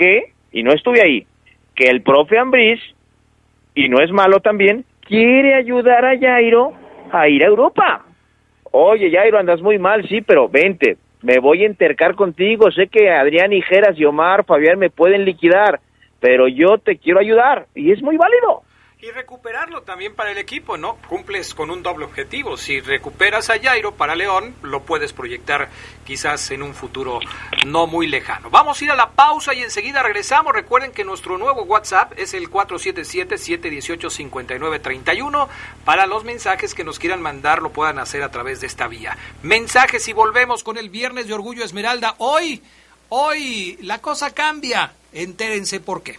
que, 0.00 0.32
y 0.50 0.62
no 0.62 0.72
estuve 0.72 1.02
ahí, 1.02 1.26
que 1.74 1.84
el 1.84 2.02
profe 2.02 2.38
Ambriz, 2.38 2.80
y 3.74 3.88
no 3.90 4.00
es 4.00 4.10
malo 4.10 4.40
también, 4.40 4.84
quiere 5.02 5.54
ayudar 5.54 6.06
a 6.06 6.18
Jairo 6.18 6.72
a 7.12 7.28
ir 7.28 7.44
a 7.44 7.48
Europa. 7.48 8.06
Oye, 8.70 9.10
Jairo, 9.10 9.38
andas 9.38 9.60
muy 9.60 9.78
mal, 9.78 10.08
sí, 10.08 10.22
pero 10.22 10.48
vente, 10.48 10.96
me 11.20 11.38
voy 11.38 11.64
a 11.64 11.66
entercar 11.66 12.14
contigo, 12.14 12.70
sé 12.70 12.86
que 12.88 13.10
Adrián 13.10 13.52
Ijeras 13.52 13.98
y 13.98 14.06
Omar, 14.06 14.44
Fabián 14.46 14.78
me 14.78 14.88
pueden 14.88 15.26
liquidar, 15.26 15.80
pero 16.18 16.48
yo 16.48 16.78
te 16.78 16.96
quiero 16.96 17.20
ayudar 17.20 17.66
y 17.74 17.92
es 17.92 18.02
muy 18.02 18.16
válido 18.16 18.62
y 19.02 19.10
recuperarlo 19.12 19.82
también 19.82 20.14
para 20.14 20.30
el 20.30 20.36
equipo, 20.36 20.76
¿no? 20.76 20.96
Cumples 21.08 21.54
con 21.54 21.70
un 21.70 21.82
doble 21.82 22.04
objetivo. 22.04 22.58
Si 22.58 22.80
recuperas 22.80 23.48
a 23.48 23.58
Jairo 23.58 23.94
para 23.94 24.14
León, 24.14 24.54
lo 24.62 24.82
puedes 24.82 25.14
proyectar 25.14 25.70
quizás 26.04 26.50
en 26.50 26.62
un 26.62 26.74
futuro 26.74 27.18
no 27.66 27.86
muy 27.86 28.06
lejano. 28.06 28.50
Vamos 28.50 28.78
a 28.78 28.84
ir 28.84 28.90
a 28.90 28.96
la 28.96 29.12
pausa 29.12 29.54
y 29.54 29.62
enseguida 29.62 30.02
regresamos. 30.02 30.52
Recuerden 30.52 30.92
que 30.92 31.04
nuestro 31.04 31.38
nuevo 31.38 31.62
WhatsApp 31.62 32.12
es 32.18 32.34
el 32.34 32.50
477-718-5931. 32.50 35.48
Para 35.86 36.04
los 36.04 36.24
mensajes 36.24 36.74
que 36.74 36.84
nos 36.84 36.98
quieran 36.98 37.22
mandar, 37.22 37.62
lo 37.62 37.70
puedan 37.70 37.98
hacer 37.98 38.22
a 38.22 38.30
través 38.30 38.60
de 38.60 38.66
esta 38.66 38.86
vía. 38.86 39.16
Mensajes 39.42 40.06
y 40.08 40.12
volvemos 40.12 40.62
con 40.62 40.76
el 40.76 40.90
Viernes 40.90 41.26
de 41.26 41.32
Orgullo 41.32 41.64
Esmeralda. 41.64 42.16
Hoy, 42.18 42.62
hoy 43.08 43.78
la 43.80 44.02
cosa 44.02 44.34
cambia. 44.34 44.92
Entérense 45.12 45.80
por 45.80 46.02
qué. 46.02 46.18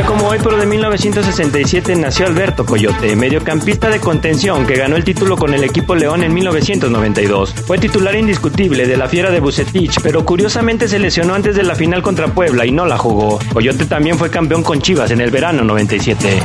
Día 0.00 0.06
como 0.06 0.28
hoy, 0.28 0.38
pero 0.42 0.56
de 0.56 0.66
1967, 0.66 1.96
nació 1.96 2.26
Alberto 2.26 2.64
Coyote, 2.64 3.16
mediocampista 3.16 3.88
de 3.88 3.98
contención 3.98 4.66
que 4.66 4.76
ganó 4.76 4.96
el 4.96 5.04
título 5.04 5.36
con 5.36 5.52
el 5.52 5.64
equipo 5.64 5.94
León 5.94 6.22
en 6.22 6.32
1992. 6.32 7.54
Fue 7.66 7.78
titular 7.78 8.14
indiscutible 8.14 8.86
de 8.86 8.96
la 8.96 9.08
Fiera 9.08 9.30
de 9.30 9.40
Bucetich, 9.40 10.00
pero 10.02 10.24
curiosamente 10.24 10.86
se 10.88 10.98
lesionó 10.98 11.34
antes 11.34 11.56
de 11.56 11.64
la 11.64 11.74
final 11.74 12.02
contra 12.02 12.28
Puebla 12.28 12.64
y 12.66 12.72
no 12.72 12.86
la 12.86 12.98
jugó. 12.98 13.38
Coyote 13.52 13.86
también 13.86 14.16
fue 14.16 14.30
campeón 14.30 14.62
con 14.62 14.80
Chivas 14.80 15.10
en 15.10 15.20
el 15.20 15.30
verano 15.30 15.64
97. 15.64 16.42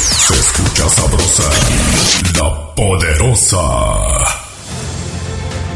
Se 0.00 0.34
escucha 0.34 0.88
sabrosa, 0.88 1.50
la 2.36 2.74
poderosa. 2.74 3.58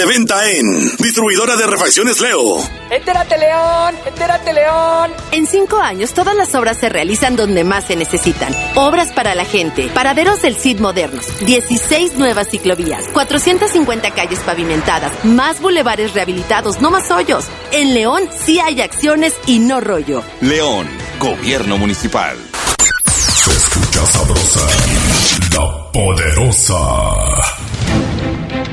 De 0.00 0.06
venta 0.06 0.50
en 0.50 0.96
Distribuidora 0.96 1.56
de 1.56 1.66
Refacciones 1.66 2.22
Leo. 2.22 2.56
¡Entérate, 2.90 3.36
León! 3.36 3.94
¡Entérate, 4.06 4.54
León! 4.54 5.12
En 5.30 5.46
cinco 5.46 5.76
años, 5.76 6.14
todas 6.14 6.34
las 6.34 6.54
obras 6.54 6.78
se 6.78 6.88
realizan 6.88 7.36
donde 7.36 7.64
más 7.64 7.84
se 7.84 7.96
necesitan. 7.96 8.54
Obras 8.76 9.12
para 9.12 9.34
la 9.34 9.44
gente, 9.44 9.88
paraderos 9.92 10.40
del 10.40 10.56
CID 10.56 10.80
modernos, 10.80 11.26
16 11.44 12.14
nuevas 12.14 12.48
ciclovías, 12.48 13.08
450 13.08 14.12
calles 14.12 14.38
pavimentadas, 14.38 15.12
más 15.22 15.60
bulevares 15.60 16.14
rehabilitados, 16.14 16.80
no 16.80 16.90
más 16.90 17.10
hoyos. 17.10 17.44
En 17.70 17.92
León 17.92 18.22
sí 18.46 18.58
hay 18.58 18.80
acciones 18.80 19.34
y 19.44 19.58
no 19.58 19.82
rollo. 19.82 20.22
León, 20.40 20.88
Gobierno 21.18 21.76
Municipal. 21.76 22.38
Se 23.04 23.50
escucha 23.50 24.06
sabrosa, 24.06 24.66
la 25.52 25.92
poderosa. 25.92 27.59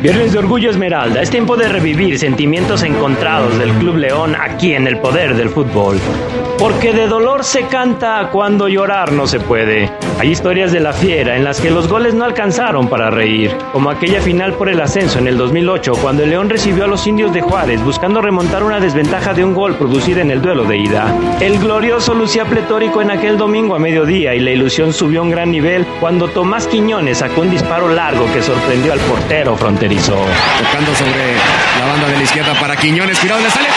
Viernes 0.02 0.32
de 0.32 0.38
Orgullo 0.38 0.70
Esmeralda, 0.70 1.24
es 1.24 1.32
tiempo 1.32 1.58
de 1.58 1.68
revivir 1.70 2.20
sentimientos 2.20 2.84
encontrados 2.84 3.58
del 3.58 3.72
Club 3.74 3.96
León 3.96 4.36
aquí 4.40 4.76
en 4.76 4.86
el 4.86 5.00
poder 5.00 5.36
del 5.36 5.50
fútbol. 5.50 5.98
Porque 6.60 6.94
de 6.94 7.08
dolor 7.08 7.44
se 7.44 7.64
canta 7.64 8.30
cuando 8.32 8.68
llorar 8.68 9.12
no 9.12 9.26
se 9.26 9.40
puede. 9.40 9.92
Hay 10.20 10.32
historias 10.32 10.72
de 10.72 10.80
la 10.80 10.94
fiera 10.94 11.36
en 11.36 11.44
las 11.44 11.60
que 11.60 11.72
los 11.72 11.88
goles 11.88 12.14
no 12.14 12.26
alcanzaron 12.26 12.88
para 12.90 13.10
reír, 13.10 13.56
como 13.72 13.90
aquella 13.90 14.22
final 14.22 14.54
por 14.54 14.70
el 14.70 14.82
ascenso 14.82 15.18
en 15.18 15.28
el 15.28 15.38
2008 15.38 15.94
cuando 16.02 16.24
el 16.24 16.30
León 16.30 16.50
recibió 16.50 16.86
a 16.86 16.88
los 16.88 17.06
indios 17.08 17.34
de 17.34 17.42
Juárez 17.42 17.84
buscando 17.84 18.22
remontar 18.22 18.64
una 18.64 18.80
desventaja 18.80 19.34
de 19.34 19.44
un 19.44 19.54
gol 19.54 19.76
producida 19.76 20.22
en 20.22 20.30
el 20.30 20.42
duelo 20.42 20.64
de 20.64 20.78
ida. 20.78 21.16
El 21.40 21.58
glorioso 21.60 22.14
lucía 22.14 22.46
pletórico 22.46 23.02
en 23.02 23.12
aquel 23.12 23.38
domingo 23.38 23.76
a 23.76 23.80
mediodía 23.80 24.36
y 24.36 24.40
la 24.40 24.52
ilusión 24.52 24.94
subió 24.94 25.22
a 25.22 25.24
un 25.24 25.32
gran 25.32 25.52
nivel 25.52 25.86
cuando 26.00 26.28
Tomás 26.28 26.68
Quiñones 26.68 27.20
sacó 27.20 27.42
un 27.42 27.50
disparo 27.50 27.90
largo 27.90 28.26
que 28.34 28.42
sorprendió 28.44 28.94
al 28.94 29.00
portero 29.00 29.56
fronterizo. 29.56 29.87
Tocando 29.88 30.94
sobre 30.96 31.36
la 31.80 31.86
banda 31.86 32.08
de 32.10 32.18
la 32.18 32.24
izquierda 32.24 32.54
para 32.60 32.76
Quiñones, 32.76 33.18
tirado, 33.20 33.40
le 33.42 33.50
sale 33.50 33.70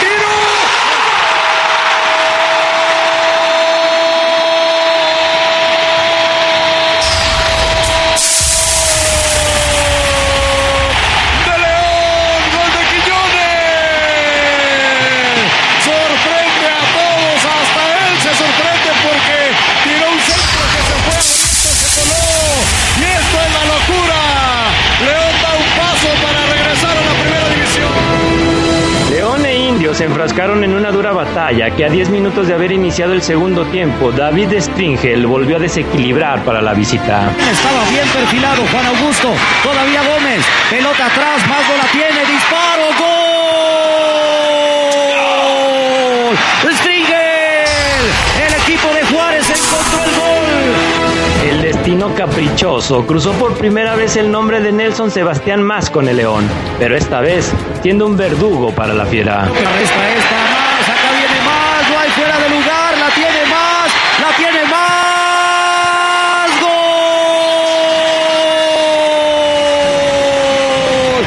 se 30.00 30.06
enfrascaron 30.06 30.64
en 30.64 30.72
una 30.72 30.90
dura 30.90 31.12
batalla 31.12 31.76
que 31.76 31.84
a 31.84 31.90
10 31.90 32.08
minutos 32.08 32.48
de 32.48 32.54
haber 32.54 32.72
iniciado 32.72 33.12
el 33.12 33.20
segundo 33.20 33.66
tiempo, 33.66 34.10
David 34.10 34.54
Stringel 34.58 35.26
volvió 35.26 35.56
a 35.56 35.58
desequilibrar 35.58 36.42
para 36.42 36.62
la 36.62 36.72
visita. 36.72 37.30
Estaba 37.38 37.84
bien 37.90 38.08
perfilado 38.08 38.62
Juan 38.72 38.86
Augusto, 38.86 39.28
todavía 39.62 40.00
Gómez, 40.00 40.42
pelota 40.70 41.04
atrás, 41.04 41.46
más 41.46 41.68
la 41.76 41.84
tiene, 41.92 42.24
disparo, 42.32 42.84
gol. 42.98 43.10
Stringel, 46.76 48.10
el 48.46 48.54
equipo 48.62 48.88
de 48.94 49.04
Juárez 49.04 49.50
encontró 49.50 50.02
el 50.02 50.12
gol. 50.18 50.99
El 51.90 51.98
destino 51.98 52.14
caprichoso 52.14 53.04
cruzó 53.04 53.32
por 53.32 53.58
primera 53.58 53.96
vez 53.96 54.14
el 54.14 54.30
nombre 54.30 54.60
de 54.60 54.70
Nelson 54.70 55.10
Sebastián 55.10 55.60
Más 55.60 55.90
con 55.90 56.08
el 56.08 56.18
León, 56.18 56.48
pero 56.78 56.96
esta 56.96 57.20
vez 57.20 57.50
siendo 57.82 58.06
un 58.06 58.16
verdugo 58.16 58.72
para 58.72 58.94
la 58.94 59.06
fiera. 59.06 59.48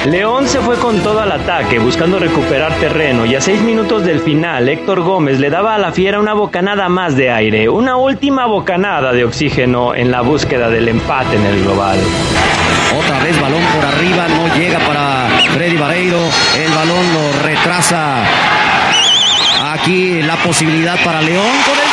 León 0.06 0.50
se 0.50 0.60
fue 0.60 0.76
con 0.76 1.00
todo 1.00 1.22
al 1.22 1.32
ataque, 1.32 1.80
buscando 1.80 2.20
recuperar 2.20 2.74
terreno, 2.74 3.26
y 3.26 3.36
a 3.36 3.42
seis 3.42 3.62
minutos 3.62 4.04
del 4.04 4.20
final, 4.20 4.68
Héctor 4.68 5.00
Gómez 5.02 5.40
le 5.40 5.50
daba 5.50 5.76
a 5.76 5.78
la 5.78 5.94
fiera 5.94 6.20
una 6.20 6.34
bocanada 6.34 6.90
más 6.90 7.16
de 7.16 7.32
aire, 7.32 7.70
una 7.70 7.96
última 7.96 8.46
bocanada 8.46 9.14
de 9.14 9.24
oxígeno 9.24 9.96
en 9.96 10.12
la 10.12 10.20
búsqueda 10.20 10.70
del 10.70 10.90
empate 10.90 11.38
en 11.38 11.46
el 11.46 11.64
global. 11.64 11.98
Otra 13.00 13.24
vez 13.24 13.40
balón 13.40 13.64
por 13.74 13.86
arriba, 13.86 14.28
no 14.28 14.54
llega 14.56 14.80
para 14.80 15.30
Freddy 15.54 15.78
Vareiro, 15.78 16.20
el 16.58 16.72
balón 16.74 17.14
lo 17.14 17.48
retrasa. 17.48 18.24
Aquí 19.72 20.22
la 20.22 20.36
posibilidad 20.36 21.02
para 21.04 21.22
León 21.22 21.48
con 21.66 21.78
el 21.78 21.93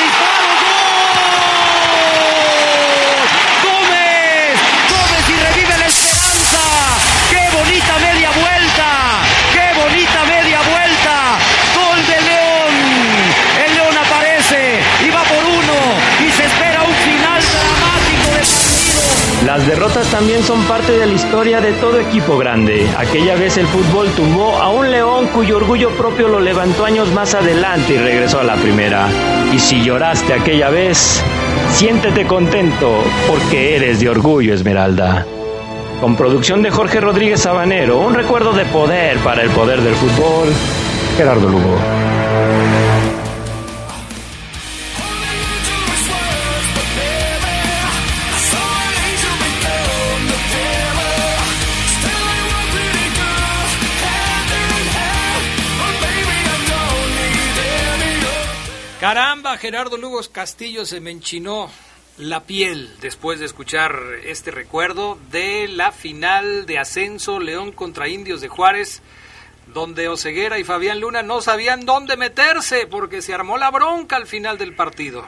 también 20.21 20.43
son 20.43 20.63
parte 20.65 20.93
de 20.93 21.07
la 21.07 21.15
historia 21.15 21.63
de 21.63 21.73
todo 21.73 21.99
equipo 21.99 22.37
grande. 22.37 22.87
Aquella 22.99 23.37
vez 23.37 23.57
el 23.57 23.67
fútbol 23.67 24.07
tumbó 24.11 24.55
a 24.59 24.69
un 24.69 24.91
león 24.91 25.29
cuyo 25.29 25.57
orgullo 25.57 25.89
propio 25.97 26.29
lo 26.29 26.41
levantó 26.41 26.85
años 26.85 27.11
más 27.11 27.33
adelante 27.33 27.95
y 27.95 27.97
regresó 27.97 28.41
a 28.41 28.45
la 28.45 28.57
primera. 28.57 29.09
Y 29.51 29.59
si 29.59 29.83
lloraste 29.83 30.35
aquella 30.35 30.69
vez, 30.69 31.25
siéntete 31.73 32.27
contento 32.27 33.03
porque 33.27 33.77
eres 33.77 34.01
de 34.01 34.11
orgullo, 34.11 34.53
Esmeralda. 34.53 35.25
Con 36.03 36.17
producción 36.17 36.63
de 36.63 36.71
Jorge 36.71 37.01
Rodríguez 37.01 37.41
Sabanero, 37.41 37.99
un 38.01 38.13
recuerdo 38.13 38.53
de 38.53 38.67
poder 38.67 39.17
para 39.21 39.41
el 39.41 39.49
poder 39.49 39.81
del 39.81 39.95
fútbol, 39.95 40.49
Gerardo 41.17 41.49
Lugo. 41.49 41.79
Caramba, 59.01 59.57
Gerardo 59.57 59.97
Lugos 59.97 60.29
Castillo 60.29 60.85
se 60.85 61.01
me 61.01 61.11
enchinó 61.11 61.71
la 62.19 62.41
piel 62.41 62.95
después 63.01 63.41
de 63.41 63.47
escuchar 63.47 63.99
este 64.25 64.51
recuerdo 64.51 65.19
de 65.31 65.69
la 65.69 65.91
final 65.91 66.67
de 66.67 66.79
ascenso 66.79 67.41
León 67.41 67.73
contra 67.73 68.09
Indios 68.09 68.43
de 68.43 68.49
Juárez, 68.49 69.01
donde 69.69 70.11
Oceguera 70.11 70.59
y 70.59 70.65
Fabián 70.65 71.01
Luna 71.01 71.23
no 71.23 71.41
sabían 71.41 71.87
dónde 71.87 72.19
meterse 72.19 72.87
porque 72.87 73.23
se 73.23 73.33
armó 73.33 73.57
la 73.57 73.71
bronca 73.71 74.17
al 74.17 74.27
final 74.27 74.59
del 74.59 74.75
partido. 74.75 75.25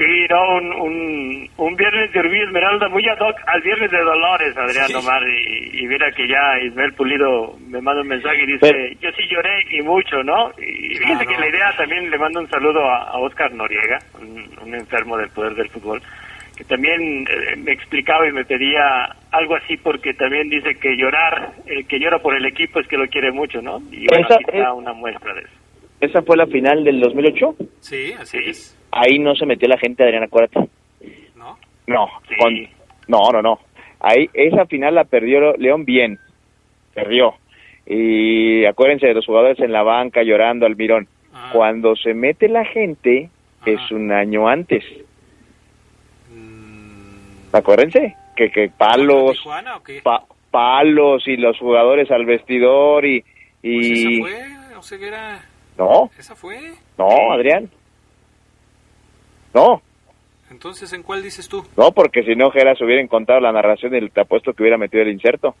Sí, 0.00 0.26
no, 0.30 0.54
un, 0.56 0.72
un, 0.80 1.50
un 1.58 1.76
viernes 1.76 2.10
de 2.10 2.20
Orgullo 2.20 2.44
Esmeralda 2.44 2.88
muy 2.88 3.06
ad 3.06 3.20
hoc 3.20 3.36
al 3.46 3.60
viernes 3.60 3.90
de 3.90 3.98
Dolores, 4.02 4.56
Adrián 4.56 4.86
Sí. 4.86 4.94
Omar, 4.94 5.22
y, 5.28 5.80
y 5.82 5.86
mira 5.86 6.10
que 6.12 6.26
ya 6.26 6.58
Ismael 6.64 6.94
Pulido 6.94 7.58
me 7.68 7.82
manda 7.82 8.00
un 8.00 8.08
mensaje 8.08 8.42
y 8.44 8.46
dice, 8.46 8.96
yo 8.98 9.10
sí 9.12 9.24
lloré 9.30 9.62
y 9.70 9.82
mucho, 9.82 10.22
¿no? 10.22 10.52
Y 10.56 10.94
fíjese 10.94 11.26
que 11.26 11.36
la 11.38 11.48
idea 11.50 11.76
también 11.76 12.10
le 12.10 12.16
mando 12.16 12.40
un 12.40 12.48
saludo 12.48 12.80
a, 12.88 13.10
a 13.10 13.18
Oscar 13.18 13.52
Noriega, 13.52 13.98
un, 14.18 14.48
un 14.62 14.74
enfermo 14.74 15.18
del 15.18 15.28
poder 15.28 15.54
del 15.54 15.68
fútbol, 15.68 16.00
que 16.56 16.64
también 16.64 17.26
eh, 17.30 17.56
me 17.58 17.72
explicaba 17.72 18.26
y 18.26 18.32
me 18.32 18.46
pedía 18.46 19.04
algo 19.32 19.54
así 19.56 19.76
porque 19.76 20.14
también 20.14 20.48
dice 20.48 20.76
que 20.76 20.96
llorar, 20.96 21.52
el 21.66 21.86
que 21.86 21.98
llora 21.98 22.20
por 22.20 22.34
el 22.34 22.46
equipo 22.46 22.80
es 22.80 22.88
que 22.88 22.96
lo 22.96 23.06
quiere 23.08 23.32
mucho, 23.32 23.60
¿no? 23.60 23.82
Y 23.92 24.06
bueno, 24.06 24.24
Esa 24.24 24.36
aquí 24.36 24.44
está 24.48 24.62
es- 24.62 24.74
una 24.74 24.94
muestra 24.94 25.34
de 25.34 25.40
eso. 25.42 25.50
Esa 26.00 26.22
fue 26.22 26.38
la 26.38 26.46
final 26.46 26.82
del 26.84 27.00
2008. 27.00 27.54
Sí, 27.80 28.14
así 28.18 28.38
es. 28.38 28.76
Ahí 28.92 29.18
no 29.18 29.34
se 29.34 29.46
metió 29.46 29.68
la 29.68 29.78
gente, 29.78 30.02
Adrián, 30.02 30.22
acuérdate. 30.24 30.68
¿No? 31.36 31.58
No, 31.86 32.08
con- 32.38 32.68
no, 33.08 33.30
no, 33.32 33.42
no. 33.42 33.58
Ahí, 34.00 34.28
esa 34.34 34.66
final 34.66 34.94
la 34.94 35.04
perdió 35.04 35.52
León 35.56 35.84
bien. 35.84 36.18
Perdió. 36.94 37.34
Y 37.86 38.64
acuérdense 38.64 39.06
de 39.06 39.14
los 39.14 39.26
jugadores 39.26 39.58
en 39.60 39.72
la 39.72 39.82
banca 39.82 40.22
llorando 40.22 40.66
al 40.66 40.76
mirón. 40.76 41.08
Ah. 41.34 41.50
Cuando 41.52 41.94
se 41.96 42.14
mete 42.14 42.48
la 42.48 42.64
gente, 42.64 43.30
es 43.66 43.90
un 43.90 44.10
año 44.12 44.48
antes. 44.48 44.84
Mm. 46.32 47.54
Acuérdense 47.54 48.16
que, 48.36 48.50
que 48.50 48.68
palos, 48.68 49.32
¿Tijuana 49.32 49.76
o 49.76 49.82
qué? 49.82 50.00
pa- 50.02 50.24
palos 50.50 51.26
y 51.26 51.36
los 51.36 51.58
jugadores 51.58 52.10
al 52.10 52.24
vestidor 52.24 53.04
y... 53.06 53.22
Pues 53.62 53.86
esa 53.86 54.10
y... 54.10 54.20
fue, 54.20 54.76
Oceguera, 54.78 55.40
No, 55.76 56.10
esa 56.18 56.34
fue. 56.34 56.56
no, 56.96 57.32
Adrián. 57.32 57.68
No, 59.54 59.82
Entonces, 60.50 60.92
¿en 60.92 61.02
cuál 61.02 61.22
dices 61.22 61.48
tú? 61.48 61.64
no, 61.76 61.92
porque 61.92 62.22
si 62.24 62.34
no, 62.34 62.50
Geras 62.50 62.80
hubiera 62.80 63.00
encontrado 63.02 63.40
la 63.40 63.52
narración 63.52 63.94
y 63.94 64.08
te 64.10 64.20
apuesto 64.20 64.52
que 64.52 64.62
hubiera 64.62 64.78
metido 64.78 65.02
el 65.02 65.10
inserto. 65.10 65.54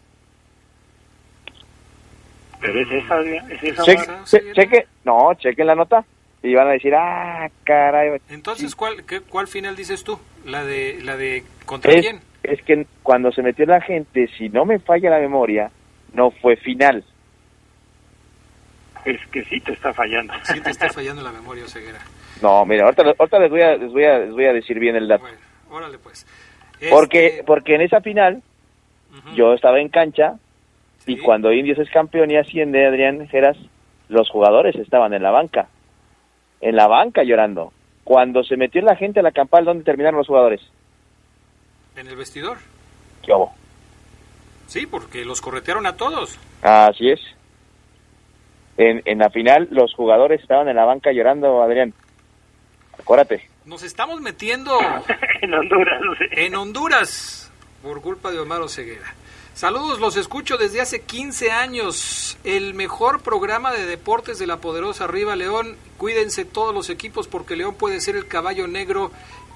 Pero 2.60 2.80
es 2.80 2.90
esa, 2.90 3.14
Adrián, 3.14 3.50
es 3.50 3.62
esa. 3.62 3.84
Cheque, 3.84 4.06
che- 4.24 4.52
cheque, 4.52 4.86
no, 5.04 5.32
chequen 5.34 5.66
la 5.66 5.74
nota 5.74 6.04
y 6.42 6.54
van 6.54 6.68
a 6.68 6.72
decir, 6.72 6.94
ah, 6.94 7.48
caray. 7.64 8.20
Entonces, 8.28 8.74
¿cuál, 8.76 9.04
qué- 9.06 9.20
¿cuál 9.22 9.46
final 9.46 9.76
dices 9.76 10.04
tú? 10.04 10.18
¿La 10.44 10.64
de, 10.64 10.98
la 11.02 11.16
de 11.16 11.44
contra 11.66 11.92
Es, 11.92 12.00
quién? 12.02 12.20
es 12.42 12.62
que 12.62 12.86
cuando 13.02 13.32
se 13.32 13.42
metió 13.42 13.64
la 13.66 13.80
gente, 13.80 14.28
si 14.36 14.48
no 14.50 14.64
me 14.66 14.78
falla 14.78 15.10
la 15.10 15.18
memoria, 15.20 15.70
no 16.12 16.30
fue 16.32 16.56
final. 16.56 17.04
Es 19.04 19.18
que 19.28 19.42
sí 19.44 19.60
te 19.60 19.72
está 19.72 19.94
fallando. 19.94 20.34
Sí 20.44 20.60
te 20.60 20.70
está 20.70 20.88
fallando 20.92 21.22
la 21.22 21.32
memoria, 21.32 21.66
Ceguera. 21.66 22.00
No, 22.42 22.64
mira, 22.64 22.84
ahorita, 22.84 23.02
ahorita 23.18 23.38
les, 23.38 23.50
voy 23.50 23.62
a, 23.62 23.76
les, 23.76 23.92
voy 23.92 24.04
a, 24.04 24.18
les 24.18 24.30
voy 24.32 24.44
a 24.46 24.52
decir 24.52 24.78
bien 24.78 24.96
el 24.96 25.08
dato. 25.08 25.24
Órale, 25.70 25.98
pues. 25.98 26.26
Porque, 26.90 27.26
Este, 27.26 27.44
porque 27.44 27.74
en 27.74 27.82
esa 27.82 28.00
final 28.00 28.42
yo 29.34 29.52
estaba 29.52 29.80
en 29.80 29.88
cancha 29.88 30.34
y 31.06 31.18
cuando 31.18 31.52
Indios 31.52 31.78
es 31.78 31.90
campeón 31.90 32.30
y 32.30 32.36
asciende 32.36 32.86
Adrián 32.86 33.26
Geras, 33.28 33.56
los 34.08 34.28
jugadores 34.30 34.76
estaban 34.76 35.12
en 35.12 35.22
la 35.22 35.30
banca. 35.30 35.68
En 36.60 36.76
la 36.76 36.86
banca 36.86 37.22
llorando. 37.22 37.72
Cuando 38.04 38.42
se 38.42 38.56
metió 38.56 38.80
la 38.82 38.96
gente 38.96 39.20
a 39.20 39.22
la 39.22 39.32
campal, 39.32 39.64
¿dónde 39.64 39.84
terminaron 39.84 40.18
los 40.18 40.26
jugadores? 40.26 40.60
en 41.96 42.06
el 42.06 42.16
vestidor. 42.16 42.56
¿Qué 43.22 43.32
hubo? 43.32 43.52
Sí, 44.66 44.86
porque 44.86 45.24
los 45.24 45.40
corretearon 45.42 45.86
a 45.86 45.96
todos. 45.96 46.38
Así 46.62 47.10
es. 47.10 47.20
En, 48.78 49.02
en 49.04 49.18
la 49.18 49.28
final 49.28 49.68
los 49.70 49.92
jugadores 49.94 50.40
estaban 50.40 50.68
en 50.68 50.76
la 50.76 50.84
banca 50.86 51.12
llorando, 51.12 51.62
Adrián. 51.62 51.92
Acuérdate. 53.00 53.48
Nos 53.64 53.82
estamos 53.82 54.20
metiendo 54.20 54.78
en 55.40 55.54
Honduras. 55.54 56.00
En 56.32 56.54
Honduras, 56.54 57.50
por 57.82 58.00
culpa 58.02 58.30
de 58.30 58.38
Omar 58.38 58.68
Ceguera. 58.68 59.14
Saludos, 59.54 60.00
los 60.00 60.16
escucho 60.16 60.56
desde 60.56 60.80
hace 60.80 61.00
15 61.00 61.50
años. 61.50 62.38
El 62.44 62.74
mejor 62.74 63.20
programa 63.20 63.72
de 63.72 63.84
deportes 63.84 64.38
de 64.38 64.46
la 64.46 64.58
poderosa 64.58 65.04
Arriba 65.04 65.34
León. 65.34 65.76
Cuídense 65.98 66.44
todos 66.44 66.74
los 66.74 66.88
equipos 66.88 67.26
porque 67.26 67.56
León 67.56 67.74
puede 67.74 68.00
ser 68.00 68.16
el 68.16 68.26
caballo 68.26 68.66
negro 68.66 69.10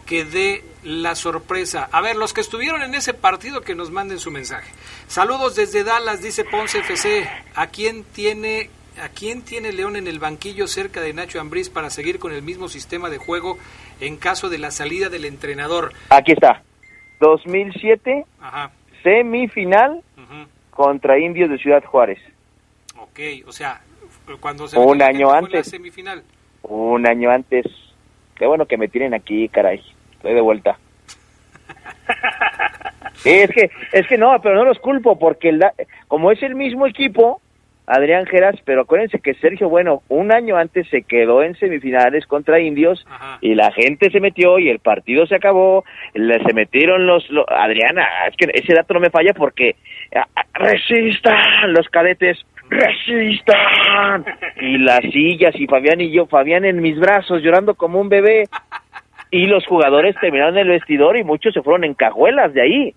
que 0.07 0.25
dé 0.25 0.65
la 0.83 1.15
sorpresa. 1.15 1.89
A 1.93 2.01
ver, 2.01 2.17
los 2.17 2.35
que 2.35 2.41
estuvieron 2.41 2.83
en 2.83 2.95
ese 2.95 3.15
partido 3.15 3.63
que 3.63 3.75
nos 3.75 3.91
manden 3.91 4.19
su 4.19 4.31
mensaje. 4.31 4.71
Saludos 5.09 5.55
desde 5.55 5.85
Dallas, 5.85 6.23
dice 6.23 6.45
Ponce 6.45 6.79
FC. 6.81 7.29
¿A 7.55 7.69
quién 7.69 8.05
tiene 8.05 8.71
¿A 9.03 9.09
quién 9.09 9.43
tiene 9.43 9.73
León 9.73 9.97
en 9.97 10.07
el 10.07 10.19
banquillo 10.21 10.69
cerca 10.69 11.01
de 11.01 11.13
Nacho 11.13 11.41
Ambriz 11.41 11.69
para 11.69 11.91
seguir 11.91 12.19
con 12.19 12.33
el 12.33 12.43
mismo 12.43 12.69
sistema 12.69 13.11
de 13.11 13.19
juego 13.19 13.59
en 14.01 14.17
caso 14.17 14.49
de 14.49 14.59
la 14.59 14.71
salida 14.71 15.09
del 15.09 15.25
entrenador? 15.25 15.93
Aquí 16.11 16.33
está. 16.33 16.63
2007, 17.21 18.25
Ajá. 18.41 18.71
semifinal 19.03 20.01
contra 20.71 21.19
Indios 21.19 21.51
de 21.51 21.59
Ciudad 21.59 21.83
Juárez. 21.85 22.19
Ok, 22.99 23.21
o 23.47 23.53
sea, 23.53 23.81
cuando 24.41 24.69
se 24.69 24.79
Un 24.79 25.03
año 25.03 25.29
en 25.29 25.33
la 25.33 25.39
antes. 25.39 25.69
semifinal. 25.69 26.23
Un 26.63 27.07
año 27.07 27.31
antes. 27.31 27.67
Qué 28.37 28.47
bueno 28.47 28.67
que 28.67 28.77
me 28.77 28.89
tienen 28.89 29.13
aquí, 29.15 29.49
caray. 29.49 29.83
Estoy 30.13 30.35
de 30.35 30.41
vuelta. 30.41 30.79
Sí, 33.17 33.31
es 33.31 33.51
que, 33.51 33.71
es 33.93 34.07
que 34.07 34.19
no, 34.19 34.41
pero 34.41 34.55
no 34.57 34.65
los 34.65 34.79
culpo 34.79 35.19
porque 35.19 35.49
el 35.51 35.65
como 36.09 36.31
es 36.31 36.43
el 36.43 36.55
mismo 36.55 36.87
equipo, 36.87 37.41
Adrián 37.87 38.25
Geras, 38.27 38.57
pero 38.65 38.83
acuérdense 38.83 39.21
que 39.21 39.35
Sergio 39.35 39.69
Bueno 39.69 40.03
un 40.09 40.33
año 40.33 40.57
antes 40.57 40.89
se 40.89 41.03
quedó 41.03 41.43
en 41.43 41.55
semifinales 41.57 42.27
contra 42.27 42.59
Indios 42.61 43.07
y 43.43 43.55
la 43.55 43.71
gente 43.73 44.11
se 44.11 44.21
metió 44.21 44.59
y 44.59 44.71
el 44.71 44.79
partido 44.79 45.27
se 45.27 45.35
acabó, 45.35 45.85
le- 46.15 46.43
se 46.45 46.55
metieron 46.55 47.07
los, 47.07 47.29
lo- 47.31 47.45
Adriana, 47.51 48.07
es 48.29 48.37
que 48.37 48.49
ese 48.55 48.73
dato 48.75 48.95
no 48.95 49.01
me 49.01 49.11
falla 49.11 49.35
porque 49.35 49.77
resistan 50.55 51.73
los 51.73 51.89
cadetes, 51.89 52.39
resistan. 52.71 54.25
Y 54.61 54.79
las 54.79 55.01
sillas 55.13 55.55
y 55.57 55.67
Fabián 55.67 56.01
y 56.01 56.11
yo, 56.11 56.27
Fabián 56.27 56.65
en 56.65 56.81
mis 56.81 56.99
brazos 56.99 57.43
llorando 57.43 57.75
como 57.75 58.01
un 58.01 58.09
bebé. 58.09 58.45
Y 59.31 59.47
los 59.47 59.67
jugadores 59.67 60.15
terminaron 60.21 60.57
el 60.59 60.69
vestidor 60.69 61.17
y 61.17 61.25
muchos 61.25 61.53
se 61.55 61.63
fueron 61.63 61.85
en 61.85 61.95
cajuelas 61.95 62.55
de 62.55 62.63
ahí. 62.63 62.95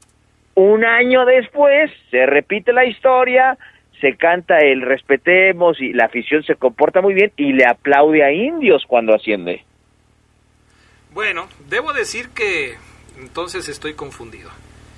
Un 0.54 0.86
año 0.86 1.26
después 1.26 1.92
se 2.12 2.26
repite 2.26 2.74
la 2.74 2.86
historia, 2.86 3.58
se 4.02 4.16
canta 4.16 4.60
el 4.60 4.82
respetemos 4.82 5.80
y 5.82 5.94
la 5.94 6.06
afición 6.06 6.44
se 6.44 6.56
comporta 6.56 7.02
muy 7.02 7.14
bien 7.14 7.32
y 7.38 7.54
le 7.54 7.66
aplaude 7.66 8.24
a 8.24 8.32
Indios 8.32 8.84
cuando 8.88 9.14
asciende. 9.14 9.64
Bueno, 11.14 11.48
debo 11.70 11.94
decir 11.94 12.30
que 12.30 12.76
entonces 13.20 13.68
estoy 13.70 13.94
confundido. 13.94 14.50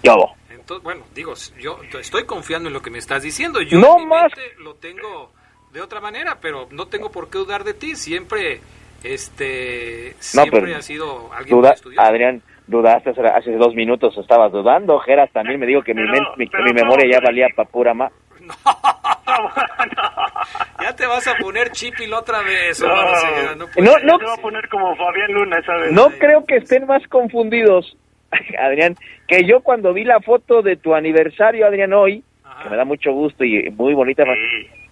Yo. 0.04 0.16
Entonces, 0.50 0.84
bueno, 0.84 1.04
digo, 1.16 1.34
yo 1.60 1.80
estoy 2.00 2.26
confiando 2.26 2.68
en 2.68 2.74
lo 2.74 2.82
que 2.82 2.89
me 2.91 2.97
estás 2.97 3.24
diciendo. 3.24 3.62
Yo 3.62 3.80
No 3.80 4.00
más. 4.00 4.32
lo 4.60 4.76
tengo 4.76 5.32
de 5.72 5.82
otra 5.82 6.00
manera, 6.02 6.38
pero 6.41 6.68
no 6.72 6.88
tengo 6.88 7.12
por 7.12 7.30
qué 7.30 7.38
dudar 7.38 7.64
de 7.64 7.74
ti. 7.74 7.95
Siempre, 7.95 8.60
este, 9.04 10.14
No, 10.16 10.22
siempre 10.43 10.62
pero 10.62 10.78
has 10.78 10.86
sido 10.86 11.32
alguien 11.34 11.58
duda, 11.58 11.70
muy 11.70 11.76
estudioso. 11.76 12.02
Adrián, 12.02 12.41
dudaste 12.68 13.12
hace, 13.12 13.22
hace 13.28 13.52
dos 13.54 13.74
minutos, 13.76 14.18
estabas 14.18 14.52
dudando. 14.52 15.00
Geras 15.00 15.32
también 15.32 15.60
me 15.60 15.66
dijo 15.66 15.82
que 15.84 15.93
mi, 15.93 16.04
men- 16.04 16.24
mi, 16.38 16.47
que 16.50 16.62
mi 16.64 16.74
memoria 16.74 17.10
ya 17.10 17.20
valía 17.24 17.47
para 17.56 17.70
pura 17.70 17.93
más. 17.93 18.12
Ya 20.82 20.95
te 20.95 21.06
vas 21.06 21.28
a 21.28 21.36
poner 21.36 21.72
chipil 21.72 22.14
otra 22.14 22.41
vez. 22.41 22.82
No, 22.82 22.88
Omar 22.88 23.58
no 23.58 23.68
puede 23.68 23.86
No, 23.86 24.00
no. 24.00 24.18
Te 24.18 24.26
voy 24.26 24.34
a 24.38 24.41
poner 24.41 24.70
como 24.70 24.95
Fabián 24.95 25.34
Luna 25.34 25.60
esa 25.60 25.76
vez. 25.76 25.91
No 25.91 26.10
creo 26.12 26.45
que 26.45 26.58
estén 26.58 26.88
más 26.88 27.06
confundidos, 27.08 27.97
Adrián, 28.60 28.95
que 29.28 29.45
yo 29.45 29.62
cuando 29.62 29.93
vi 29.93 30.04
la 30.04 30.20
foto 30.22 30.62
de 30.62 30.78
tu 30.78 30.95
aniversario, 30.95 31.66
Adrián, 31.66 31.93
hoy, 31.93 32.24
que 32.64 32.70
me 32.70 32.78
da 32.78 32.86
mucho 32.86 33.12
gusto 33.12 33.43
y 33.43 33.70
muy 33.72 33.93
bonita, 33.93 34.24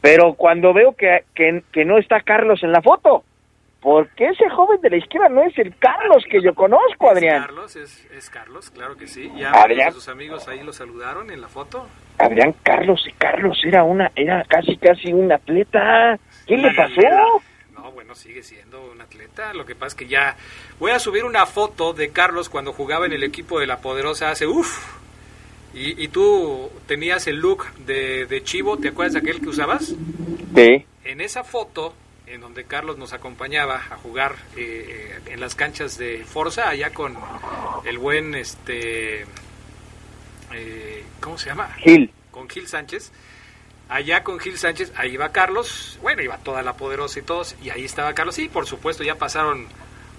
pero 0.01 0.33
cuando 0.33 0.73
veo 0.73 0.95
que, 0.95 1.23
que, 1.33 1.63
que 1.71 1.85
no 1.85 1.97
está 1.97 2.21
Carlos 2.21 2.63
en 2.63 2.71
la 2.71 2.81
foto, 2.81 3.23
porque 3.81 4.25
ese 4.25 4.49
joven 4.49 4.81
de 4.81 4.89
la 4.89 4.97
izquierda 4.97 5.29
no 5.29 5.43
es 5.43 5.57
el 5.57 5.75
Carlos 5.77 6.23
que 6.29 6.41
yo 6.41 6.53
conozco, 6.55 7.09
Adrián. 7.09 7.41
Carlos, 7.41 7.75
es, 7.75 8.05
es 8.11 8.29
Carlos, 8.29 8.69
claro 8.71 8.97
que 8.97 9.07
sí. 9.07 9.31
Ya 9.35 9.51
Adrián. 9.51 9.93
sus 9.93 10.07
amigos 10.09 10.47
ahí 10.47 10.63
lo 10.63 10.73
saludaron 10.73 11.29
en 11.31 11.41
la 11.41 11.47
foto. 11.47 11.87
Adrián 12.17 12.55
Carlos, 12.63 13.05
y 13.07 13.11
Carlos 13.13 13.59
era 13.63 13.83
una, 13.83 14.11
era 14.15 14.43
casi 14.45 14.75
casi 14.77 15.13
un 15.13 15.31
atleta. 15.31 16.17
¿Qué 16.47 16.57
le 16.57 16.73
pasó? 16.73 17.41
No, 17.75 17.91
bueno, 17.91 18.15
sigue 18.15 18.41
siendo 18.41 18.91
un 18.91 18.99
atleta. 18.99 19.53
Lo 19.53 19.65
que 19.65 19.75
pasa 19.75 19.87
es 19.87 19.95
que 19.95 20.07
ya 20.07 20.35
voy 20.79 20.91
a 20.91 20.99
subir 20.99 21.23
una 21.23 21.45
foto 21.45 21.93
de 21.93 22.09
Carlos 22.09 22.49
cuando 22.49 22.73
jugaba 22.73 23.05
en 23.05 23.13
el 23.13 23.23
equipo 23.23 23.59
de 23.59 23.67
la 23.67 23.77
Poderosa 23.77 24.31
hace 24.31 24.47
uff. 24.47 24.97
Y, 25.73 26.03
y 26.03 26.07
tú 26.07 26.71
tenías 26.87 27.27
el 27.27 27.35
look 27.35 27.71
de, 27.85 28.25
de 28.25 28.43
Chivo, 28.43 28.77
¿te 28.77 28.87
acuerdas 28.87 29.13
de 29.13 29.19
aquel 29.19 29.39
que 29.41 29.49
usabas? 29.49 29.93
Sí. 30.55 30.85
En 31.03 31.21
esa 31.21 31.43
foto, 31.43 31.93
en 32.27 32.41
donde 32.41 32.65
Carlos 32.65 32.97
nos 32.97 33.13
acompañaba 33.13 33.75
a 33.75 33.97
jugar 33.97 34.35
eh, 34.57 35.19
en 35.27 35.39
las 35.39 35.55
canchas 35.55 35.97
de 35.97 36.23
Forza, 36.25 36.69
allá 36.69 36.91
con 36.91 37.15
el 37.85 37.97
buen, 37.97 38.35
este, 38.35 39.21
eh, 40.53 41.03
¿cómo 41.21 41.37
se 41.37 41.49
llama? 41.49 41.69
Gil. 41.77 42.11
Con 42.31 42.49
Gil 42.49 42.67
Sánchez. 42.67 43.11
Allá 43.89 44.21
con 44.23 44.37
Gil 44.39 44.57
Sánchez, 44.57 44.91
ahí 44.97 45.13
iba 45.13 45.29
Carlos, 45.31 45.97
bueno, 46.01 46.21
iba 46.21 46.37
toda 46.39 46.61
la 46.61 46.73
poderosa 46.73 47.19
y 47.19 47.21
todos, 47.21 47.55
y 47.63 47.69
ahí 47.69 47.85
estaba 47.85 48.13
Carlos. 48.13 48.35
Sí, 48.35 48.49
por 48.49 48.65
supuesto, 48.65 49.01
ya 49.01 49.15
pasaron 49.15 49.65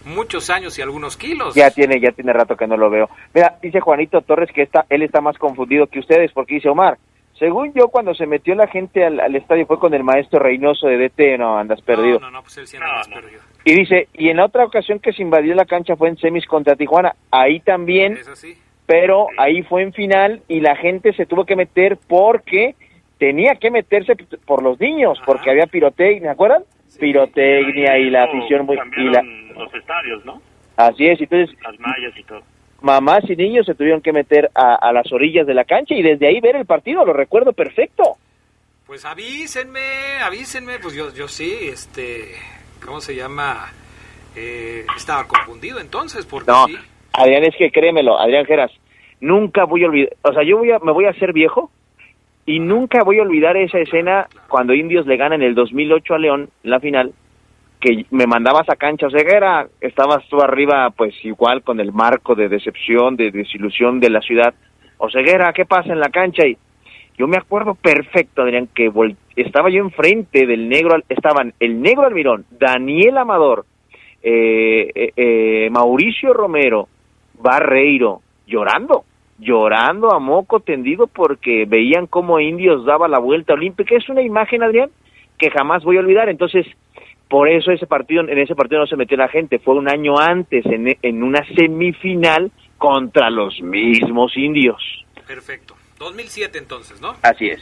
muchos 0.07 0.49
años 0.49 0.79
y 0.79 0.83
algunos 0.83 1.19
kilos. 1.19 1.55
Ya 1.55 1.71
tiene, 1.71 2.01
ya 2.01 2.13
tiene 2.13 2.33
rato 2.33 2.57
que 2.57 2.67
no 2.67 2.79
lo 2.79 2.89
veo. 2.89 3.11
Mira, 3.35 3.59
dice 3.61 3.81
Juanito 3.81 4.23
Torres 4.23 4.51
que 4.55 4.63
está, 4.63 4.87
él 4.89 5.03
está 5.03 5.21
más 5.21 5.37
confundido 5.37 5.87
que 5.87 5.99
ustedes 5.99 6.33
porque 6.33 6.55
dice 6.55 6.71
Omar, 6.71 6.97
según 7.39 7.73
yo 7.73 7.89
cuando 7.89 8.15
se 8.15 8.27
metió 8.27 8.55
la 8.55 8.67
gente 8.67 9.05
al, 9.05 9.21
al 9.21 9.35
estadio 9.37 9.67
fue 9.67 9.79
con 9.79 9.95
el 9.95 10.03
maestro 10.03 10.41
Reynoso 10.41 10.89
de 10.89 10.99
DT, 10.99 11.39
no 11.39 11.59
andas 11.59 11.81
perdido. 11.83 12.19
No, 12.19 12.31
no, 12.31 12.43
pues 12.43 12.59
él 12.59 12.67
sí 12.67 12.77
anda 12.77 13.03
perdido. 13.13 13.41
Y 13.65 13.75
dice, 13.75 14.09
y 14.15 14.29
en 14.29 14.39
la 14.39 14.47
otra 14.47 14.65
ocasión 14.65 14.99
que 14.99 15.13
se 15.13 15.23
invadió 15.23 15.55
la 15.55 15.65
cancha 15.65 15.97
fue 15.97 16.09
en 16.09 16.17
semis 16.17 16.47
contra 16.47 16.77
Tijuana, 16.77 17.15
ahí 17.31 17.61
también, 17.61 18.15
¿Es 18.15 18.29
así? 18.29 18.57
pero 18.87 19.27
ahí 19.37 19.63
fue 19.63 19.83
en 19.83 19.93
final 19.93 20.43
y 20.49 20.61
la 20.61 20.75
gente 20.77 21.13
se 21.13 21.27
tuvo 21.27 21.45
que 21.45 21.57
meter 21.57 21.99
porque 22.09 22.75
tenía 23.19 23.55
que 23.57 23.71
meterse 23.71 24.15
por 24.47 24.63
los 24.63 24.81
niños, 24.81 25.21
porque 25.27 25.51
había 25.51 25.67
pirotecnia, 25.67 26.31
¿se 26.31 26.33
acuerdan? 26.33 26.63
Pirotecnia 26.99 27.99
y 27.99 28.11
la 28.11 28.25
afición 28.25 28.65
muy... 28.65 28.79
Y 28.97 29.05
la, 29.11 29.23
los 29.23 29.73
estadios, 29.75 30.25
¿no? 30.25 30.41
así 30.77 31.07
es, 31.07 31.21
entonces 31.21 31.55
Las 31.63 31.79
mallas 31.79 32.17
y 32.17 32.23
todo. 32.23 32.43
Mamás 32.81 33.29
y 33.29 33.37
niños 33.37 33.67
se 33.67 33.75
tuvieron 33.75 34.01
que 34.01 34.13
meter 34.13 34.51
a, 34.55 34.75
a 34.75 34.93
las 34.93 35.13
orillas 35.13 35.47
de 35.47 35.55
la 35.55 35.65
cancha 35.65 35.95
y 35.95 36.03
desde 36.03 36.29
ahí 36.29 36.41
ver 36.41 36.57
el 36.57 36.67
partido, 36.67 37.05
lo 37.05 37.13
recuerdo 37.13 37.53
perfecto. 37.53 38.17
Pues 38.87 39.05
avísenme, 39.05 40.19
avísenme, 40.23 40.79
pues 40.79 40.95
yo, 40.95 41.13
yo 41.13 41.29
sí, 41.29 41.55
este, 41.63 42.33
¿cómo 42.85 43.01
se 43.01 43.15
llama? 43.15 43.73
Eh, 44.35 44.87
estaba 44.97 45.27
confundido 45.27 45.79
entonces, 45.81 46.25
porque 46.25 46.51
No, 46.51 46.67
sí. 46.67 46.77
Adrián, 47.13 47.45
es 47.45 47.55
que 47.57 47.71
créemelo, 47.71 48.19
Adrián 48.19 48.47
Geras, 48.47 48.71
nunca 49.21 49.65
voy 49.65 49.85
a 49.85 49.89
olvidar, 49.89 50.13
o 50.23 50.33
sea, 50.33 50.43
yo 50.43 50.59
voy 50.59 50.71
a, 50.71 50.79
me 50.79 50.93
voy 50.93 51.05
a 51.07 51.11
hacer 51.11 51.33
viejo 51.33 51.71
y 52.47 52.61
nunca 52.61 53.03
voy 53.03 53.19
a 53.19 53.23
olvidar 53.23 53.57
esa 53.57 53.79
escena 53.79 54.29
cuando 54.49 54.73
Indios 54.73 55.07
le 55.07 55.17
gana 55.17 55.35
en 55.35 55.43
el 55.43 55.55
2008 55.55 56.15
a 56.15 56.19
León, 56.19 56.51
en 56.65 56.71
la 56.71 56.81
final, 56.81 57.13
que 57.81 58.07
me 58.11 58.27
mandabas 58.27 58.69
a 58.69 58.77
cancha, 58.77 59.07
o 59.07 59.11
sea, 59.11 59.25
que 59.25 59.37
era, 59.37 59.69
estabas 59.81 60.27
tú 60.29 60.41
arriba, 60.41 60.91
pues 60.91 61.15
igual 61.25 61.63
con 61.63 61.81
el 61.81 61.93
marco 61.93 62.35
de 62.35 62.49
decepción, 62.49 63.17
de 63.17 63.31
desilusión 63.31 64.01
de 64.01 64.11
la 64.11 64.21
ciudad, 64.21 64.55
o 64.99 65.09
Ceguera, 65.11 65.53
¿qué 65.53 65.65
pasa 65.65 65.93
en 65.93 66.01
la 66.01 66.09
cancha? 66.09 66.47
Y, 66.47 66.57
yo 67.19 67.27
me 67.27 67.37
acuerdo 67.37 67.75
perfecto, 67.75 68.43
Adrián, 68.43 68.69
que 68.73 68.93
estaba 69.35 69.71
yo 69.71 69.83
enfrente 69.83 70.47
del 70.47 70.69
negro, 70.69 70.97
estaban 71.09 71.53
el 71.59 71.83
negro 71.83 72.07
Almirón, 72.07 72.45
Daniel 72.51 73.19
Amador, 73.19 73.67
eh, 74.23 74.91
eh, 74.95 75.13
eh, 75.17 75.69
Mauricio 75.71 76.33
Romero, 76.33 76.89
Barreiro, 77.35 78.23
llorando, 78.47 79.05
llorando 79.41 80.13
a 80.13 80.21
moco 80.21 80.61
tendido 80.61 81.09
porque 81.09 81.65
veían 81.67 82.07
cómo 82.07 82.39
Indios 82.39 82.85
daba 82.85 83.09
la 83.09 83.19
vuelta 83.19 83.55
olímpica. 83.55 83.97
Es 83.97 84.09
una 84.09 84.23
imagen, 84.23 84.63
Adrián, 84.63 84.91
que 85.39 85.51
jamás 85.51 85.83
voy 85.83 85.97
a 85.97 86.01
olvidar. 86.01 86.29
Entonces, 86.29 86.67
por 87.29 87.49
eso 87.49 87.71
ese 87.71 87.87
partido, 87.87 88.23
en 88.23 88.39
ese 88.39 88.55
partido 88.55 88.81
no 88.81 88.87
se 88.87 88.97
metió 88.97 89.17
la 89.17 89.29
gente. 89.29 89.59
Fue 89.59 89.75
un 89.75 89.89
año 89.89 90.19
antes, 90.19 90.65
en, 90.67 90.97
en 91.03 91.23
una 91.23 91.45
semifinal 91.55 92.51
contra 92.79 93.31
los 93.31 93.61
mismos 93.61 94.37
Indios. 94.37 94.83
Perfecto. 95.27 95.77
2007 95.99 96.59
entonces, 96.59 97.01
¿no? 97.01 97.17
Así 97.23 97.49
es. 97.49 97.61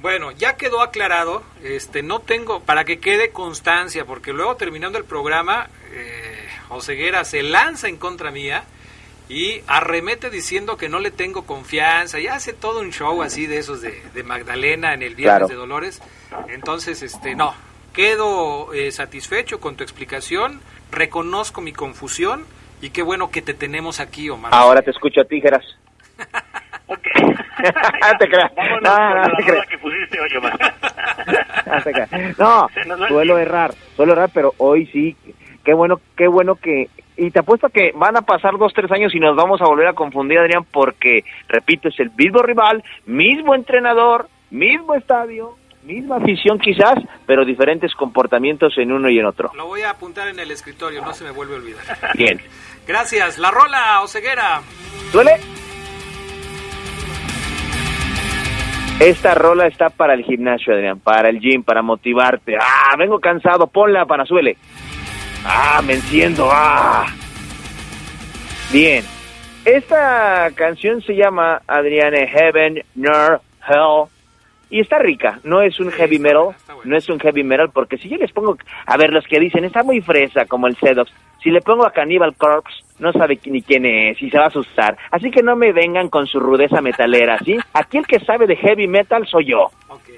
Bueno, 0.00 0.32
ya 0.32 0.56
quedó 0.56 0.82
aclarado, 0.82 1.44
este, 1.62 2.02
no 2.02 2.18
tengo, 2.18 2.60
para 2.60 2.84
que 2.84 2.98
quede 2.98 3.30
constancia, 3.30 4.04
porque 4.04 4.32
luego 4.32 4.56
terminando 4.56 4.98
el 4.98 5.04
programa, 5.04 5.68
eh, 5.92 6.48
Oseguera 6.70 7.24
se 7.24 7.42
lanza 7.44 7.88
en 7.88 7.98
contra 7.98 8.32
mía 8.32 8.64
y 9.28 9.60
arremete 9.68 10.28
diciendo 10.28 10.76
que 10.76 10.88
no 10.88 10.98
le 10.98 11.12
tengo 11.12 11.46
confianza 11.46 12.18
y 12.18 12.26
hace 12.26 12.52
todo 12.52 12.80
un 12.80 12.90
show 12.90 13.22
así 13.22 13.46
de 13.46 13.58
esos 13.58 13.80
de, 13.80 14.22
Magdalena 14.24 14.92
en 14.92 15.02
el 15.02 15.14
Viernes 15.14 15.48
de 15.48 15.54
Dolores. 15.54 16.02
Entonces, 16.48 17.02
este, 17.02 17.36
no, 17.36 17.54
quedo 17.92 18.72
eh, 18.72 18.90
satisfecho 18.90 19.60
con 19.60 19.76
tu 19.76 19.82
explicación, 19.82 20.60
reconozco 20.90 21.60
mi 21.60 21.72
confusión 21.72 22.44
y 22.80 22.90
qué 22.90 23.02
bueno 23.02 23.30
que 23.30 23.42
te 23.42 23.54
tenemos 23.54 24.00
aquí, 24.00 24.28
Omar. 24.28 24.52
Ahora 24.54 24.82
te 24.82 24.90
escucho 24.90 25.20
a 25.20 25.24
tijeras. 25.24 25.64
Ok. 26.88 27.06
no 27.62 28.18
te 28.18 28.28
creas. 28.28 28.52
No, 28.82 29.14
no, 29.14 29.36
te 29.36 29.44
creas. 29.44 29.66
que 29.66 29.78
pusiste 29.78 30.20
hoy, 30.20 30.28
no, 30.34 31.82
te 31.82 31.92
creas. 31.92 32.38
no, 32.38 32.68
suelo 33.08 33.38
errar, 33.38 33.72
suelo 33.96 34.12
errar, 34.12 34.30
pero 34.32 34.52
hoy 34.58 34.86
sí. 34.86 35.16
Qué 35.64 35.74
bueno, 35.74 36.00
qué 36.16 36.26
bueno 36.26 36.56
que... 36.56 36.90
Y 37.16 37.30
te 37.30 37.38
apuesto 37.38 37.68
que 37.68 37.92
van 37.94 38.16
a 38.16 38.22
pasar 38.22 38.58
dos, 38.58 38.72
tres 38.74 38.90
años 38.90 39.14
y 39.14 39.20
nos 39.20 39.36
vamos 39.36 39.60
a 39.60 39.66
volver 39.66 39.86
a 39.86 39.92
confundir, 39.92 40.38
Adrián, 40.38 40.64
porque, 40.64 41.24
repito, 41.46 41.88
es 41.88 42.00
el 42.00 42.10
mismo 42.10 42.42
rival, 42.42 42.82
mismo 43.06 43.54
entrenador, 43.54 44.28
mismo 44.50 44.94
estadio, 44.94 45.56
misma 45.82 46.16
afición 46.16 46.58
quizás, 46.58 46.94
pero 47.26 47.44
diferentes 47.44 47.94
comportamientos 47.94 48.76
en 48.78 48.92
uno 48.92 49.08
y 49.08 49.18
en 49.18 49.26
otro. 49.26 49.50
Lo 49.54 49.66
voy 49.66 49.82
a 49.82 49.90
apuntar 49.90 50.28
en 50.28 50.38
el 50.38 50.50
escritorio, 50.50 51.02
no 51.02 51.12
se 51.12 51.24
me 51.24 51.30
vuelve 51.30 51.54
a 51.54 51.58
olvidar. 51.58 51.82
Bien. 52.14 52.40
Gracias. 52.86 53.38
La 53.38 53.50
rola, 53.50 54.00
Oseguera. 54.02 54.60
¿Duele? 55.12 55.32
Esta 59.00 59.34
rola 59.34 59.66
está 59.66 59.88
para 59.90 60.14
el 60.14 60.22
gimnasio, 60.22 60.74
Adrián, 60.74 61.00
para 61.00 61.28
el 61.28 61.40
gym, 61.40 61.64
para 61.64 61.82
motivarte. 61.82 62.56
Ah, 62.56 62.94
vengo 62.96 63.18
cansado, 63.18 63.66
ponla, 63.66 64.06
Panazuele. 64.06 64.56
Ah, 65.44 65.82
me 65.84 65.94
enciendo, 65.94 66.48
ah. 66.52 67.06
Bien. 68.72 69.04
Esta 69.64 70.50
canción 70.54 71.02
se 71.02 71.14
llama 71.14 71.62
Adrián 71.66 72.14
Heaven, 72.14 72.84
Nor, 72.94 73.40
Hell. 73.68 74.08
Y 74.72 74.80
está 74.80 74.98
rica, 74.98 75.38
no 75.44 75.60
es 75.60 75.78
un 75.80 75.90
heavy 75.90 76.18
metal, 76.18 76.56
no 76.84 76.96
es 76.96 77.06
un 77.10 77.20
heavy 77.20 77.44
metal, 77.44 77.68
porque 77.74 77.98
si 77.98 78.08
yo 78.08 78.16
les 78.16 78.32
pongo, 78.32 78.56
a 78.86 78.96
ver, 78.96 79.12
los 79.12 79.26
que 79.26 79.38
dicen, 79.38 79.66
está 79.66 79.82
muy 79.82 80.00
fresa 80.00 80.46
como 80.46 80.66
el 80.66 80.78
Sedox, 80.78 81.12
si 81.42 81.50
le 81.50 81.60
pongo 81.60 81.86
a 81.86 81.92
Cannibal 81.92 82.34
Corpse, 82.36 82.82
no 82.98 83.12
sabe 83.12 83.38
ni 83.44 83.60
quién 83.60 83.84
es 83.84 84.22
y 84.22 84.30
se 84.30 84.38
va 84.38 84.44
a 84.44 84.48
asustar. 84.48 84.96
Así 85.10 85.30
que 85.30 85.42
no 85.42 85.56
me 85.56 85.74
vengan 85.74 86.08
con 86.08 86.26
su 86.26 86.40
rudeza 86.40 86.80
metalera, 86.80 87.38
¿sí? 87.44 87.58
Aquí 87.74 87.98
el 87.98 88.06
que 88.06 88.18
sabe 88.20 88.46
de 88.46 88.56
heavy 88.56 88.88
metal 88.88 89.26
soy 89.26 89.50
yo. 89.50 89.64
Ok. 89.88 90.08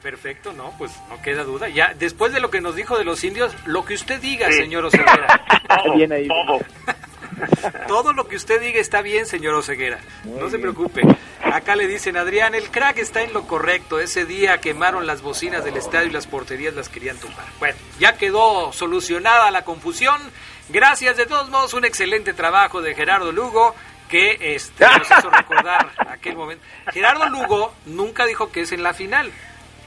Perfecto, 0.00 0.52
no, 0.52 0.70
pues 0.78 0.96
no 1.10 1.20
queda 1.20 1.42
duda. 1.42 1.68
Ya, 1.68 1.92
después 1.98 2.32
de 2.32 2.38
lo 2.38 2.52
que 2.52 2.60
nos 2.60 2.76
dijo 2.76 2.96
de 2.96 3.04
los 3.04 3.24
indios, 3.24 3.52
lo 3.66 3.84
que 3.84 3.94
usted 3.94 4.20
diga, 4.20 4.48
señor 4.52 4.84
Oseguera. 4.84 5.42
bien 5.96 6.12
ahí. 6.12 6.28
Todo. 6.28 6.60
Todo 7.88 8.12
lo 8.12 8.28
que 8.28 8.36
usted 8.36 8.60
diga 8.60 8.80
está 8.80 9.02
bien, 9.02 9.26
señor 9.26 9.54
Oseguera. 9.54 9.98
no 10.24 10.48
se 10.50 10.58
preocupe. 10.58 11.02
Acá 11.42 11.76
le 11.76 11.86
dicen, 11.86 12.16
Adrián, 12.16 12.54
el 12.54 12.70
crack 12.70 12.98
está 12.98 13.22
en 13.22 13.32
lo 13.32 13.46
correcto. 13.46 14.00
Ese 14.00 14.24
día 14.24 14.60
quemaron 14.60 15.06
las 15.06 15.22
bocinas 15.22 15.64
del 15.64 15.76
estadio 15.76 16.08
y 16.08 16.12
las 16.12 16.26
porterías 16.26 16.74
las 16.74 16.88
querían 16.88 17.18
tumbar. 17.18 17.46
Bueno, 17.58 17.76
ya 17.98 18.16
quedó 18.16 18.72
solucionada 18.72 19.50
la 19.50 19.64
confusión. 19.64 20.20
Gracias, 20.68 21.16
de 21.16 21.26
todos 21.26 21.48
modos, 21.48 21.74
un 21.74 21.84
excelente 21.84 22.32
trabajo 22.32 22.82
de 22.82 22.94
Gerardo 22.94 23.32
Lugo 23.32 23.74
que 24.08 24.54
este, 24.54 24.86
nos 24.86 25.10
hizo 25.10 25.30
recordar 25.30 25.92
aquel 26.08 26.36
momento. 26.36 26.64
Gerardo 26.92 27.28
Lugo 27.28 27.72
nunca 27.86 28.26
dijo 28.26 28.50
que 28.50 28.62
es 28.62 28.72
en 28.72 28.82
la 28.82 28.94
final, 28.94 29.30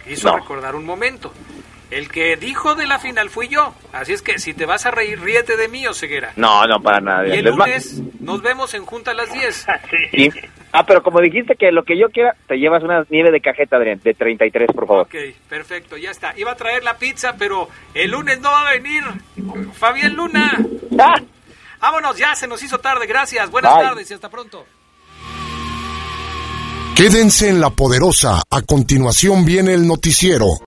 hizo 0.08 0.36
recordar 0.36 0.76
un 0.76 0.86
momento. 0.86 1.34
El 1.92 2.10
que 2.10 2.36
dijo 2.36 2.76
de 2.76 2.86
la 2.86 3.00
final 3.00 3.30
fui 3.30 3.48
yo. 3.48 3.74
Así 3.94 4.14
es 4.14 4.22
que 4.22 4.38
si 4.38 4.54
te 4.54 4.66
vas 4.66 4.86
a 4.86 4.92
reír, 4.92 5.20
ríete 5.20 5.58
de 5.58 5.68
mí, 5.68 5.88
Oseguera. 5.88 6.34
No, 6.36 6.66
no, 6.68 6.80
para 6.82 7.00
nada. 7.00 7.28
Y 7.28 7.40
el 7.40 7.46
lunes 7.46 8.00
nos 8.20 8.42
vemos 8.42 8.74
en 8.76 8.86
Junta 8.86 9.12
a 9.12 9.14
las 9.16 9.32
10. 9.32 9.66
Sí. 10.12 10.30
Ah, 10.72 10.86
pero 10.86 11.02
como 11.02 11.20
dijiste 11.20 11.56
que 11.56 11.72
lo 11.72 11.84
que 11.84 11.98
yo 11.98 12.10
quiera, 12.10 12.36
te 12.48 12.58
llevas 12.58 12.84
una 12.84 13.04
nieve 13.10 13.32
de 13.32 13.42
cajeta, 13.42 13.78
Adrián, 13.78 14.00
de 14.04 14.14
33, 14.14 14.70
por 14.74 14.86
favor. 14.86 15.02
Ok, 15.04 15.16
perfecto, 15.48 15.98
ya 15.98 16.12
está. 16.12 16.34
Iba 16.38 16.52
a 16.52 16.56
traer 16.56 16.84
la 16.84 16.98
pizza, 16.98 17.36
pero 17.38 17.68
el 17.96 18.12
lunes 18.12 18.40
no 18.40 18.52
va 18.52 18.70
a 18.70 18.72
venir. 18.74 19.04
Fabián 19.74 20.14
Luna. 20.14 20.58
¡Ah! 21.00 21.20
Vámonos, 21.80 22.18
ya 22.18 22.36
se 22.36 22.48
nos 22.48 22.62
hizo 22.62 22.78
tarde. 22.80 23.08
Gracias, 23.08 23.50
buenas 23.50 23.74
tardes 23.74 24.12
y 24.12 24.14
hasta 24.14 24.30
pronto. 24.30 24.66
Quédense 26.96 27.50
en 27.50 27.62
la 27.62 27.70
poderosa. 27.70 28.42
A 28.50 28.62
continuación 28.62 29.46
viene 29.46 29.74
el 29.74 29.88
noticiero. 29.88 30.58